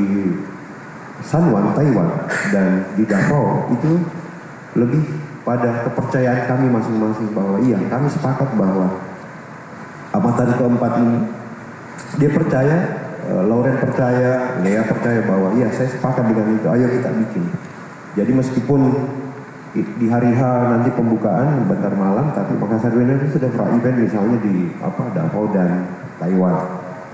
Sanwan, 1.22 1.78
Taiwan 1.78 2.10
dan 2.50 2.86
di 2.98 3.06
Davao 3.06 3.70
itu 3.70 4.02
lebih 4.74 5.04
pada 5.46 5.86
kepercayaan 5.90 6.50
kami 6.50 6.70
masing-masing 6.70 7.30
bahwa 7.34 7.58
iya 7.62 7.78
kami 7.90 8.08
sepakat 8.10 8.50
bahwa 8.58 8.88
amatan 10.14 10.50
keempat 10.58 10.94
ini 11.02 11.18
dia 12.20 12.30
percaya 12.34 12.78
uh, 13.30 13.44
Lauren 13.46 13.78
percaya 13.78 14.60
Lea 14.62 14.84
percaya 14.86 15.22
bahwa 15.26 15.54
iya 15.58 15.70
saya 15.74 15.90
sepakat 15.94 16.26
dengan 16.30 16.58
itu 16.58 16.68
ayo 16.68 16.88
kita 16.90 17.10
bikin. 17.26 17.44
Jadi 18.18 18.32
meskipun 18.36 18.82
di 19.72 20.06
hari 20.12 20.36
H 20.36 20.42
nanti 20.68 20.92
pembukaan 20.92 21.64
bentar 21.64 21.96
malam 21.96 22.36
tapi 22.36 22.60
Makassar 22.60 22.92
Biennale 22.92 23.24
itu 23.24 23.40
sudah 23.40 23.50
pra 23.56 23.72
event 23.72 23.98
misalnya 24.04 24.38
di 24.44 24.68
apa 24.84 25.04
Davao 25.16 25.48
dan 25.56 25.88
Taiwan 26.20 26.60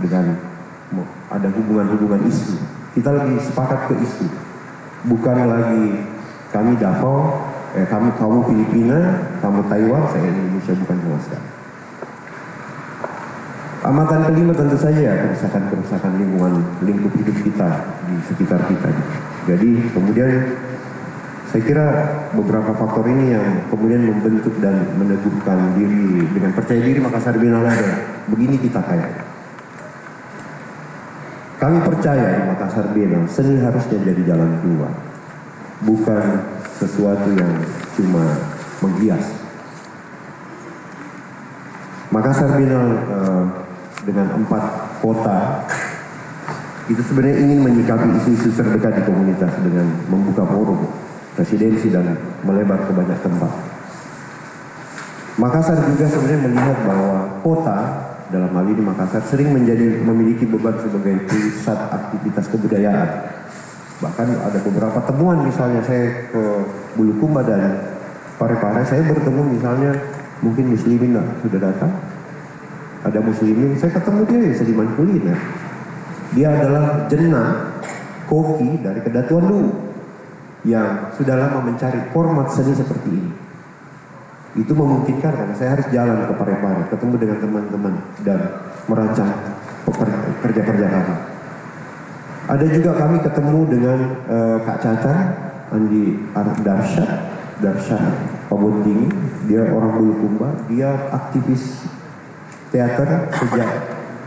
dengan 0.02 0.26
ada 1.30 1.48
hubungan-hubungan 1.54 2.26
isu. 2.26 2.58
Kita 2.98 3.14
lebih 3.14 3.38
sepakat 3.46 3.94
ke 3.94 3.96
isu. 4.02 4.26
Bukan 5.06 5.38
lagi 5.46 6.02
kami 6.50 6.74
Davao 6.82 7.46
eh, 7.78 7.86
kami 7.86 8.10
kamu 8.18 8.38
Filipina 8.50 9.00
kamu 9.38 9.62
Taiwan 9.70 10.10
saya 10.10 10.26
Indonesia 10.26 10.74
bukan 10.82 10.98
sama 10.98 11.20
sekali 11.22 11.48
amatan 13.88 14.20
kelima 14.28 14.52
tentu 14.52 14.76
saja 14.76 15.16
kerusakan-kerusakan 15.16 16.12
lingkungan 16.20 16.60
lingkup 16.84 17.14
hidup 17.16 17.38
kita 17.40 17.70
di 18.10 18.16
sekitar 18.28 18.60
kita. 18.68 18.92
Jadi 19.48 19.96
kemudian 19.96 20.32
saya 21.48 21.64
kira 21.64 21.88
beberapa 22.36 22.76
faktor 22.76 23.08
ini 23.08 23.32
yang 23.32 23.48
kemudian 23.72 24.04
membentuk 24.04 24.52
dan 24.60 24.84
meneguhkan 25.00 25.80
diri 25.80 26.28
dengan 26.36 26.52
percaya 26.52 26.84
diri 26.84 27.00
Makassar 27.00 27.40
Biennale 27.40 27.72
begini 28.28 28.60
kita 28.60 28.84
kayak. 28.84 29.24
Kami 31.58 31.78
percaya 31.88 32.28
di 32.36 32.44
Makassar 32.52 32.92
Biennale 32.92 33.32
seni 33.32 33.64
harusnya 33.64 33.98
jadi 34.04 34.22
jalan 34.28 34.60
keluar, 34.60 34.92
bukan 35.88 36.26
sesuatu 36.76 37.32
yang 37.32 37.54
cuma 37.96 38.24
menghias. 38.84 39.24
Makassar 42.12 42.60
Biennale 42.60 42.92
uh, 43.08 43.44
dengan 44.04 44.36
empat 44.44 44.64
kota 45.00 45.64
itu 46.92 47.00
sebenarnya 47.08 47.40
ingin 47.40 47.60
menyikapi 47.64 48.20
isu-isu 48.20 48.52
terdekat 48.52 49.00
di 49.00 49.04
komunitas 49.08 49.52
dengan 49.64 49.88
membuka 50.12 50.44
forum 50.44 51.07
presidensi 51.38 51.94
dan 51.94 52.18
melebar 52.42 52.82
ke 52.90 52.92
banyak 52.92 53.20
tempat. 53.22 53.52
Makassar 55.38 55.78
juga 55.86 56.10
sebenarnya 56.10 56.50
melihat 56.50 56.78
bahwa 56.82 57.18
kota 57.46 57.78
dalam 58.34 58.50
hal 58.58 58.66
ini 58.66 58.82
Makassar 58.82 59.22
sering 59.30 59.54
menjadi 59.54 60.02
memiliki 60.02 60.50
beban 60.50 60.74
sebagai 60.82 61.30
pusat 61.30 61.78
aktivitas 61.94 62.50
kebudayaan. 62.50 63.10
Bahkan 64.02 64.28
ada 64.34 64.60
beberapa 64.66 65.00
temuan 65.06 65.46
misalnya 65.46 65.86
saya 65.86 66.26
ke 66.34 66.44
Bulukumba 66.98 67.46
dan 67.46 67.94
Parepare 68.38 68.86
saya 68.86 69.02
bertemu 69.06 69.58
misalnya 69.58 69.98
mungkin 70.46 70.70
muslimin 70.74 71.18
lah 71.18 71.26
sudah 71.42 71.58
datang 71.58 71.90
ada 73.02 73.20
muslimin 73.22 73.74
saya 73.78 73.98
ketemu 73.98 74.22
dia 74.30 74.40
di 74.46 74.54
seniman 74.54 74.90
kuliner 74.94 75.40
dia 76.38 76.48
adalah 76.54 77.10
jenah 77.10 77.74
koki 78.30 78.78
dari 78.84 79.02
kedatuan 79.02 79.46
dulu 79.50 79.72
yang 80.66 81.14
sudah 81.14 81.36
lama 81.38 81.62
mencari 81.62 82.10
format 82.10 82.50
seni 82.50 82.74
seperti 82.74 83.10
ini. 83.14 83.32
Itu 84.58 84.74
memungkinkan 84.74 85.34
karena 85.38 85.54
saya 85.54 85.78
harus 85.78 85.88
jalan 85.94 86.26
ke 86.26 86.34
Parepare, 86.34 86.90
ketemu 86.90 87.16
dengan 87.22 87.38
teman-teman 87.44 87.94
dan 88.26 88.40
merancang 88.90 89.30
kerja-kerja 90.42 90.88
kami. 90.90 91.16
Ada 92.48 92.66
juga 92.72 92.92
kami 92.96 93.18
ketemu 93.22 93.60
dengan 93.68 94.00
uh, 94.32 94.58
Kak 94.64 94.78
Caca, 94.80 95.16
Andi 95.76 96.16
Darsyad, 96.64 97.12
Darsyad 97.60 98.08
Pabunting, 98.48 99.12
dia 99.52 99.68
orang 99.68 100.00
Bulukumba, 100.00 100.56
dia 100.72 100.96
aktivis 101.12 101.86
teater 102.72 103.30
sejak 103.36 103.70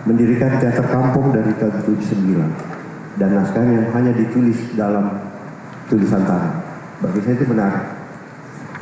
mendirikan 0.05 0.61
teater 0.61 0.85
kampung 0.89 1.33
dari 1.33 1.53
tahun 1.61 1.81
79 1.85 3.21
dan 3.21 3.31
naskahnya 3.37 3.93
hanya 3.93 4.13
ditulis 4.17 4.57
dalam 4.73 5.30
tulisan 5.91 6.23
tangan. 6.23 6.55
Bagi 7.03 7.19
saya 7.27 7.35
itu 7.35 7.47
benar. 7.51 7.73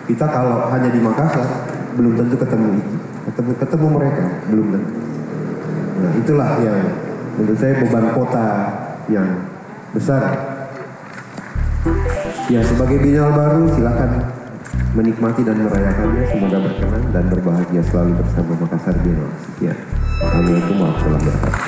Kita 0.04 0.26
kalau 0.28 0.68
hanya 0.68 0.92
di 0.92 1.00
Makassar 1.00 1.48
belum 1.96 2.12
tentu 2.20 2.36
ketemu 2.36 2.68
itu. 2.76 2.92
Ketemu 3.32 3.50
ketemu 3.56 3.86
mereka 3.88 4.24
belum 4.52 4.66
tentu. 4.76 4.92
Nah 5.98 6.12
itulah 6.14 6.50
yang 6.62 6.80
menurut 7.40 7.58
saya 7.58 7.72
beban 7.80 8.06
kota 8.12 8.46
yang 9.08 9.28
besar. 9.96 10.22
Ya 12.48 12.60
sebagai 12.64 13.00
binal 13.00 13.32
baru 13.32 13.68
silakan 13.72 14.10
menikmati 14.96 15.44
dan 15.44 15.60
merayakannya. 15.64 16.24
Semoga 16.28 16.58
berkenan 16.64 17.02
dan 17.12 17.24
berbahagia 17.28 17.82
selalu 17.88 18.20
bersama 18.20 18.52
Makassar 18.64 18.96
Biennale. 19.00 19.36
Sekian. 19.44 19.76
Assalamualaikum 20.18 20.74
warahmatullahi 20.80 21.24
wabarakatuh. 21.24 21.67